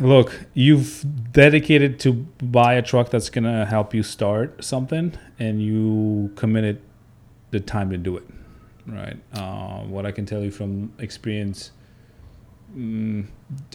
look 0.00 0.40
you've 0.54 1.04
dedicated 1.32 2.00
to 2.00 2.12
buy 2.12 2.74
a 2.74 2.82
truck 2.82 3.10
that's 3.10 3.30
going 3.30 3.44
to 3.44 3.64
help 3.64 3.94
you 3.94 4.02
start 4.02 4.62
something 4.64 5.12
and 5.38 5.62
you 5.62 6.32
committed 6.36 6.80
the 7.50 7.60
time 7.60 7.90
to 7.90 7.96
do 7.96 8.16
it 8.16 8.24
right 8.86 9.16
uh, 9.34 9.78
what 9.82 10.04
i 10.04 10.10
can 10.10 10.26
tell 10.26 10.42
you 10.42 10.50
from 10.50 10.92
experience 10.98 11.70
mm, 12.76 13.24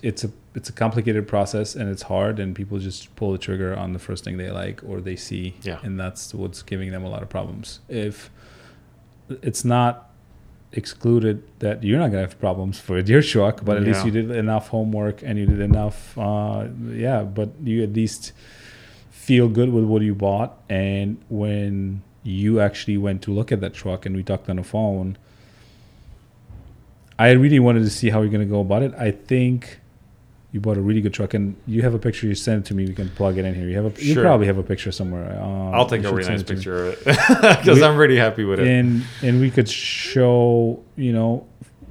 it's 0.03 0.23
a 0.23 0.31
it's 0.55 0.69
a 0.69 0.73
complicated 0.73 1.27
process 1.27 1.75
and 1.75 1.89
it's 1.89 2.01
hard 2.03 2.39
and 2.39 2.55
people 2.55 2.77
just 2.79 3.15
pull 3.15 3.31
the 3.31 3.37
trigger 3.37 3.75
on 3.77 3.93
the 3.93 3.99
first 3.99 4.23
thing 4.23 4.37
they 4.37 4.49
like 4.51 4.81
or 4.83 4.99
they 4.99 5.15
see 5.15 5.55
Yeah. 5.61 5.79
and 5.83 5.99
that's 5.99 6.33
what's 6.33 6.61
giving 6.63 6.91
them 6.91 7.03
a 7.03 7.09
lot 7.09 7.21
of 7.23 7.29
problems 7.29 7.79
if 7.87 8.29
it's 9.41 9.63
not 9.63 10.06
excluded 10.73 11.41
that 11.59 11.83
you're 11.83 11.97
not 11.97 12.07
gonna 12.07 12.21
have 12.21 12.39
problems 12.39 12.79
for 12.79 12.99
your 12.99 13.21
truck 13.21 13.63
but 13.63 13.77
at 13.77 13.83
least 13.83 14.05
you 14.05 14.11
did 14.11 14.29
enough 14.31 14.67
homework 14.67 15.23
and 15.23 15.39
you 15.39 15.45
did 15.45 15.61
enough 15.61 16.17
uh, 16.17 16.67
yeah 16.91 17.23
but 17.23 17.49
you 17.63 17.81
at 17.83 17.93
least 17.93 18.33
feel 19.27 19.49
good 19.49 19.73
with 19.73 19.83
what 19.83 20.01
you 20.01 20.15
bought. 20.15 20.57
And 20.69 21.17
when 21.27 22.01
you 22.23 22.61
actually 22.61 22.97
went 22.97 23.21
to 23.23 23.31
look 23.31 23.51
at 23.51 23.59
that 23.59 23.73
truck 23.73 24.05
and 24.05 24.15
we 24.15 24.23
talked 24.23 24.49
on 24.49 24.55
the 24.55 24.63
phone 24.63 25.17
i 27.19 27.31
really 27.31 27.59
wanted 27.59 27.83
to 27.83 27.89
see 27.89 28.09
how 28.09 28.21
you're 28.21 28.29
going 28.29 28.47
to 28.47 28.53
go 28.57 28.59
about 28.61 28.83
it. 28.83 28.93
I 28.97 29.11
think 29.11 29.79
you 30.53 30.61
bought 30.61 30.77
a 30.77 30.81
really 30.81 31.01
good 31.01 31.13
truck 31.13 31.33
and 31.33 31.55
you 31.67 31.81
have 31.81 31.93
a 31.93 31.99
picture 31.99 32.25
you 32.25 32.33
sent 32.35 32.65
it 32.65 32.67
to 32.67 32.73
me 32.73 32.85
we 32.85 32.93
can 32.93 33.09
plug 33.09 33.37
it 33.37 33.45
in 33.45 33.53
here 33.53 33.67
you 33.67 33.75
have 33.75 33.85
a 33.97 34.03
you 34.03 34.15
probably 34.15 34.47
have 34.47 34.57
a 34.57 34.63
picture 34.63 34.91
somewhere 34.91 35.37
um, 35.41 35.73
I'll 35.73 35.85
take 35.85 36.03
a 36.03 36.11
really 36.13 36.29
nice 36.29 36.41
it 36.41 36.47
to 36.47 36.53
me. 36.53 36.57
picture 36.57 36.87
of 36.87 36.93
it 36.93 37.05
because 37.59 37.81
I'm 37.81 37.97
really 37.97 38.17
happy 38.17 38.43
with 38.45 38.59
it. 38.59 38.67
and 38.67 39.03
and 39.21 39.41
we 39.41 39.51
could 39.51 39.67
show 39.69 40.81
you 40.95 41.11
know 41.13 41.45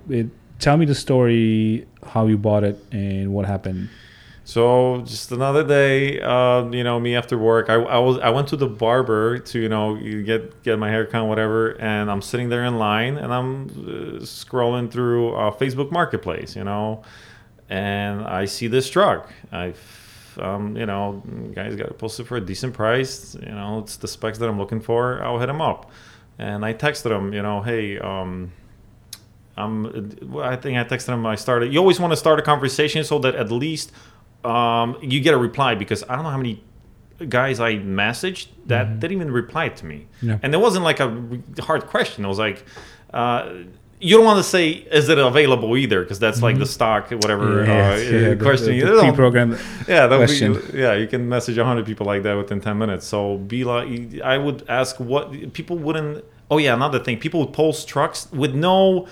it 0.08 0.26
tell 0.58 0.76
me 0.76 0.86
the 0.86 0.94
story 0.94 1.86
how 2.02 2.26
you 2.26 2.38
bought 2.38 2.64
it 2.64 2.82
and 2.92 3.32
what 3.34 3.46
happened 3.46 3.88
So 4.44 5.02
just 5.04 5.32
another 5.32 5.64
day, 5.64 6.20
uh, 6.20 6.70
you 6.70 6.84
know, 6.84 7.00
me 7.00 7.16
after 7.16 7.36
work, 7.36 7.68
I, 7.68 7.74
I 7.74 7.98
was 7.98 8.16
I 8.20 8.30
went 8.30 8.46
to 8.52 8.56
the 8.56 8.68
barber 8.68 9.38
to 9.50 9.58
you 9.58 9.68
know 9.68 9.96
get 10.24 10.62
get 10.62 10.78
my 10.78 10.88
hair 10.88 11.04
cut, 11.04 11.24
whatever, 11.26 11.70
and 11.80 12.08
I'm 12.12 12.22
sitting 12.22 12.48
there 12.48 12.64
in 12.64 12.78
line 12.78 13.16
and 13.22 13.34
I'm 13.34 13.50
uh, 13.66 14.22
scrolling 14.22 14.88
through 14.88 15.34
uh, 15.34 15.50
Facebook 15.60 15.90
Marketplace, 15.90 16.54
you 16.54 16.62
know, 16.62 17.02
and 17.68 18.22
I 18.22 18.44
see 18.44 18.66
this 18.66 18.88
truck. 18.88 19.32
I, 19.52 19.74
um, 20.38 20.76
you 20.76 20.86
know, 20.86 21.22
guys 21.54 21.76
got 21.76 21.88
it 21.88 21.98
posted 21.98 22.26
for 22.26 22.36
a 22.36 22.40
decent 22.40 22.74
price. 22.74 23.34
You 23.34 23.52
know, 23.52 23.80
it's 23.80 23.96
the 23.96 24.08
specs 24.08 24.38
that 24.38 24.48
I'm 24.48 24.58
looking 24.58 24.80
for. 24.80 25.22
I'll 25.22 25.38
hit 25.38 25.48
him 25.48 25.60
up, 25.60 25.90
and 26.38 26.64
I 26.64 26.74
texted 26.74 27.10
him, 27.16 27.32
you 27.32 27.42
know, 27.42 27.62
hey. 27.62 27.98
Um, 27.98 28.52
well, 29.56 30.44
I 30.44 30.56
think 30.56 30.76
I 30.76 30.84
texted 30.84 31.14
him. 31.14 31.24
I 31.24 31.34
started. 31.34 31.72
You 31.72 31.78
always 31.78 31.98
want 31.98 32.12
to 32.12 32.16
start 32.16 32.38
a 32.38 32.42
conversation 32.42 33.04
so 33.04 33.18
that 33.20 33.34
at 33.34 33.50
least 33.50 33.90
um, 34.44 34.98
you 35.00 35.20
get 35.20 35.32
a 35.32 35.38
reply 35.38 35.74
because 35.74 36.02
I 36.04 36.14
don't 36.14 36.24
know 36.24 36.30
how 36.30 36.36
many 36.36 36.62
guys 37.28 37.58
I 37.60 37.76
messaged 37.76 38.48
that 38.66 39.00
didn't 39.00 39.16
even 39.16 39.30
reply 39.30 39.70
to 39.70 39.86
me. 39.86 40.06
Yeah. 40.20 40.38
And 40.42 40.54
it 40.54 40.58
wasn't 40.58 40.84
like 40.84 41.00
a 41.00 41.40
hard 41.60 41.86
question. 41.86 42.24
It 42.24 42.28
was 42.28 42.38
like, 42.38 42.64
uh, 43.14 43.54
you 43.98 44.16
don't 44.16 44.24
want 44.26 44.38
to 44.38 44.42
say, 44.42 44.68
"Is 44.70 45.08
it 45.08 45.18
available?" 45.18 45.76
either 45.76 46.02
because 46.02 46.18
that's 46.18 46.42
like 46.42 46.58
the 46.58 46.66
stock, 46.66 47.10
whatever 47.10 47.62
uh, 47.62 47.96
the- 47.96 48.36
question. 48.40 48.68
the, 48.70 48.74
You 48.76 48.86
the 48.86 48.92
don't- 48.92 49.08
pre-program 49.08 49.52
yeah, 49.88 50.06
that 50.06 50.10
would 50.18 50.26
question. 50.28 50.54
be, 50.72 50.78
yeah, 50.78 50.94
you 50.94 51.06
can 51.06 51.28
message 51.28 51.56
hundred 51.58 51.86
people 51.86 52.06
like 52.06 52.22
that 52.24 52.34
within 52.34 52.60
ten 52.60 52.76
minutes. 52.78 53.06
So 53.06 53.38
be 53.38 53.64
like, 53.64 54.20
I 54.22 54.36
would 54.38 54.64
ask 54.68 54.96
what 55.00 55.52
people 55.52 55.76
wouldn't. 55.78 56.24
Oh 56.50 56.58
yeah, 56.58 56.74
another 56.74 56.98
thing, 56.98 57.18
people 57.18 57.40
would 57.40 57.52
post 57.52 57.88
trucks 57.88 58.28
with 58.32 58.54
no. 58.54 59.06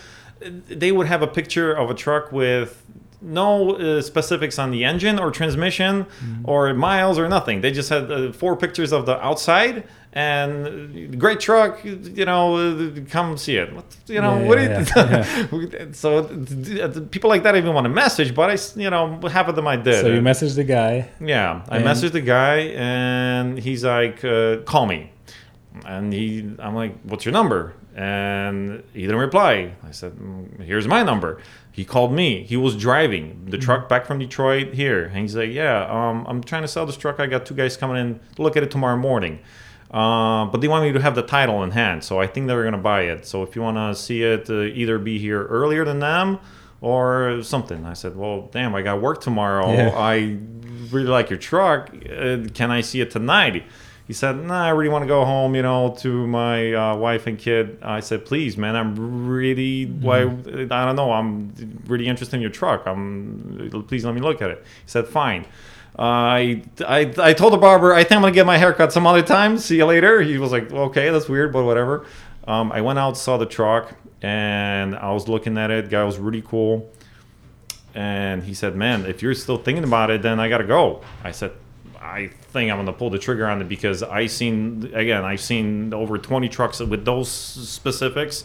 They 0.68 0.92
would 0.92 1.06
have 1.06 1.22
a 1.22 1.26
picture 1.26 1.72
of 1.72 1.88
a 1.90 1.94
truck 1.94 2.30
with 2.30 2.82
no 3.22 3.76
uh, 3.76 4.02
specifics 4.02 4.58
on 4.58 4.70
the 4.70 4.84
engine 4.84 5.18
or 5.18 5.30
transmission 5.30 6.04
or 6.44 6.74
miles 6.74 7.18
or 7.18 7.26
nothing. 7.26 7.62
They 7.62 7.70
just 7.70 7.88
had 7.88 8.12
uh, 8.12 8.32
four 8.32 8.54
pictures 8.54 8.92
of 8.92 9.06
the 9.06 9.18
outside 9.24 9.84
and 10.14 11.18
great 11.18 11.40
truck. 11.40 11.85
You 11.85 12.24
know, 12.24 12.92
come 13.11 13.37
see 13.37 13.57
it. 13.57 13.74
What, 13.74 13.85
you 14.07 14.20
know, 14.20 14.38
Yeah, 14.38 14.46
what 14.48 14.59
yeah, 14.61 15.46
do 15.50 15.57
you? 15.61 15.92
so 15.92 16.18
uh, 16.18 17.00
people 17.11 17.29
like 17.29 17.42
that 17.42 17.57
even 17.57 17.74
want 17.74 17.85
to 17.85 17.88
message, 17.90 18.33
but 18.35 18.48
i 18.48 18.81
you 18.81 18.90
know, 18.90 19.20
half 19.29 19.48
of 19.48 19.57
them 19.57 19.66
I 19.66 19.77
did. 19.77 20.00
so 20.00 20.07
you 20.07 20.20
messaged 20.20 20.55
the 20.55 20.64
guy 20.64 21.09
Yeah, 21.20 21.62
I 21.68 21.79
messaged 21.81 22.12
the 22.12 22.20
guy, 22.20 22.57
and 22.77 23.59
he's 23.59 23.85
like, 23.85 24.24
uh, 24.24 24.59
"Call 24.59 24.87
me," 24.87 25.11
and 25.85 26.12
he, 26.12 26.48
I'm 26.61 26.77
like, 26.77 26.94
"What's 27.03 27.24
your 27.24 27.33
number?" 27.33 27.74
And 27.96 28.83
he 28.92 29.03
didn't 29.03 29.18
reply. 29.20 29.74
I 29.87 29.90
said, 29.90 30.12
"Mm, 30.12 30.62
"Here's 30.62 30.87
my 30.87 31.03
number." 31.03 31.40
He 31.72 31.85
called 31.85 32.12
me. 32.12 32.44
He 32.44 32.57
was 32.57 32.77
driving 32.77 33.46
the 33.48 33.59
truck 33.59 33.88
back 33.88 34.07
from 34.07 34.20
Detroit 34.20 34.74
here, 34.74 35.05
and 35.07 35.18
he's 35.18 35.35
like, 35.35 35.50
"Yeah, 35.50 35.87
um, 35.90 36.24
I'm 36.29 36.40
trying 36.42 36.62
to 36.62 36.68
sell 36.68 36.87
this 36.87 36.96
truck. 36.96 37.18
I 37.18 37.27
got 37.27 37.46
two 37.46 37.55
guys 37.55 37.77
coming 37.77 37.96
in 37.96 38.20
to 38.37 38.42
look 38.42 38.57
at 38.57 38.62
it 38.62 38.70
tomorrow 38.70 38.96
morning." 38.96 39.40
Uh, 39.94 40.46
but 40.46 40.61
they 40.61 40.66
want 40.66 40.83
me 40.83 40.90
to 40.90 41.00
have 41.00 41.14
the 41.14 41.22
title 41.22 41.62
in 41.62 41.70
hand, 41.70 42.02
so 42.02 42.20
I 42.20 42.26
think 42.26 42.48
they're 42.48 42.64
gonna 42.64 42.78
buy 42.78 43.02
it. 43.02 43.24
So 43.24 43.44
if 43.44 43.54
you 43.54 43.62
wanna 43.62 43.94
see 43.94 44.24
it, 44.24 44.50
uh, 44.50 44.62
either 44.62 44.98
be 44.98 45.20
here 45.20 45.44
earlier 45.44 45.85
than 45.85 46.00
them 46.00 46.40
or 46.80 47.40
something. 47.42 47.87
I 47.87 47.92
said, 47.92 48.16
well, 48.16 48.48
damn, 48.50 48.74
I 48.74 48.83
got 48.83 49.00
work 49.00 49.20
tomorrow. 49.20 49.72
Yeah. 49.72 49.90
I 49.96 50.38
really 50.90 51.07
like 51.07 51.30
your 51.30 51.38
truck. 51.38 51.90
Uh, 51.94 52.38
can 52.52 52.72
I 52.72 52.80
see 52.80 53.02
it 53.02 53.12
tonight? 53.12 53.62
He 54.09 54.12
said, 54.12 54.44
nah, 54.44 54.66
I 54.66 54.70
really 54.70 54.90
want 54.90 55.04
to 55.04 55.07
go 55.07 55.24
home, 55.24 55.54
you 55.54 55.62
know, 55.62 55.94
to 56.00 56.26
my 56.26 56.74
uh, 56.74 56.96
wife 56.96 57.28
and 57.28 57.38
kid. 57.38 57.78
I 57.80 58.00
said, 58.00 58.26
please, 58.26 58.59
man, 58.59 58.74
I'm 58.74 59.28
really, 59.28 59.87
why, 59.87 60.22
I 60.22 60.85
don't 60.85 60.96
know, 60.96 61.12
I'm 61.12 61.54
really 61.87 62.09
interested 62.09 62.35
in 62.35 62.42
your 62.42 62.50
truck. 62.50 62.83
I'm, 62.87 63.70
please 63.87 64.04
let 64.04 64.14
me 64.14 64.20
look 64.20 64.42
at 64.42 64.50
it. 64.50 64.59
He 64.85 64.90
said, 64.90 65.07
fine. 65.07 65.46
Uh, 65.96 66.02
I, 66.02 66.62
I, 66.87 67.14
I 67.18 67.33
told 67.35 67.52
the 67.52 67.59
barber, 67.59 67.92
I 67.92 68.02
think 68.02 68.12
I'm 68.12 68.20
going 68.22 68.33
to 68.33 68.35
get 68.35 68.46
my 68.46 68.59
haircut 68.59 68.92
some 68.92 69.07
other 69.07 69.22
time. 69.22 69.59
See 69.59 69.76
you 69.76 69.87
later. 69.87 70.22
He 70.22 70.38
was 70.38 70.50
like, 70.50 70.72
okay, 70.72 71.11
that's 71.11 71.28
weird, 71.28 71.52
but 71.52 71.64
whatever. 71.64 72.07
Um, 72.48 72.72
I 72.72 72.80
went 72.80 72.98
out, 72.98 73.16
saw 73.16 73.37
the 73.37 73.46
truck, 73.46 73.94
and 74.20 74.96
I 74.96 75.12
was 75.12 75.28
looking 75.28 75.57
at 75.57 75.70
it. 75.70 75.90
Guy 75.90 76.02
was 76.02 76.18
really 76.18 76.42
cool 76.42 76.90
and 77.94 78.42
he 78.42 78.54
said, 78.54 78.74
"Man, 78.74 79.07
if 79.07 79.22
you're 79.22 79.35
still 79.35 79.57
thinking 79.57 79.85
about 79.85 80.11
it, 80.11 80.22
then 80.22 80.40
I 80.40 80.48
gotta 80.48 80.64
go." 80.64 81.00
I 81.22 81.30
said, 81.30 81.52
"I 82.00 82.30
think 82.50 82.70
I'm 82.70 82.78
gonna 82.78 82.92
pull 82.92 83.11
the 83.11 83.18
trigger 83.18 83.46
on 83.46 83.61
it 83.62 83.68
because 83.68 84.02
I 84.02 84.26
seen 84.26 84.90
again, 84.94 85.24
I've 85.24 85.40
seen 85.40 85.94
over 85.94 86.18
20 86.18 86.48
trucks 86.48 86.80
with 86.80 87.04
those 87.04 87.30
specifics. 87.30 88.44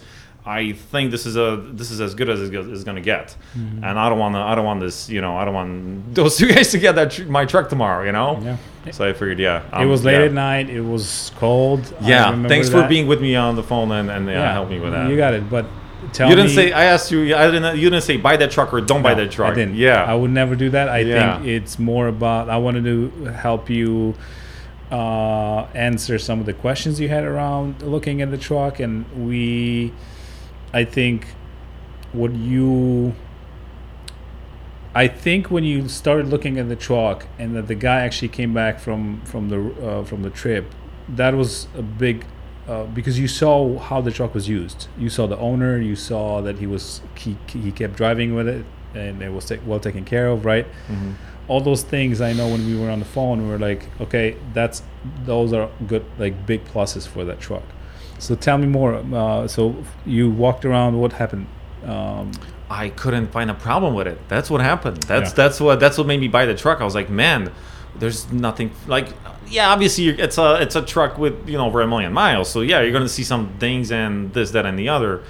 I 0.57 0.73
think 0.91 1.11
this 1.11 1.25
is 1.25 1.35
a 1.37 1.47
this 1.79 1.89
is 1.91 1.99
as 2.01 2.15
good 2.15 2.29
as 2.29 2.39
it's 2.41 2.83
gonna 2.83 3.01
get, 3.13 3.35
Mm-hmm. 3.55 3.83
and 3.83 3.93
I 4.03 4.09
don't 4.09 4.17
want 4.23 4.33
to 4.35 4.39
I 4.39 4.55
don't 4.55 4.65
want 4.65 4.79
this 4.81 4.97
you 5.09 5.21
know 5.21 5.33
I 5.37 5.45
don't 5.45 5.53
want 5.61 6.15
those 6.15 6.37
two 6.39 6.47
guys 6.53 6.71
to 6.71 6.79
get 6.79 6.93
that 6.95 7.11
tr- 7.11 7.25
my 7.37 7.45
truck 7.45 7.69
tomorrow 7.69 8.03
you 8.05 8.11
know. 8.11 8.39
Yeah. 8.41 8.57
So 8.91 9.07
I 9.07 9.13
figured, 9.13 9.37
yeah, 9.39 9.67
it 9.67 9.73
um, 9.73 9.89
was 9.89 10.03
late 10.03 10.19
yeah. 10.19 10.25
at 10.25 10.33
night 10.33 10.69
it 10.69 10.81
was 10.81 11.31
cold 11.37 11.81
Yeah, 12.01 12.47
thanks 12.47 12.69
for 12.69 12.87
being 12.87 13.05
with 13.11 13.21
me 13.21 13.35
on 13.35 13.55
the 13.55 13.63
phone 13.71 13.91
and 13.91 14.09
and 14.09 14.23
yeah, 14.27 14.51
help 14.53 14.69
me 14.69 14.79
with 14.79 14.91
that. 14.93 15.09
you 15.09 15.17
got 15.17 15.33
it 15.35 15.47
but 15.49 15.65
tell 16.13 16.27
You 16.29 16.35
didn't 16.35 16.51
me, 16.51 16.55
say 16.55 16.71
I 16.71 16.85
asked 16.85 17.11
you. 17.11 17.35
I 17.35 17.51
didn't. 17.51 17.77
You 17.77 17.89
didn't 17.91 18.05
say 18.09 18.17
buy 18.17 18.35
that 18.37 18.49
truck 18.51 18.73
or 18.73 18.79
don't 18.81 19.03
buy 19.03 19.13
that 19.21 19.29
truck. 19.31 19.51
I 19.51 19.55
didn't. 19.55 19.75
Yeah. 19.75 20.03
I 20.03 20.15
would 20.15 20.31
never 20.31 20.55
do 20.55 20.69
that. 20.71 20.87
I 20.89 20.99
Yeah. 20.99 21.35
think 21.37 21.47
it's 21.57 21.77
more 21.77 22.07
about 22.07 22.49
I 22.49 22.57
wanted 22.57 22.83
to 22.85 23.25
help 23.45 23.69
you 23.69 24.15
uh, 24.91 25.67
answer 25.75 26.17
some 26.17 26.39
of 26.39 26.45
the 26.45 26.53
questions 26.53 26.99
you 26.99 27.09
had 27.09 27.23
around 27.23 27.81
looking 27.83 28.21
at 28.21 28.31
the 28.31 28.37
truck, 28.37 28.79
and 28.79 29.05
we 29.27 29.93
I 30.73 30.85
think 30.85 31.27
what 32.11 32.33
you 32.33 33.13
I 34.95 35.07
think 35.07 35.51
when 35.51 35.63
you 35.63 35.87
started 35.87 36.27
looking 36.27 36.57
at 36.57 36.67
the 36.67 36.75
truck 36.75 37.27
and 37.37 37.55
that 37.55 37.67
the 37.67 37.75
guy 37.75 38.01
actually 38.01 38.29
came 38.29 38.53
back 38.53 38.79
from 38.79 39.21
from 39.21 39.49
the 39.49 39.59
uh, 39.87 40.03
from 40.03 40.23
the 40.23 40.29
trip, 40.29 40.73
that 41.07 41.35
was 41.35 41.67
a 41.75 41.81
big 41.81 42.25
uh, 42.67 42.85
because 42.85 43.19
you 43.19 43.27
saw 43.27 43.77
how 43.79 44.01
the 44.01 44.11
truck 44.11 44.33
was 44.33 44.47
used. 44.47 44.87
You 44.97 45.09
saw 45.09 45.27
the 45.27 45.37
owner. 45.37 45.79
You 45.79 45.95
saw 45.95 46.41
that 46.41 46.59
he 46.59 46.67
was 46.67 47.01
he, 47.15 47.37
he 47.47 47.71
kept 47.71 47.95
driving 47.95 48.35
with 48.35 48.47
it 48.47 48.65
and 48.95 49.21
it 49.21 49.31
was 49.31 49.51
well 49.65 49.79
taken 49.79 50.05
care 50.05 50.27
of, 50.27 50.45
right? 50.45 50.65
Mm-hmm. 50.87 51.13
All 51.47 51.61
those 51.61 51.83
things 51.83 52.21
I 52.21 52.33
know 52.33 52.47
when 52.47 52.65
we 52.65 52.79
were 52.79 52.89
on 52.91 52.99
the 52.99 53.05
phone, 53.05 53.43
we 53.43 53.49
were 53.49 53.57
like, 53.57 53.87
okay, 54.01 54.37
that's 54.53 54.83
those 55.25 55.53
are 55.53 55.69
good 55.87 56.05
like 56.17 56.45
big 56.45 56.65
pluses 56.65 57.07
for 57.07 57.23
that 57.25 57.39
truck. 57.39 57.63
So 58.19 58.35
tell 58.35 58.57
me 58.57 58.67
more. 58.67 58.95
Uh, 58.95 59.47
so 59.47 59.75
you 60.05 60.29
walked 60.29 60.65
around. 60.65 60.99
What 60.99 61.13
happened? 61.13 61.47
Um, 61.85 62.31
I 62.69 62.89
couldn't 62.89 63.27
find 63.31 63.49
a 63.49 63.53
problem 63.55 63.93
with 63.95 64.07
it. 64.07 64.19
That's 64.27 64.49
what 64.49 64.61
happened. 64.61 65.01
That's 65.03 65.31
Yeah. 65.31 65.35
that's 65.35 65.59
what 65.59 65.79
that's 65.79 65.97
what 65.97 66.05
made 66.05 66.19
me 66.19 66.27
buy 66.27 66.45
the 66.45 66.53
truck. 66.55 66.81
I 66.81 66.83
was 66.85 66.93
like, 66.95 67.09
man, 67.09 67.51
there's 67.97 68.31
nothing 68.31 68.71
like 68.87 69.07
yeah, 69.47 69.69
obviously 69.71 70.03
you're, 70.03 70.15
it's 70.19 70.37
a 70.37 70.61
it's 70.61 70.75
a 70.75 70.81
truck 70.83 71.17
with 71.17 71.49
you 71.49 71.57
know 71.57 71.65
over 71.65 71.81
a 71.81 71.87
million 71.87 72.13
miles. 72.13 72.49
So 72.49 72.61
yeah, 72.61 72.81
you're 72.81 72.91
gonna 72.93 73.09
see 73.09 73.23
some 73.23 73.53
things 73.59 73.91
and 73.91 74.31
this, 74.33 74.51
that, 74.51 74.65
and 74.65 74.77
the 74.77 74.89
other. 74.89 75.23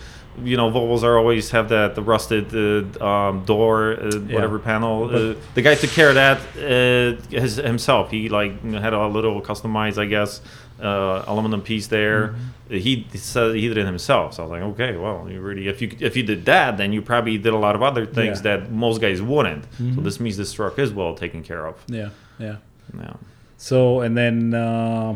You 0.44 0.58
know, 0.58 0.70
Volvos 0.72 1.04
are 1.04 1.18
always 1.18 1.52
have 1.52 1.70
that 1.70 1.96
the 1.96 2.02
rusted 2.02 2.46
uh, 2.56 3.06
um, 3.06 3.46
door, 3.46 3.94
uh, 3.94 4.12
whatever 4.36 4.60
panel. 4.60 5.06
Uh, 5.06 5.36
the 5.56 5.62
guy 5.62 5.76
took 5.76 5.90
care 5.92 6.10
of 6.10 6.16
that 6.16 6.38
uh, 6.58 7.22
his, 7.30 7.56
himself. 7.58 8.12
He 8.12 8.30
like 8.30 8.64
had 8.64 8.94
a 8.94 9.08
little 9.08 9.42
customized, 9.42 9.98
I 9.98 10.06
guess, 10.06 10.42
uh, 10.82 11.24
aluminum 11.28 11.62
piece 11.62 11.88
there. 11.88 12.36
He 12.70 13.08
said 13.16 13.56
he 13.56 13.68
did 13.68 13.78
it 13.78 13.86
himself. 13.86 14.36
So 14.36 14.44
I 14.44 14.46
was 14.46 14.52
like, 14.52 14.62
okay, 14.74 14.96
well, 14.96 15.28
you 15.30 15.42
really 15.42 15.68
if 15.68 15.82
you 15.82 15.90
if 16.00 16.16
you 16.16 16.24
did 16.24 16.46
that, 16.46 16.78
then 16.78 16.94
you 16.94 17.02
probably 17.02 17.38
did 17.38 17.54
a 17.54 17.58
lot 17.58 17.76
of 17.76 17.82
other 17.82 18.06
things 18.06 18.38
Yeah. 18.44 18.58
that 18.58 18.72
most 18.72 19.02
guys 19.02 19.22
wouldn't. 19.22 19.64
So 19.78 19.84
Mhm. 19.84 20.04
this 20.04 20.20
means 20.20 20.38
this 20.38 20.54
truck 20.54 20.78
is 20.80 20.92
well 20.94 21.16
taken 21.16 21.42
care 21.44 21.66
of. 21.66 21.76
yeah, 21.88 22.10
yeah. 22.38 22.58
Yeah. 22.98 23.14
So 23.58 24.02
and 24.02 24.16
then 24.16 24.54
uh, 24.54 25.16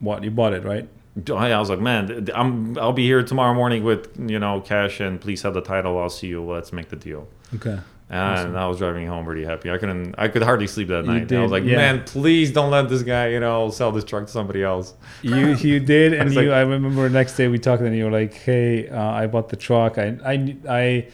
what? 0.00 0.22
You 0.24 0.30
bought 0.30 0.52
it, 0.52 0.64
right? 0.64 0.88
I 1.30 1.52
I 1.52 1.58
was 1.60 1.70
like, 1.70 1.80
man, 1.80 2.28
I'm 2.34 2.76
I'll 2.78 2.92
be 2.92 3.04
here 3.06 3.22
tomorrow 3.22 3.54
morning 3.54 3.84
with 3.84 4.08
you 4.18 4.38
know 4.38 4.60
cash 4.60 5.00
and 5.00 5.20
please 5.20 5.42
have 5.42 5.54
the 5.54 5.60
title. 5.60 5.98
I'll 5.98 6.10
see 6.10 6.26
you. 6.28 6.42
Let's 6.42 6.72
make 6.72 6.88
the 6.88 6.96
deal. 6.96 7.28
Okay. 7.54 7.78
And 8.10 8.20
Awesome. 8.38 8.56
I 8.56 8.66
was 8.66 8.78
driving 8.78 9.06
home 9.06 9.24
pretty 9.24 9.44
happy. 9.44 9.70
I 9.70 9.78
couldn't. 9.78 10.14
I 10.18 10.28
could 10.28 10.42
hardly 10.42 10.66
sleep 10.66 10.88
that 10.88 11.04
You 11.06 11.10
night. 11.12 11.32
I 11.32 11.40
was 11.40 11.50
like, 11.50 11.64
yeah. 11.64 11.76
man, 11.76 12.04
please 12.04 12.52
don't 12.52 12.70
let 12.70 12.88
this 12.88 13.02
guy 13.02 13.28
you 13.28 13.40
know 13.40 13.70
sell 13.70 13.92
this 13.92 14.04
truck 14.04 14.26
to 14.26 14.32
somebody 14.32 14.62
else. 14.62 14.94
You 15.22 15.54
you 15.54 15.80
did, 15.94 16.12
and 16.12 16.24
was 16.26 16.34
you. 16.34 16.42
like- 16.50 16.56
I 16.58 16.60
remember 16.60 17.08
next 17.08 17.36
day 17.36 17.48
we 17.48 17.58
talked, 17.58 17.82
and 17.82 17.96
you 17.96 18.04
were 18.04 18.10
like, 18.10 18.34
"Hey, 18.34 18.88
uh, 18.88 19.00
I 19.02 19.26
bought 19.26 19.48
the 19.48 19.56
truck. 19.56 19.98
I 19.98 20.18
I 20.24 20.56
I." 20.68 21.08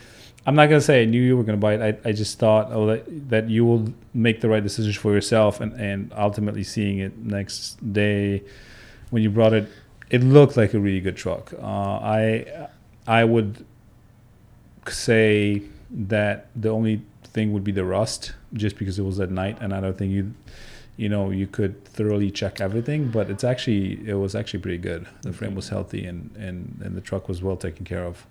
I'm 0.47 0.55
not 0.55 0.67
gonna 0.67 0.81
say 0.81 1.03
I 1.03 1.05
knew 1.05 1.21
you 1.21 1.37
were 1.37 1.45
gonna 1.45 1.59
buy 1.59 1.75
it. 1.75 2.01
I, 2.05 2.09
I 2.09 2.13
just 2.13 2.39
thought 2.39 2.71
oh 2.73 2.87
that, 2.87 3.29
that 3.29 3.51
you 3.51 3.65
will 3.67 3.93
make 4.15 4.41
the 4.41 4.49
right 4.49 4.63
decisions 4.63 4.97
for 4.97 5.13
yourself, 5.13 5.61
and, 5.61 5.73
and 5.75 6.13
ultimately 6.17 6.65
seeing 6.65 6.99
it 6.99 7.17
next 7.19 7.77
day 7.93 8.43
when 9.11 9.23
you 9.23 9.29
brought 9.31 9.53
it, 9.53 9.69
it 10.11 10.23
looked 10.23 10.57
like 10.57 10.75
a 10.75 10.79
really 10.79 11.01
good 11.01 11.17
truck. 11.17 11.53
Uh, 11.55 11.65
I 11.65 12.69
I 13.07 13.25
would 13.25 13.65
say 14.89 15.63
that 15.91 16.49
the 16.55 16.69
only 16.69 17.03
thing 17.25 17.53
would 17.53 17.65
be 17.65 17.73
the 17.73 17.85
rust, 17.85 18.33
just 18.53 18.77
because 18.77 18.99
it 18.99 19.03
was 19.03 19.21
at 19.21 19.31
night, 19.31 19.59
and 19.61 19.73
I 19.73 19.81
don't 19.81 19.97
think 19.97 20.13
you, 20.13 20.35
you 20.97 21.09
know, 21.09 21.31
you 21.31 21.47
could 21.47 21.85
thoroughly 21.85 22.31
check 22.31 22.61
everything. 22.61 23.11
But 23.11 23.31
it's 23.31 23.45
actually 23.45 24.07
it 24.07 24.15
was 24.15 24.35
actually 24.35 24.61
pretty 24.61 24.79
good. 24.79 25.07
The 25.23 25.33
frame 25.33 25.55
was 25.55 25.69
healthy, 25.69 26.05
and 26.05 26.35
and 26.37 26.81
and 26.85 26.97
the 26.97 27.01
truck 27.01 27.29
was 27.29 27.43
well 27.43 27.57
taken 27.57 27.85
care 27.85 28.05
of. 28.05 28.27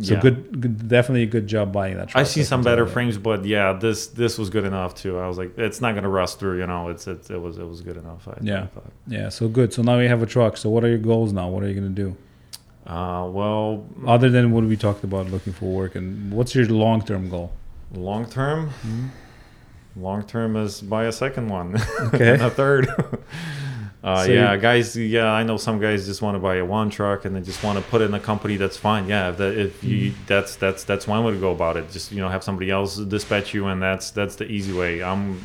So 0.00 0.14
Yeah. 0.14 0.20
good, 0.20 0.60
good, 0.60 0.88
definitely 0.88 1.24
a 1.24 1.26
good 1.26 1.46
job 1.46 1.70
buying 1.70 1.96
that 1.98 2.08
truck. 2.08 2.20
I've 2.22 2.28
seen 2.28 2.44
some 2.44 2.62
better 2.62 2.86
frames, 2.86 3.18
but 3.18 3.44
yeah, 3.44 3.74
this 3.74 4.06
this 4.06 4.38
was 4.38 4.48
good 4.48 4.64
enough 4.64 4.94
too. 4.94 5.18
I 5.18 5.28
was 5.28 5.36
like, 5.36 5.56
it's 5.58 5.80
not 5.82 5.94
gonna 5.94 6.08
rust 6.08 6.38
through. 6.40 6.58
You 6.60 6.66
know, 6.66 6.88
it's, 6.88 7.06
it's 7.06 7.28
it 7.28 7.40
was 7.40 7.58
it 7.58 7.66
was 7.68 7.82
good 7.82 7.98
enough. 7.98 8.26
I, 8.26 8.38
Yeah. 8.40 8.62
I 8.62 8.66
thought. 8.68 8.92
Yeah, 9.06 9.28
so 9.28 9.48
good. 9.48 9.72
So 9.74 9.82
now 9.82 9.98
you 9.98 10.08
have 10.08 10.22
a 10.22 10.26
truck. 10.26 10.56
So 10.56 10.70
what 10.70 10.82
are 10.82 10.88
your 10.88 10.98
goals 10.98 11.32
now? 11.34 11.48
What 11.48 11.62
are 11.62 11.68
you 11.68 11.74
gonna 11.74 11.90
do 11.90 12.16
Uh, 12.86 13.28
well, 13.30 13.84
other 14.06 14.30
than 14.30 14.50
what 14.50 14.64
we 14.64 14.76
talked 14.76 15.04
about, 15.04 15.30
looking 15.30 15.52
for 15.52 15.66
work, 15.66 15.94
and 15.94 16.32
what's 16.32 16.54
your 16.54 16.66
long 16.66 17.02
term 17.04 17.28
goal? 17.28 17.52
long 17.94 18.24
term, 18.24 18.70
long 19.94 20.22
term 20.24 20.56
is 20.56 20.80
buy 20.80 21.04
a 21.04 21.12
second 21.12 21.48
one. 21.48 21.76
Okay. 22.14 22.38
a 22.40 22.48
third. 22.50 22.88
Uh, 24.04 24.24
So 24.24 24.32
yeah, 24.32 24.56
guys. 24.56 24.96
Yeah, 24.96 25.30
I 25.30 25.42
know 25.44 25.56
some 25.56 25.78
guys 25.78 26.06
just 26.06 26.22
want 26.22 26.34
to 26.34 26.40
buy 26.40 26.56
a 26.56 26.64
one 26.64 26.90
truck 26.90 27.24
and 27.24 27.36
they 27.36 27.40
just 27.40 27.62
want 27.62 27.78
to 27.78 27.84
put 27.84 28.00
it 28.02 28.06
in 28.06 28.14
a 28.14 28.20
company. 28.20 28.56
That's 28.56 28.76
fine. 28.76 29.06
Yeah, 29.08 29.30
if, 29.30 29.36
that, 29.36 29.56
if 29.56 29.84
you 29.84 30.10
Mm-hmm. 30.10 30.22
that's 30.26 30.56
that's 30.56 30.82
that's 30.84 31.06
one 31.06 31.22
way 31.24 31.32
to 31.32 31.38
go 31.38 31.52
about 31.52 31.76
it. 31.76 31.90
Just 31.92 32.10
you 32.12 32.20
know 32.20 32.28
have 32.28 32.42
somebody 32.42 32.70
else 32.70 32.96
dispatch 32.96 33.54
you, 33.54 33.66
and 33.66 33.80
that's 33.80 34.10
that's 34.10 34.34
the 34.36 34.44
easy 34.50 34.72
way. 34.72 35.02
I'm, 35.02 35.40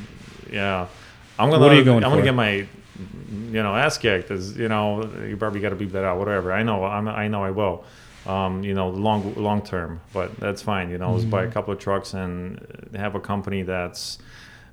yeah, 0.51 0.87
I'm 1.37 1.49
gonna. 1.51 1.61
What 1.61 1.71
are 1.71 1.75
you 1.75 1.83
going 1.83 2.03
I'm 2.03 2.09
gonna 2.11 2.23
get 2.23 2.33
my, 2.33 2.51
you 2.53 3.61
know, 3.63 3.75
ass 3.75 3.97
kicked. 3.99 4.31
As 4.31 4.57
you 4.57 4.69
know, 4.69 5.03
you 5.27 5.37
probably 5.37 5.59
got 5.59 5.69
to 5.69 5.75
beep 5.75 5.91
that 5.91 6.03
out. 6.03 6.17
Whatever. 6.17 6.51
I 6.51 6.63
know. 6.63 6.83
I'm, 6.83 7.07
I 7.07 7.27
know. 7.27 7.43
I 7.43 7.51
will. 7.51 7.83
Um, 8.25 8.63
you 8.63 8.73
know, 8.73 8.89
long 8.89 9.35
long 9.35 9.61
term, 9.61 10.01
but 10.13 10.35
that's 10.37 10.61
fine. 10.63 10.89
You 10.89 10.97
know, 10.97 11.15
just 11.15 11.29
buy 11.29 11.43
a 11.43 11.47
Mhm. 11.47 11.51
couple 11.53 11.73
of 11.73 11.79
trucks 11.79 12.13
and 12.13 12.59
have 12.95 13.13
a 13.15 13.19
company 13.21 13.61
that's 13.61 14.17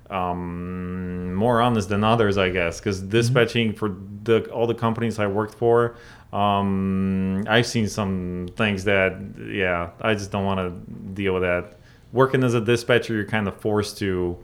um, 0.09 1.33
more 1.33 1.61
honest 1.61 1.89
than 1.89 2.03
others, 2.03 2.37
I 2.37 2.49
guess, 2.49 2.79
because 2.79 3.01
dispatching 3.01 3.73
for 3.73 3.95
the 4.23 4.49
all 4.51 4.67
the 4.67 4.75
companies 4.75 5.19
I 5.19 5.27
worked 5.27 5.55
for, 5.55 5.95
um, 6.33 7.45
I've 7.47 7.65
seen 7.65 7.87
some 7.87 8.49
things 8.55 8.83
that, 8.83 9.17
yeah, 9.49 9.91
I 10.01 10.13
just 10.13 10.31
don't 10.31 10.45
want 10.45 10.59
to 10.59 10.91
deal 11.13 11.33
with 11.33 11.43
that. 11.43 11.77
Working 12.13 12.43
as 12.43 12.53
a 12.53 12.61
dispatcher, 12.61 13.13
you're 13.13 13.25
kind 13.25 13.47
of 13.47 13.59
forced 13.59 13.97
to 13.99 14.37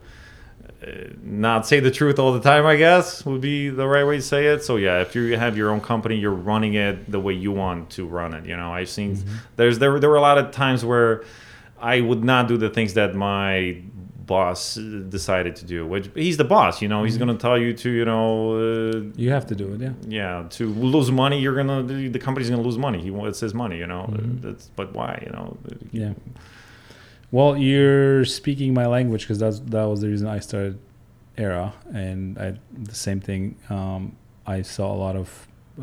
uh, 0.82 0.86
not 1.22 1.66
say 1.66 1.80
the 1.80 1.90
truth 1.90 2.18
all 2.18 2.32
the 2.32 2.40
time. 2.40 2.66
I 2.66 2.76
guess 2.76 3.24
would 3.24 3.40
be 3.40 3.68
the 3.68 3.86
right 3.86 4.04
way 4.04 4.16
to 4.16 4.22
say 4.22 4.46
it. 4.46 4.64
So 4.64 4.76
yeah, 4.76 5.00
if 5.00 5.14
you 5.14 5.36
have 5.36 5.56
your 5.56 5.70
own 5.70 5.80
company, 5.80 6.16
you're 6.16 6.32
running 6.32 6.74
it 6.74 7.10
the 7.10 7.20
way 7.20 7.34
you 7.34 7.52
want 7.52 7.90
to 7.90 8.06
run 8.06 8.34
it. 8.34 8.46
You 8.46 8.56
know, 8.56 8.72
I've 8.72 8.88
seen 8.88 9.22
there's 9.56 9.78
there 9.78 9.98
there 10.00 10.10
were 10.10 10.16
a 10.16 10.20
lot 10.20 10.38
of 10.38 10.50
times 10.50 10.84
where 10.84 11.24
I 11.80 12.00
would 12.00 12.24
not 12.24 12.48
do 12.48 12.56
the 12.56 12.70
things 12.70 12.94
that 12.94 13.14
my 13.14 13.82
boss 14.34 14.60
decided 15.18 15.54
to 15.60 15.64
do. 15.74 15.78
Which 15.92 16.06
he's 16.26 16.36
the 16.42 16.48
boss, 16.56 16.74
you 16.82 16.88
know. 16.92 17.00
He's 17.06 17.18
gonna 17.22 17.40
tell 17.46 17.58
you 17.64 17.70
to, 17.82 17.88
you 18.00 18.04
know, 18.12 18.28
uh, 18.64 19.02
You 19.24 19.30
have 19.36 19.46
to 19.52 19.54
do 19.62 19.66
it, 19.74 19.78
yeah. 19.86 19.94
yeah, 20.20 20.46
to 20.58 20.62
lose 20.94 21.10
money. 21.22 21.38
You're 21.44 21.58
gonna 21.60 21.80
the 21.90 22.08
the 22.16 22.22
company's 22.26 22.50
gonna 22.52 22.66
lose 22.70 22.78
money. 22.88 23.00
He 23.06 23.10
wa- 23.16 23.28
it's 23.30 23.40
his 23.46 23.54
money, 23.64 23.76
you 23.82 23.88
know. 23.92 24.02
Mhm. 24.12 24.40
That's 24.44 24.64
but 24.80 24.88
why, 24.98 25.12
you 25.26 25.32
know? 25.36 25.46
Yeah. 26.02 26.12
Well, 27.30 27.56
you're 27.56 28.24
speaking 28.24 28.74
my 28.82 28.86
language 28.96 29.22
because 29.24 29.38
that's 29.44 29.58
that 29.74 29.84
was 29.92 30.00
the 30.04 30.08
reason 30.12 30.26
I 30.28 30.40
started 30.48 30.74
Era, 31.38 31.72
and 32.04 32.38
I 32.38 32.46
the 32.90 32.94
same 33.06 33.20
thing. 33.28 33.42
Um, 33.70 34.02
I 34.56 34.58
saw 34.62 34.86
a 34.92 34.98
lot 35.06 35.16
of 35.22 35.28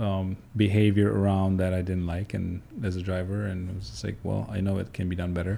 um, 0.08 0.38
behavior 0.56 1.10
around 1.20 1.58
that 1.58 1.74
I 1.80 1.82
didn't 1.90 2.06
like, 2.16 2.30
and 2.38 2.62
as 2.84 2.96
a 2.96 3.02
driver, 3.10 3.40
and 3.52 3.60
it 3.70 3.76
was 3.80 3.90
just 3.90 4.04
like, 4.08 4.18
well, 4.28 4.44
I 4.56 4.60
know 4.62 4.78
it 4.78 4.94
can 4.94 5.10
be 5.10 5.16
done 5.16 5.34
better, 5.34 5.56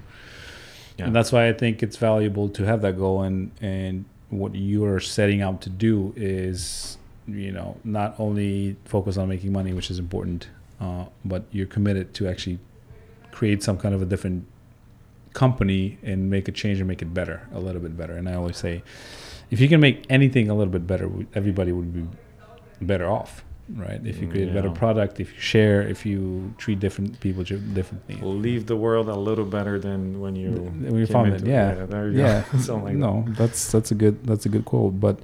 Yeah. 1.02 1.08
and 1.08 1.16
that's 1.16 1.32
why 1.32 1.48
I 1.48 1.54
think 1.54 1.82
it's 1.84 1.98
valuable 1.98 2.48
to 2.50 2.64
have 2.66 2.82
that 2.84 2.98
goal. 2.98 3.22
And 3.24 3.52
and 3.62 4.06
what 4.30 4.56
you 4.56 4.86
are 4.86 5.00
setting 5.00 5.42
out 5.42 5.62
to 5.62 5.70
do 5.70 6.14
is, 6.16 6.98
you 7.28 7.52
know, 7.52 7.78
not 7.84 8.16
only 8.20 8.78
focus 8.86 9.18
on 9.18 9.28
making 9.28 9.52
money, 9.52 9.74
which 9.74 9.90
is 9.92 10.00
important, 10.00 10.48
uh, 10.80 11.06
but 11.26 11.44
you're 11.52 11.66
committed 11.68 12.14
to 12.16 12.28
actually 12.28 12.60
create 13.32 13.64
some 13.64 13.78
kind 13.78 13.96
of 13.96 14.02
a 14.02 14.06
different 14.06 14.46
company 15.34 15.98
and 16.04 16.30
make 16.30 16.48
a 16.48 16.52
change 16.52 16.80
and 16.80 16.88
make 16.88 17.02
it 17.02 17.14
better, 17.14 17.48
a 17.54 17.60
little 17.60 17.82
bit 17.82 17.98
better. 17.98 18.14
And 18.14 18.28
I 18.30 18.36
always 18.36 18.58
say, 18.58 18.84
if 19.50 19.60
you 19.60 19.68
can 19.68 19.80
make 19.80 20.06
anything 20.10 20.50
a 20.50 20.54
little 20.54 20.72
bit 20.72 20.86
better, 20.86 21.10
everybody 21.34 21.72
would 21.72 21.94
be 21.94 22.06
better 22.82 23.10
off, 23.10 23.44
right? 23.76 24.00
If 24.06 24.20
you 24.22 24.28
create 24.28 24.50
a 24.50 24.54
better 24.54 24.70
product, 24.70 25.20
if 25.20 25.34
you 25.34 25.40
share, 25.40 25.82
if 25.82 26.06
you 26.06 26.54
treat 26.58 26.80
different 26.80 27.20
people 27.20 27.44
differently. 27.44 28.16
Leave 28.22 28.68
the 28.68 28.76
world 28.76 29.08
a 29.10 29.16
little 29.16 29.46
better 29.46 29.80
than 29.80 30.20
when 30.20 30.36
you 30.36 30.52
When 30.52 30.98
you 30.98 31.06
found 31.06 31.34
it, 31.34 31.46
yeah. 31.46 31.86
there 31.86 32.10
you 32.10 32.20
Yeah, 32.20 32.44
go. 32.68 32.76
Like 32.84 32.96
no, 32.96 33.26
that's 33.30 33.72
that's 33.72 33.92
a 33.92 33.96
good 33.96 34.26
that's 34.26 34.46
a 34.46 34.50
good 34.50 34.66
quote. 34.66 35.00
But 35.00 35.20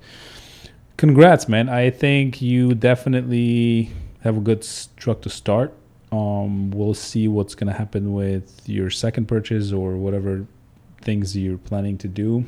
congrats, 0.98 1.48
man! 1.48 1.70
I 1.70 1.90
think 1.90 2.42
you 2.42 2.74
definitely 2.76 3.92
have 4.22 4.38
a 4.38 4.42
good 4.42 4.68
truck 4.98 5.22
to 5.22 5.30
start. 5.30 5.74
Um, 6.12 6.72
we'll 6.72 6.94
see 6.94 7.28
what's 7.28 7.56
gonna 7.56 7.74
happen 7.74 8.14
with 8.14 8.62
your 8.68 8.90
second 8.90 9.28
purchase 9.28 9.72
or 9.72 9.98
whatever 9.98 10.46
things 11.02 11.36
you're 11.36 11.58
planning 11.58 11.98
to 12.00 12.08
do. 12.08 12.46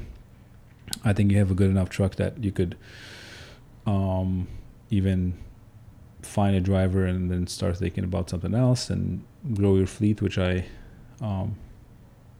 I 1.03 1.13
think 1.13 1.31
you 1.31 1.37
have 1.37 1.51
a 1.51 1.55
good 1.55 1.69
enough 1.69 1.89
truck 1.89 2.15
that 2.15 2.43
you 2.43 2.51
could 2.51 2.75
um, 3.85 4.47
even 4.89 5.33
find 6.21 6.55
a 6.55 6.61
driver 6.61 7.05
and 7.05 7.31
then 7.31 7.47
start 7.47 7.77
thinking 7.77 8.03
about 8.03 8.29
something 8.29 8.53
else 8.53 8.89
and 8.89 9.23
grow 9.53 9.75
your 9.75 9.87
fleet, 9.87 10.21
which 10.21 10.37
I, 10.37 10.65
um, 11.21 11.55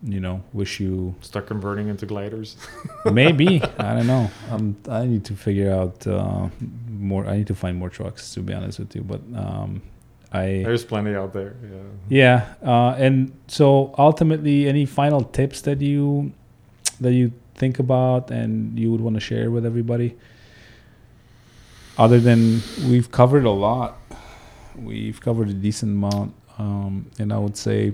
you 0.04 0.20
know, 0.20 0.44
wish 0.54 0.80
you. 0.80 1.16
Start 1.22 1.48
converting 1.48 1.88
into 1.88 2.06
gliders. 2.06 2.58
Maybe 3.06 3.62
I 3.78 3.96
don't 3.96 4.08
know. 4.08 4.30
Um, 4.50 4.78
I 4.90 5.06
need 5.06 5.26
to 5.26 5.36
figure 5.36 5.72
out 5.72 6.06
uh, 6.08 6.50
more. 6.90 7.26
I 7.26 7.38
need 7.38 7.48
to 7.48 7.56
find 7.56 7.78
more 7.78 7.90
trucks 7.90 8.34
to 8.34 8.42
be 8.42 8.54
honest 8.54 8.80
with 8.80 8.96
you. 8.96 9.02
But 9.02 9.22
um, 9.36 9.82
I 10.32 10.62
There's 10.64 10.86
plenty 10.86 11.16
out 11.16 11.34
there. 11.34 11.56
Yeah. 12.10 12.54
yeah, 12.62 12.70
uh, 12.70 12.96
and 12.98 13.32
so 13.48 13.94
ultimately, 13.98 14.68
any 14.68 14.86
final 14.86 15.24
tips 15.24 15.62
that 15.62 15.82
you 15.82 16.32
that 17.02 17.14
you 17.14 17.32
think 17.56 17.80
about 17.80 18.32
and 18.32 18.78
you 18.80 18.92
would 18.92 19.02
want 19.02 19.16
to 19.16 19.20
share 19.20 19.52
with 19.52 19.66
everybody? 19.66 20.16
Other 22.00 22.22
than 22.22 22.62
we've 22.88 23.12
covered 23.12 23.44
a 23.44 23.52
lot, 23.52 23.98
we've 24.74 25.20
covered 25.20 25.50
a 25.50 25.54
decent 25.54 25.92
amount, 25.92 26.34
um, 26.58 27.12
and 27.20 27.34
I 27.34 27.38
would 27.38 27.58
say 27.58 27.94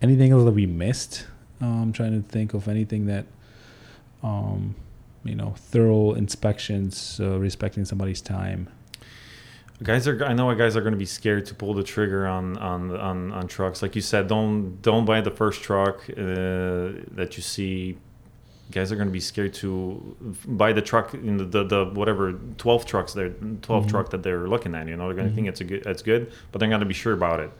anything 0.00 0.30
else 0.30 0.44
that 0.44 0.52
we 0.52 0.64
missed. 0.64 1.26
Uh, 1.60 1.66
I'm 1.66 1.92
trying 1.92 2.22
to 2.22 2.28
think 2.28 2.54
of 2.54 2.68
anything 2.68 3.06
that, 3.06 3.26
um, 4.22 4.76
you 5.24 5.34
know, 5.34 5.54
thorough 5.56 6.12
inspections, 6.12 7.18
uh, 7.20 7.40
respecting 7.40 7.84
somebody's 7.84 8.20
time. 8.20 8.68
Guys 9.82 10.06
are 10.06 10.24
I 10.24 10.32
know 10.32 10.54
guys 10.54 10.76
are 10.76 10.80
going 10.80 10.94
to 10.94 10.98
be 10.98 11.04
scared 11.04 11.46
to 11.46 11.54
pull 11.54 11.74
the 11.74 11.82
trigger 11.82 12.28
on 12.28 12.56
on 12.58 12.96
on, 12.96 13.32
on 13.32 13.48
trucks. 13.48 13.82
Like 13.82 13.96
you 13.96 14.02
said, 14.02 14.28
don't 14.28 14.80
don't 14.82 15.04
buy 15.04 15.20
the 15.20 15.32
first 15.32 15.62
truck 15.64 16.08
uh, 16.10 17.02
that 17.10 17.32
you 17.36 17.42
see. 17.42 17.98
Guys 18.72 18.90
are 18.90 18.96
going 18.96 19.06
to 19.08 19.12
be 19.12 19.20
scared 19.20 19.54
to 19.54 20.16
buy 20.46 20.72
the 20.72 20.82
truck 20.82 21.14
in 21.14 21.36
the, 21.36 21.44
the, 21.44 21.64
the 21.64 21.84
whatever 21.94 22.32
12 22.32 22.84
trucks 22.84 23.12
they're 23.12 23.30
12 23.30 23.86
Mhm. 23.86 23.88
truck 23.88 24.10
that 24.10 24.22
they're 24.24 24.48
looking 24.48 24.74
at. 24.74 24.88
You 24.88 24.96
know, 24.96 25.06
they're 25.06 25.14
going 25.14 25.28
to 25.28 25.32
Mhm. 25.32 25.36
think 25.36 25.48
it's 25.48 25.60
a 25.60 25.64
good 25.64 25.86
it's 25.86 26.02
good, 26.02 26.32
but 26.50 26.58
they're 26.58 26.68
going 26.68 26.80
to 26.80 26.86
be 26.86 26.92
sure 26.94 27.12
about 27.12 27.38
it. 27.40 27.50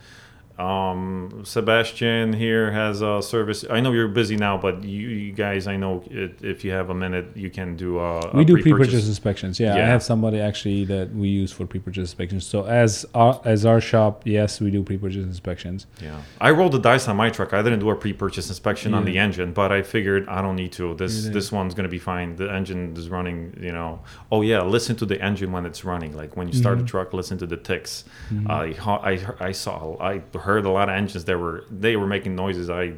Um, 0.59 1.43
Sebastian 1.45 2.33
here 2.33 2.71
has 2.73 3.03
a 3.03 3.21
service. 3.23 3.65
I 3.69 3.81
know 3.81 3.93
you're 3.93 4.09
busy 4.09 4.37
now, 4.37 4.57
but 4.57 4.83
you, 4.85 5.09
you 5.09 5.33
guys, 5.33 5.67
I 5.67 5.77
know 5.77 6.03
it, 6.11 6.43
if 6.43 6.65
you 6.65 6.71
have 6.73 6.89
a 6.91 6.95
minute, 6.95 7.27
you 7.35 7.51
can 7.51 7.77
do 7.77 7.99
a, 7.99 8.31
we 8.35 8.43
a 8.43 8.45
do 8.45 8.55
pre-purchase. 8.55 8.63
pre-purchase 8.79 9.09
inspections. 9.09 9.61
Yeah, 9.61 9.75
I 9.75 9.81
have 9.81 10.03
somebody 10.03 10.41
actually 10.41 10.85
that 10.87 11.15
we 11.15 11.29
use 11.29 11.53
for 11.53 11.67
pre-purchase 11.67 12.03
inspections. 12.11 12.47
So 12.47 12.65
as 12.65 13.05
our, 13.15 13.41
as 13.45 13.67
our 13.67 13.81
shop, 13.81 14.23
yes, 14.25 14.61
we 14.61 14.71
do 14.71 14.83
pre-purchase 14.83 15.25
inspections. 15.25 15.87
Yeah, 16.03 16.21
I 16.41 16.51
rolled 16.51 16.73
the 16.73 16.79
dice 16.79 17.07
on 17.09 17.17
my 17.17 17.29
truck. 17.31 17.53
I 17.53 17.63
didn't 17.63 17.81
do 17.81 17.91
a 17.91 17.97
pre-purchase 17.97 18.49
inspection 18.49 18.95
on 18.95 19.05
the 19.05 19.19
engine, 19.19 19.53
but 19.53 19.71
I 19.73 19.83
figured 19.83 20.27
I 20.29 20.41
don't 20.43 20.57
need 20.57 20.73
to. 20.73 20.95
This 20.95 21.17
didn't. 21.23 21.35
this 21.35 21.53
one's 21.53 21.75
gonna 21.75 21.89
be 21.89 21.99
fine. 21.99 22.37
The 22.37 22.51
engine 22.53 22.97
is 22.97 23.09
running. 23.11 23.57
You 23.61 23.73
know. 23.73 24.01
Oh 24.33 24.41
yeah, 24.43 24.63
listen 24.63 24.97
to 24.97 25.07
the 25.07 25.21
engine 25.21 25.53
when 25.53 25.67
it's 25.67 25.85
running. 25.85 26.17
Like 26.17 26.37
when 26.37 26.49
you 26.49 26.55
start 26.55 26.79
Mhm. 26.79 26.83
the 26.83 26.87
truck, 26.87 27.13
listen 27.13 27.37
to 27.39 27.47
the 27.47 27.57
ticks. 27.57 28.05
Mhm. 28.33 28.51
I 28.51 28.73
ho- 28.73 29.01
I 29.03 29.21
I 29.49 29.53
saw 29.53 29.97
I 30.01 30.19
heard 30.47 30.65
a 30.65 30.71
lot 30.71 30.89
of 30.89 30.95
engines 31.03 31.25
that 31.27 31.39
were 31.39 31.65
they 31.71 31.95
were 31.97 32.07
making 32.17 32.35
noises 32.45 32.67
I 32.71 32.93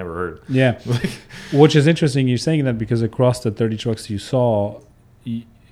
never 0.00 0.12
heard. 0.20 0.40
yeah, 0.48 0.72
which 1.52 1.74
is 1.80 1.86
interesting. 1.86 2.28
You're 2.28 2.38
saying 2.48 2.64
that 2.66 2.78
because 2.78 3.02
across 3.02 3.40
the 3.40 3.50
30 3.50 3.76
trucks 3.76 4.08
you 4.10 4.18
saw, 4.18 4.80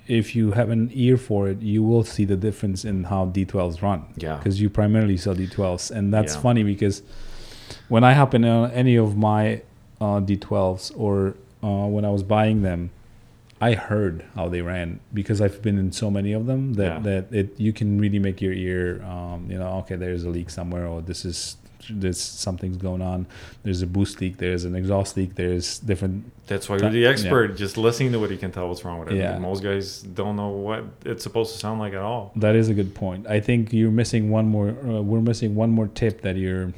if 0.07 0.35
you 0.35 0.51
have 0.59 0.69
an 0.69 0.89
ear 0.93 1.17
for 1.17 1.47
it, 1.49 1.61
you 1.61 1.81
will 1.83 2.03
see 2.03 2.25
the 2.25 2.35
difference 2.35 2.83
in 2.83 3.03
how 3.05 3.27
D12s 3.27 3.81
run. 3.81 4.05
Yeah. 4.17 4.37
because 4.37 4.59
you 4.61 4.69
primarily 4.69 5.17
sell 5.17 5.35
D12s, 5.35 5.91
and 5.91 6.13
that's 6.13 6.33
Yeah. 6.35 6.41
funny 6.41 6.63
because 6.63 7.01
when 7.87 8.03
I 8.03 8.13
hop 8.13 8.33
in 8.33 8.43
on 8.45 8.71
any 8.71 8.95
of 8.95 9.15
my 9.15 9.61
uh, 10.01 10.19
D12s 10.21 10.91
or 10.97 11.35
uh, 11.63 11.85
when 11.87 12.05
I 12.05 12.09
was 12.09 12.23
buying 12.23 12.61
them, 12.63 12.89
I 13.61 13.73
heard 13.73 14.23
how 14.35 14.47
they 14.47 14.61
ran 14.61 14.99
because 15.13 15.41
I've 15.41 15.61
been 15.61 15.77
in 15.77 15.91
so 15.91 16.09
many 16.09 16.31
of 16.33 16.45
them 16.45 16.73
that 16.75 16.83
Yeah. 16.93 16.99
that 16.99 17.33
it 17.33 17.59
you 17.59 17.73
can 17.73 17.99
really 17.99 18.19
make 18.19 18.41
your 18.41 18.53
ear, 18.53 19.03
um, 19.03 19.47
you 19.51 19.57
know, 19.59 19.79
okay, 19.79 19.95
there's 19.97 20.23
a 20.23 20.29
leak 20.29 20.49
somewhere, 20.49 20.87
or 20.87 21.01
this 21.01 21.25
is 21.25 21.57
this 21.89 22.21
something's 22.21 22.77
going 22.77 23.01
on. 23.01 23.25
There's 23.63 23.81
a 23.81 23.87
boost 23.87 24.21
leak. 24.21 24.37
There's 24.37 24.63
an 24.65 24.75
exhaust 24.75 25.17
leak. 25.17 25.35
There's 25.35 25.79
different. 25.79 26.25
That's 26.47 26.69
why 26.69 26.77
you're 26.77 26.89
the 26.89 26.99
Yeah. 26.99 27.09
expert. 27.09 27.57
Just 27.57 27.77
listening 27.77 28.11
to 28.11 28.19
what 28.19 28.29
you 28.31 28.37
can 28.37 28.51
tell 28.51 28.67
what's 28.69 28.83
wrong 28.85 28.99
with 28.99 29.11
it. 29.11 29.17
Yeah. 29.17 29.39
Most 29.39 29.63
guys 29.63 30.01
don't 30.03 30.35
know 30.35 30.49
what 30.49 30.83
it's 31.05 31.23
supposed 31.23 31.53
to 31.53 31.57
sound 31.59 31.79
like 31.79 31.93
at 31.93 32.01
all. 32.01 32.31
That 32.35 32.55
is 32.55 32.69
a 32.69 32.73
good 32.73 32.93
point. 32.95 33.27
I 33.27 33.39
think 33.39 33.73
you're 33.73 33.91
missing 33.91 34.29
one 34.29 34.47
more. 34.47 34.69
Uh, 34.85 35.01
we're 35.01 35.21
missing 35.21 35.55
one 35.55 35.71
more 35.71 35.87
tip 35.87 36.21
that 36.21 36.35
you're 36.35 36.73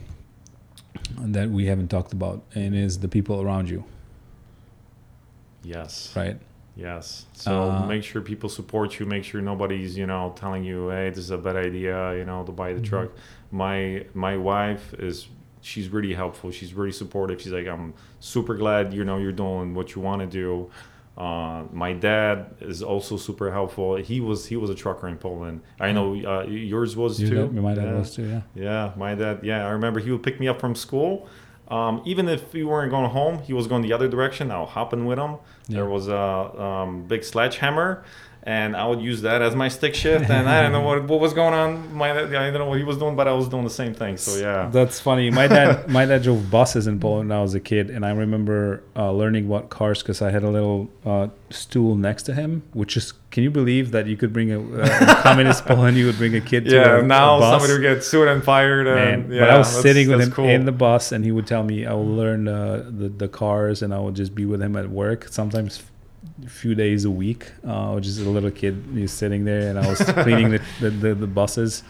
that 1.19 1.49
we 1.49 1.65
haven't 1.65 1.89
talked 1.89 2.13
about, 2.13 2.41
and 2.55 2.73
is 2.75 2.99
the 2.99 3.07
people 3.07 3.41
around 3.41 3.69
you, 3.69 3.83
Yes. 5.63 6.13
right? 6.15 6.37
Yes. 6.75 7.25
So 7.33 7.63
Uh, 7.63 7.85
make 7.85 8.03
sure 8.03 8.21
people 8.21 8.49
support 8.49 8.99
you. 8.99 9.05
Make 9.05 9.23
sure 9.23 9.41
nobody's 9.41 9.97
you 9.97 10.05
know 10.07 10.33
telling 10.35 10.63
you, 10.63 10.89
hey, 10.89 11.09
this 11.09 11.19
is 11.19 11.31
a 11.31 11.37
bad 11.37 11.55
idea, 11.57 12.15
you 12.17 12.25
know, 12.25 12.43
to 12.45 12.51
buy 12.51 12.73
the 12.73 12.79
Mhm. 12.81 12.85
truck. 12.85 13.09
My 13.51 14.05
my 14.13 14.37
wife 14.37 14.93
is 14.93 15.27
she's 15.61 15.89
really 15.89 16.13
helpful. 16.13 16.49
She's 16.51 16.73
really 16.73 16.91
supportive. 16.93 17.41
She's 17.41 17.51
like, 17.51 17.67
I'm 17.67 17.93
super 18.19 18.55
glad 18.55 18.93
you 18.93 19.03
know 19.03 19.17
you're 19.17 19.31
doing 19.45 19.73
what 19.75 19.95
you 19.95 20.01
want 20.01 20.21
to 20.21 20.27
do. 20.27 20.69
Uh, 21.17 21.63
my 21.73 21.91
dad 21.93 22.45
is 22.61 22.81
also 22.81 23.17
super 23.17 23.51
helpful. 23.51 23.97
He 23.97 24.21
was 24.21 24.45
he 24.45 24.55
was 24.55 24.69
a 24.69 24.75
trucker 24.75 25.07
in 25.09 25.17
Poland. 25.17 25.59
I 25.79 25.91
know 25.91 26.15
uh, 26.15 26.45
yours 26.47 26.95
was 26.95 27.19
You 27.19 27.27
too. 27.29 27.35
know, 27.51 27.61
my 27.61 27.73
dad 27.73 27.83
Yeah. 27.85 27.99
was 27.99 28.15
too. 28.15 28.23
Yeah. 28.23 28.41
Yeah, 28.55 28.91
my 28.97 29.13
dad. 29.13 29.39
Yeah, 29.43 29.67
I 29.67 29.71
remember 29.71 29.99
he 29.99 30.09
would 30.09 30.23
pick 30.23 30.39
me 30.39 30.47
up 30.47 30.59
from 30.61 30.73
school. 30.73 31.27
Um, 31.71 32.01
even 32.03 32.27
if 32.27 32.51
we 32.51 32.65
weren't 32.65 32.91
going 32.91 33.09
home, 33.09 33.39
he 33.39 33.53
was 33.53 33.65
going 33.65 33.81
the 33.81 33.93
other 33.93 34.09
direction. 34.09 34.51
I'll 34.51 34.65
hop 34.65 34.91
in 34.91 35.05
with 35.05 35.17
him. 35.17 35.37
There 35.69 35.85
was 35.85 36.09
a 36.09 36.17
um, 36.19 37.03
big 37.07 37.23
sledgehammer, 37.23 38.03
and 38.43 38.75
I 38.75 38.87
would 38.87 39.01
use 39.01 39.21
that 39.21 39.41
as 39.41 39.55
my 39.55 39.67
stick 39.67 39.93
shift. 39.93 40.29
And 40.29 40.49
I 40.49 40.63
don't 40.63 40.71
know 40.71 40.81
what, 40.81 41.03
what 41.03 41.19
was 41.19 41.33
going 41.33 41.53
on. 41.53 41.93
My 41.93 42.11
I 42.11 42.25
don't 42.25 42.53
know 42.53 42.65
what 42.65 42.79
he 42.79 42.83
was 42.83 42.97
doing, 42.97 43.15
but 43.15 43.27
I 43.27 43.33
was 43.33 43.47
doing 43.47 43.63
the 43.63 43.69
same 43.69 43.93
thing. 43.93 44.17
So 44.17 44.39
yeah, 44.39 44.69
That's 44.71 44.99
funny. 44.99 45.29
My 45.29 45.47
dad, 45.47 45.87
my 45.97 46.05
dad 46.05 46.23
drove 46.23 46.49
buses 46.49 46.87
in 46.87 46.99
Poland 46.99 47.29
when 47.29 47.37
I 47.37 47.41
was 47.41 47.53
a 47.53 47.59
kid, 47.59 47.89
and 47.89 48.05
I 48.05 48.11
remember 48.11 48.83
uh, 48.95 49.11
learning 49.11 49.45
about 49.45 49.69
cars 49.69 50.01
because 50.01 50.21
I 50.21 50.31
had 50.31 50.43
a 50.43 50.49
little 50.49 50.89
uh, 51.05 51.27
stool 51.51 51.95
next 51.95 52.23
to 52.23 52.33
him. 52.33 52.63
Which 52.73 52.97
is, 52.97 53.13
can 53.29 53.43
you 53.43 53.51
believe 53.51 53.91
that 53.91 54.07
you 54.07 54.17
could 54.17 54.33
bring 54.33 54.51
a 54.51 54.59
uh, 54.59 55.21
communist 55.21 55.65
Poland? 55.67 55.97
You 55.97 56.07
would 56.07 56.17
bring 56.17 56.35
a 56.35 56.41
kid 56.41 56.65
to 56.65 56.75
yeah. 56.75 56.99
a, 56.99 57.03
now 57.03 57.37
a 57.37 57.39
bus. 57.39 57.61
somebody 57.61 57.73
would 57.73 57.95
get 57.95 58.03
sued 58.03 58.27
and 58.27 58.43
fired. 58.43 58.87
Man, 58.87 59.07
And, 59.07 59.33
yeah, 59.33 59.41
but 59.41 59.49
I 59.51 59.57
was 59.59 59.69
sitting 59.69 60.09
with 60.09 60.19
him 60.19 60.31
cool. 60.31 60.49
in 60.49 60.65
the 60.65 60.71
bus, 60.71 61.11
and 61.11 61.23
he 61.23 61.31
would 61.31 61.45
tell 61.45 61.63
me 61.63 61.85
I 61.85 61.93
will 61.93 62.05
learn 62.05 62.47
uh, 62.47 62.89
the 62.89 63.09
the 63.09 63.27
cars, 63.27 63.83
and 63.83 63.93
I 63.93 63.99
would 63.99 64.15
just 64.15 64.33
be 64.33 64.45
with 64.45 64.63
him 64.63 64.75
at 64.75 64.89
work. 64.89 65.27
Sometimes 65.29 65.83
few 66.47 66.75
days 66.75 67.05
a 67.05 67.11
week. 67.11 67.51
Uh, 67.65 67.99
just 67.99 68.19
a 68.19 68.29
little 68.29 68.51
kid, 68.51 68.83
he's 68.93 69.11
sitting 69.11 69.45
there, 69.45 69.69
and 69.69 69.79
I 69.79 69.87
was 69.89 69.99
cleaning 70.01 70.51
the, 70.51 70.61
the, 70.79 70.89
the, 70.89 71.13
the 71.15 71.27
buses. 71.27 71.83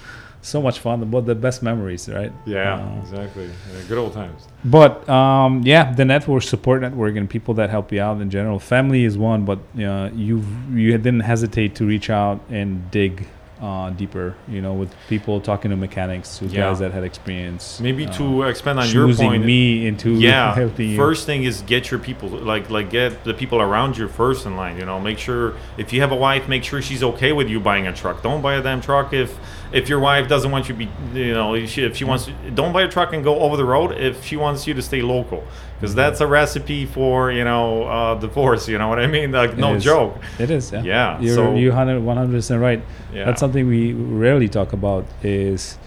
So 0.44 0.60
much 0.60 0.80
fun, 0.80 1.08
but 1.12 1.28
the 1.28 1.36
best 1.36 1.62
memories, 1.62 2.10
right? 2.10 2.32
yeah, 2.48 2.76
Uh, 2.78 3.00
exactly. 3.02 3.46
Yeah, 3.46 3.82
good 3.88 4.00
old 4.00 4.14
times. 4.14 4.48
but 4.66 5.08
um, 5.08 5.62
yeah, 5.64 5.94
the 5.94 6.04
network 6.04 6.42
support 6.44 6.82
network 6.82 7.16
and 7.16 7.30
people 7.30 7.54
that 7.56 7.70
help 7.70 7.92
you 7.92 8.02
out 8.02 8.20
in 8.22 8.30
general. 8.32 8.58
Family 8.58 9.04
is 9.06 9.20
one, 9.20 9.46
but 9.46 9.60
uh, 9.80 10.10
you 10.16 10.44
you 10.74 10.98
didn't 10.98 11.20
hesitate 11.20 11.76
to 11.76 11.86
reach 11.86 12.10
out 12.10 12.40
and 12.50 12.90
dig 12.90 13.28
uh, 13.62 13.90
deeper. 13.92 14.36
You 14.48 14.62
know, 14.62 14.74
with 14.74 14.94
people 15.08 15.40
talking 15.40 15.70
to 15.72 15.78
mechanics, 15.78 16.40
to 16.40 16.46
Yeah. 16.46 16.62
guys 16.70 16.80
that 16.80 16.92
had 16.92 17.04
experience. 17.04 17.80
Maybe 17.80 18.06
uh, 18.08 18.12
to 18.14 18.44
expand 18.44 18.80
on 18.80 18.90
your 18.90 19.14
point. 19.14 19.46
me 19.46 19.86
into 19.88 20.14
yeah 20.30 20.56
helping 20.56 20.90
you. 20.90 20.98
first 20.98 21.26
thing 21.26 21.44
is 21.44 21.62
get 21.62 21.92
your 21.92 22.00
people 22.00 22.30
like 22.30 22.70
like 22.70 22.90
get 22.90 23.24
the 23.24 23.34
people 23.34 23.62
around 23.62 23.98
you 23.98 24.08
first 24.08 24.46
in 24.46 24.56
line 24.56 24.78
you 24.78 24.86
know 24.86 25.00
make 25.00 25.18
sure 25.20 25.54
if 25.78 25.94
you 25.94 26.02
have 26.02 26.12
a 26.12 26.16
wife 26.16 26.48
make 26.48 26.64
sure 26.64 26.82
she's 26.82 27.04
okay 27.04 27.32
with 27.34 27.48
you 27.50 27.60
buying 27.60 27.86
a 27.88 27.94
truck 27.94 28.22
don't 28.24 28.42
buy 28.42 28.56
a 28.56 28.64
damn 28.64 28.82
truck 28.82 29.14
if 29.14 29.38
if 29.72 29.88
your 29.88 30.00
wife 30.00 30.28
doesn't 30.28 30.52
want 30.52 30.68
you 30.68 30.76
to 30.76 30.80
be 30.86 31.20
you 31.20 31.34
know 31.34 31.54
if 31.56 31.70
she, 31.70 31.84
if 31.84 31.96
she 31.96 32.04
wants 32.04 32.30
don't 32.56 32.74
buy 32.74 32.82
a 32.82 32.90
truck 32.90 33.14
and 33.14 33.24
go 33.24 33.40
over 33.42 33.56
the 33.58 33.66
road 33.66 33.92
if 33.98 34.24
she 34.26 34.36
wants 34.36 34.66
you 34.68 34.74
to 34.74 34.82
stay 34.82 35.02
local 35.02 35.44
because 35.82 35.96
that's 35.96 36.22
a 36.22 36.28
recipe 36.28 36.86
for 36.86 37.32
you 37.32 37.44
know 37.44 37.84
uh, 37.84 38.16
divorce 38.16 38.68
you 38.70 38.78
know 38.78 38.88
what 38.88 39.00
i 39.00 39.08
mean 39.08 39.32
like 39.32 39.58
no 39.58 39.74
It 39.74 39.78
is. 39.78 39.84
joke 39.84 40.14
It 40.40 40.52
is, 40.52 40.72
yeah. 40.72 40.84
Yeah, 40.84 41.20
You're 41.20 41.36
so- 41.36 41.56
you 41.56 41.70
100 41.74 42.32
percent 42.32 42.62
right. 42.62 42.82
Yeah. 43.12 43.26
That's 43.26 43.40
something 43.40 43.66
we 43.68 43.94
rarely 43.94 44.48
talk 44.48 44.74
about 44.74 45.06
is 45.24 45.78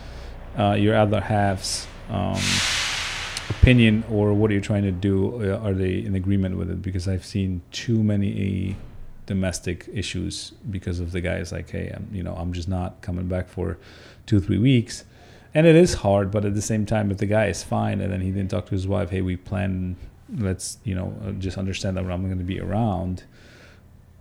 uh, 0.59 0.72
your 0.84 0.95
other 0.97 1.20
half's 1.20 1.86
um, 2.11 2.38
opinion 3.51 4.05
or 4.11 4.32
what 4.34 4.51
are 4.51 4.55
you're 4.55 4.62
trying 4.62 4.82
to 4.84 4.92
do. 4.92 5.53
Uh, 5.53 5.59
are 5.66 5.72
they 5.74 5.99
in 5.99 6.14
agreement 6.14 6.57
with 6.57 6.70
it? 6.70 6.82
Because 6.82 7.09
I've 7.09 7.24
seen 7.24 7.62
too 7.72 8.03
many 8.03 8.76
domestic 9.26 9.88
issues 9.92 10.53
because 10.70 11.01
of 11.01 11.12
the 11.12 11.20
guys 11.20 11.51
like, 11.53 11.70
hey, 11.70 11.90
I'm, 11.95 12.09
you 12.12 12.22
know, 12.22 12.34
I'm 12.34 12.53
just 12.53 12.68
not 12.68 13.01
coming 13.01 13.26
back 13.26 13.49
for 13.49 13.78
two, 14.26 14.40
three 14.40 14.59
weeks. 14.59 15.05
And 15.55 15.66
it 15.66 15.76
is 15.76 15.94
hard, 15.94 16.30
but 16.30 16.44
at 16.44 16.55
the 16.55 16.62
same 16.62 16.84
time, 16.84 17.11
if 17.11 17.18
the 17.18 17.26
guy 17.26 17.46
is 17.46 17.62
fine 17.62 18.00
and 18.00 18.12
then 18.12 18.20
he 18.20 18.30
didn't 18.30 18.50
talk 18.50 18.66
to 18.66 18.72
his 18.72 18.88
wife, 18.88 19.11
hey, 19.11 19.22
we 19.22 19.36
plan, 19.36 19.96
let's, 20.36 20.78
you 20.82 20.94
know, 20.96 21.14
uh, 21.24 21.30
just 21.32 21.57
understand 21.59 21.96
that 21.96 22.05
I'm 22.11 22.24
going 22.24 22.38
to 22.38 22.44
be 22.44 22.61
around. 22.61 23.22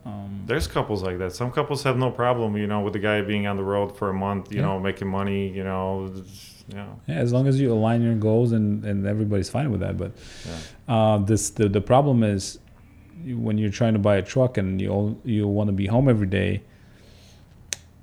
Um, 0.05 0.43
there's 0.45 0.67
couples 0.67 1.01
like 1.01 1.17
that 1.19 1.31
some 1.34 1.49
couples 1.49 1.84
have 1.84 1.95
no 1.97 2.11
problem 2.11 2.57
you 2.57 2.67
know 2.67 2.81
with 2.81 2.91
the 2.91 2.99
guy 2.99 3.21
being 3.21 3.47
on 3.47 3.55
the 3.55 3.63
road 3.63 3.95
for 3.97 4.09
a 4.09 4.13
month 4.13 4.51
you 4.51 4.57
Yeah. 4.59 4.65
know 4.65 4.77
making 4.77 5.07
money 5.07 5.47
you 5.47 5.63
know 5.63 6.11
know 6.75 6.99
Yeah, 7.07 7.15
as 7.15 7.31
long 7.31 7.47
as 7.47 7.57
you 7.61 7.71
align 7.71 8.01
your 8.01 8.15
goals 8.15 8.51
and, 8.51 8.84
and 8.84 9.07
everybody's 9.07 9.49
fine 9.49 9.71
with 9.71 9.79
that. 9.79 9.95
But 9.97 10.11
Yeah. 10.45 10.93
uh, 10.93 11.17
this 11.19 11.51
the, 11.51 11.69
the 11.69 11.79
problem 11.79 12.21
is 12.21 12.59
when 13.25 13.57
you're 13.57 13.71
trying 13.71 13.93
to 13.93 13.99
buy 13.99 14.17
a 14.17 14.21
truck 14.21 14.57
and 14.57 14.81
you 14.81 14.89
all, 14.89 15.17
you 15.23 15.47
want 15.47 15.69
to 15.69 15.73
be 15.73 15.86
home 15.88 16.09
every 16.09 16.27
day, 16.27 16.63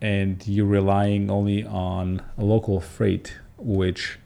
and 0.01 0.47
you're 0.47 0.67
relying 0.67 1.31
only 1.31 1.65
on 1.65 2.23
a 2.39 2.45
local 2.45 2.81
freight, 2.81 3.39
which 3.59 4.19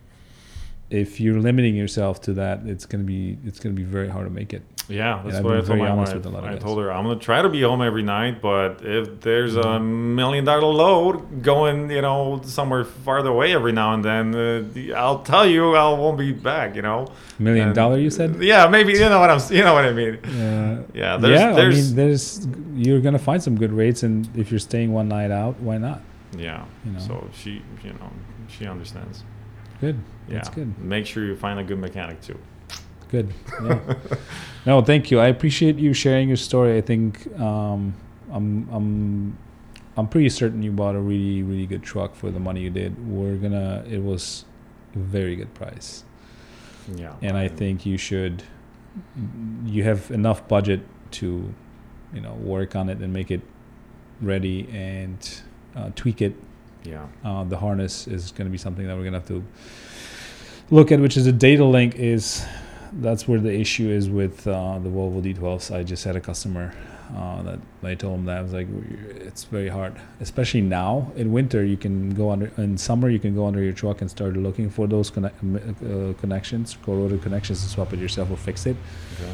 if 0.90 1.20
you're 1.20 1.40
limiting 1.40 1.74
yourself 1.74 2.20
to 2.22 2.32
that, 2.34 2.60
it's 2.66 2.86
gonna 2.86 3.04
be 3.04 3.38
it's 3.44 3.58
gonna 3.58 3.74
be 3.74 3.82
very 3.82 4.08
hard 4.08 4.26
to 4.26 4.30
make 4.30 4.52
it. 4.52 4.62
Yeah, 4.88 5.22
that's 5.24 5.36
I've 5.36 5.44
what 5.44 5.56
I 5.56 5.60
told 5.62 5.78
my 5.78 5.88
honest 5.88 6.12
wife. 6.12 6.24
with 6.24 6.26
a 6.26 6.28
lot 6.36 6.44
of 6.44 6.50
I 6.50 6.58
told 6.58 6.78
her 6.78 6.92
I'm 6.92 7.04
gonna 7.04 7.18
try 7.18 7.40
to 7.40 7.48
be 7.48 7.62
home 7.62 7.80
every 7.80 8.02
night, 8.02 8.42
but 8.42 8.80
if 8.82 9.20
there's 9.22 9.56
a 9.56 9.80
million 9.80 10.44
dollar 10.44 10.60
load 10.66 11.42
going, 11.42 11.90
you 11.90 12.02
know, 12.02 12.42
somewhere 12.44 12.84
farther 12.84 13.30
away 13.30 13.54
every 13.54 13.72
now 13.72 13.94
and 13.94 14.04
then, 14.04 14.34
uh, 14.34 14.94
I'll 14.94 15.20
tell 15.22 15.46
you 15.46 15.74
I 15.74 15.88
won't 15.98 16.18
be 16.18 16.32
back. 16.32 16.76
You 16.76 16.82
know, 16.82 17.06
Million 17.38 17.68
And- 17.68 17.74
dollar, 17.74 17.98
you 17.98 18.10
said? 18.10 18.42
Yeah, 18.42 18.66
maybe 18.68 18.92
you 18.92 19.08
know 19.08 19.20
what 19.20 19.30
I'm. 19.30 19.40
You 19.50 19.62
know 19.64 19.72
what 19.74 19.84
I 19.86 19.92
mean. 19.92 20.18
Yeah. 20.24 20.78
Yeah, 20.92 21.16
there's, 21.16 21.40
yeah, 21.40 21.52
there's, 21.52 21.78
I 21.78 21.86
mean, 21.86 21.96
there's 21.96 22.48
you're 22.74 23.00
gonna 23.00 23.18
find 23.18 23.42
some 23.42 23.56
good 23.56 23.72
rates, 23.72 24.02
and 24.02 24.28
if 24.36 24.50
you're 24.50 24.60
staying 24.60 24.92
one 24.92 25.08
night 25.08 25.30
out, 25.30 25.58
why 25.60 25.78
not? 25.78 26.02
yeah. 26.36 26.64
You 26.84 26.92
know. 26.92 26.98
So 26.98 27.28
she, 27.32 27.62
you 27.82 27.90
know, 27.92 28.10
she 28.48 28.66
understands. 28.66 29.24
Good. 29.80 29.98
Yeah. 30.28 30.34
That's 30.34 30.48
good. 30.50 30.78
Make 30.78 31.06
sure 31.06 31.24
you 31.24 31.36
find 31.36 31.58
a 31.58 31.64
good 31.64 31.78
mechanic 31.78 32.20
too. 32.20 32.38
Good. 33.14 33.32
Yeah. 33.62 33.94
no, 34.66 34.82
thank 34.82 35.12
you. 35.12 35.20
I 35.20 35.28
appreciate 35.28 35.76
you 35.78 35.92
sharing 35.94 36.26
your 36.26 36.36
story. 36.36 36.76
I 36.76 36.80
think 36.80 37.26
um, 37.38 37.94
I'm 38.32 38.68
I'm 38.72 39.38
I'm 39.96 40.08
pretty 40.08 40.28
certain 40.30 40.64
you 40.64 40.72
bought 40.72 40.96
a 40.96 41.00
really 41.00 41.44
really 41.44 41.66
good 41.66 41.84
truck 41.84 42.16
for 42.16 42.32
the 42.32 42.40
money 42.40 42.60
you 42.62 42.70
did. 42.70 42.92
We're 43.08 43.36
gonna. 43.36 43.84
It 43.88 44.02
was 44.02 44.44
a 44.96 44.98
very 44.98 45.36
good 45.36 45.54
price, 45.54 46.02
Yeah. 46.96 47.14
and 47.22 47.36
I 47.36 47.46
think 47.46 47.86
you 47.86 47.96
should. 47.96 48.42
You 49.64 49.84
have 49.84 50.10
enough 50.10 50.48
budget 50.48 50.80
to, 51.12 51.54
you 52.12 52.20
know, 52.20 52.34
work 52.34 52.74
on 52.74 52.88
it 52.88 52.98
and 52.98 53.12
make 53.12 53.30
it 53.30 53.42
ready 54.20 54.68
and 54.72 55.40
uh, 55.76 55.90
tweak 55.94 56.20
it 56.22 56.34
Yeah. 56.84 57.06
uh, 57.24 57.44
the 57.44 57.58
harness 57.58 58.06
is 58.08 58.32
going 58.32 58.46
to 58.46 58.50
be 58.52 58.58
something 58.58 58.86
that 58.86 58.94
we're 58.96 59.02
going 59.08 59.12
to 59.14 59.18
have 59.20 59.28
to 59.28 59.44
look 60.70 60.90
at, 60.92 60.98
which 61.00 61.16
is 61.16 61.26
a 61.26 61.32
data 61.32 61.64
link. 61.64 61.96
Is 61.96 62.44
that's 63.00 63.26
where 63.28 63.40
the 63.40 63.52
issue 63.52 63.88
is 63.90 64.08
with 64.08 64.46
uh, 64.46 64.78
the 64.78 64.88
Volvo 64.88 65.22
D12s. 65.22 65.74
I 65.74 65.82
just 65.82 66.04
had 66.04 66.16
a 66.16 66.20
customer 66.20 66.72
uh, 67.14 67.42
that 67.42 67.58
I 67.82 67.94
told 67.94 68.20
him 68.20 68.24
that 68.26 68.38
I 68.38 68.42
was 68.42 68.52
like, 68.52 68.66
it's 69.16 69.44
very 69.44 69.68
hard, 69.68 69.94
especially 70.20 70.62
now 70.62 71.12
in 71.16 71.32
winter. 71.32 71.64
You 71.64 71.76
can 71.76 72.10
go 72.14 72.30
under 72.30 72.50
in 72.56 72.78
summer. 72.78 73.08
You 73.10 73.18
can 73.18 73.34
go 73.34 73.46
under 73.46 73.62
your 73.62 73.72
truck 73.72 74.00
and 74.00 74.10
start 74.10 74.36
looking 74.36 74.70
for 74.70 74.86
those 74.86 75.10
connect, 75.10 75.36
uh, 75.44 76.12
connections, 76.20 76.76
corroded 76.84 77.22
connections, 77.22 77.62
and 77.62 77.70
swap 77.70 77.92
it 77.92 77.98
yourself 78.00 78.30
or 78.30 78.36
fix 78.36 78.66
it. 78.66 78.76
Okay. 79.20 79.32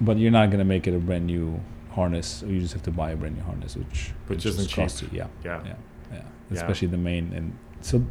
But 0.00 0.16
you're 0.18 0.30
not 0.32 0.46
going 0.46 0.58
to 0.60 0.64
make 0.64 0.86
it 0.86 0.94
a 0.94 0.98
brand 0.98 1.26
new 1.26 1.60
harness. 1.90 2.42
You 2.46 2.60
just 2.60 2.72
have 2.72 2.82
to 2.84 2.90
buy 2.90 3.10
a 3.12 3.16
brand 3.16 3.36
new 3.36 3.42
harness, 3.42 3.76
which 3.76 4.12
Which 4.26 4.38
which 4.38 4.46
isn't 4.46 4.62
is 4.64 4.66
cheap. 4.68 4.76
costly. 4.76 5.08
Yeah 5.12 5.26
Yeah. 5.44 5.60
yeah, 5.64 5.74
yeah, 6.12 6.16
Yeah. 6.50 6.56
especially 6.56 6.88
the 6.88 6.98
main 6.98 7.32
and 7.34 7.52
so. 7.82 8.02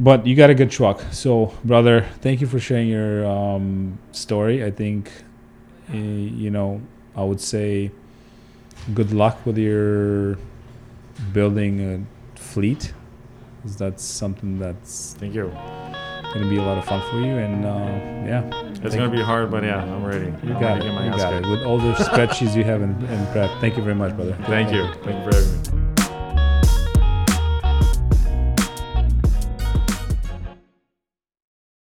But 0.00 0.26
you 0.26 0.34
got 0.34 0.50
a 0.50 0.54
good 0.54 0.70
truck, 0.70 1.00
so 1.12 1.52
brother, 1.64 2.06
thank 2.20 2.40
you 2.40 2.46
for 2.46 2.58
sharing 2.58 2.88
your 2.88 3.24
um, 3.26 3.98
story. 4.10 4.64
I 4.64 4.70
think, 4.70 5.12
uh, 5.92 5.96
you 5.96 6.50
know, 6.50 6.80
I 7.14 7.22
would 7.22 7.40
say, 7.40 7.92
good 8.94 9.12
luck 9.12 9.44
with 9.46 9.58
your 9.58 10.38
building 11.32 11.80
a 11.80 12.38
fleet. 12.38 12.92
'cause 13.62 13.76
that's 13.76 14.02
something 14.02 14.58
that's 14.58 15.14
Thank 15.20 15.34
you. 15.34 15.48
gonna 16.34 16.48
be 16.48 16.56
a 16.56 16.62
lot 16.62 16.78
of 16.78 16.84
fun 16.84 17.00
for 17.08 17.20
you, 17.20 17.36
and 17.36 17.64
uh, 17.64 17.68
yeah, 18.26 18.42
It's 18.82 18.96
gonna 18.96 19.04
you. 19.08 19.18
be 19.18 19.22
hard, 19.22 19.52
but 19.52 19.62
yeah, 19.62 19.84
I'm 19.84 20.02
ready. 20.04 20.32
You 20.42 20.54
I'm 20.54 20.60
got 20.60 20.78
ready 20.78 20.80
it. 20.80 20.82
get 20.90 20.94
my 20.94 21.04
You 21.04 21.16
got 21.16 21.32
it. 21.34 21.46
With 21.48 21.62
all 21.62 21.78
the 21.78 21.92
spreadsheets 21.92 22.56
you 22.56 22.64
have 22.64 22.82
in, 22.82 22.90
in 23.06 23.26
prep. 23.30 23.50
Thank 23.60 23.76
you 23.76 23.84
very 23.84 23.94
much, 23.94 24.16
brother. 24.16 24.36
Thank 24.48 24.72
you. 24.72 24.88
Thank 25.04 25.24
you 25.24 25.30
for 25.30 25.36
having 25.38 25.86
me. 25.86 25.91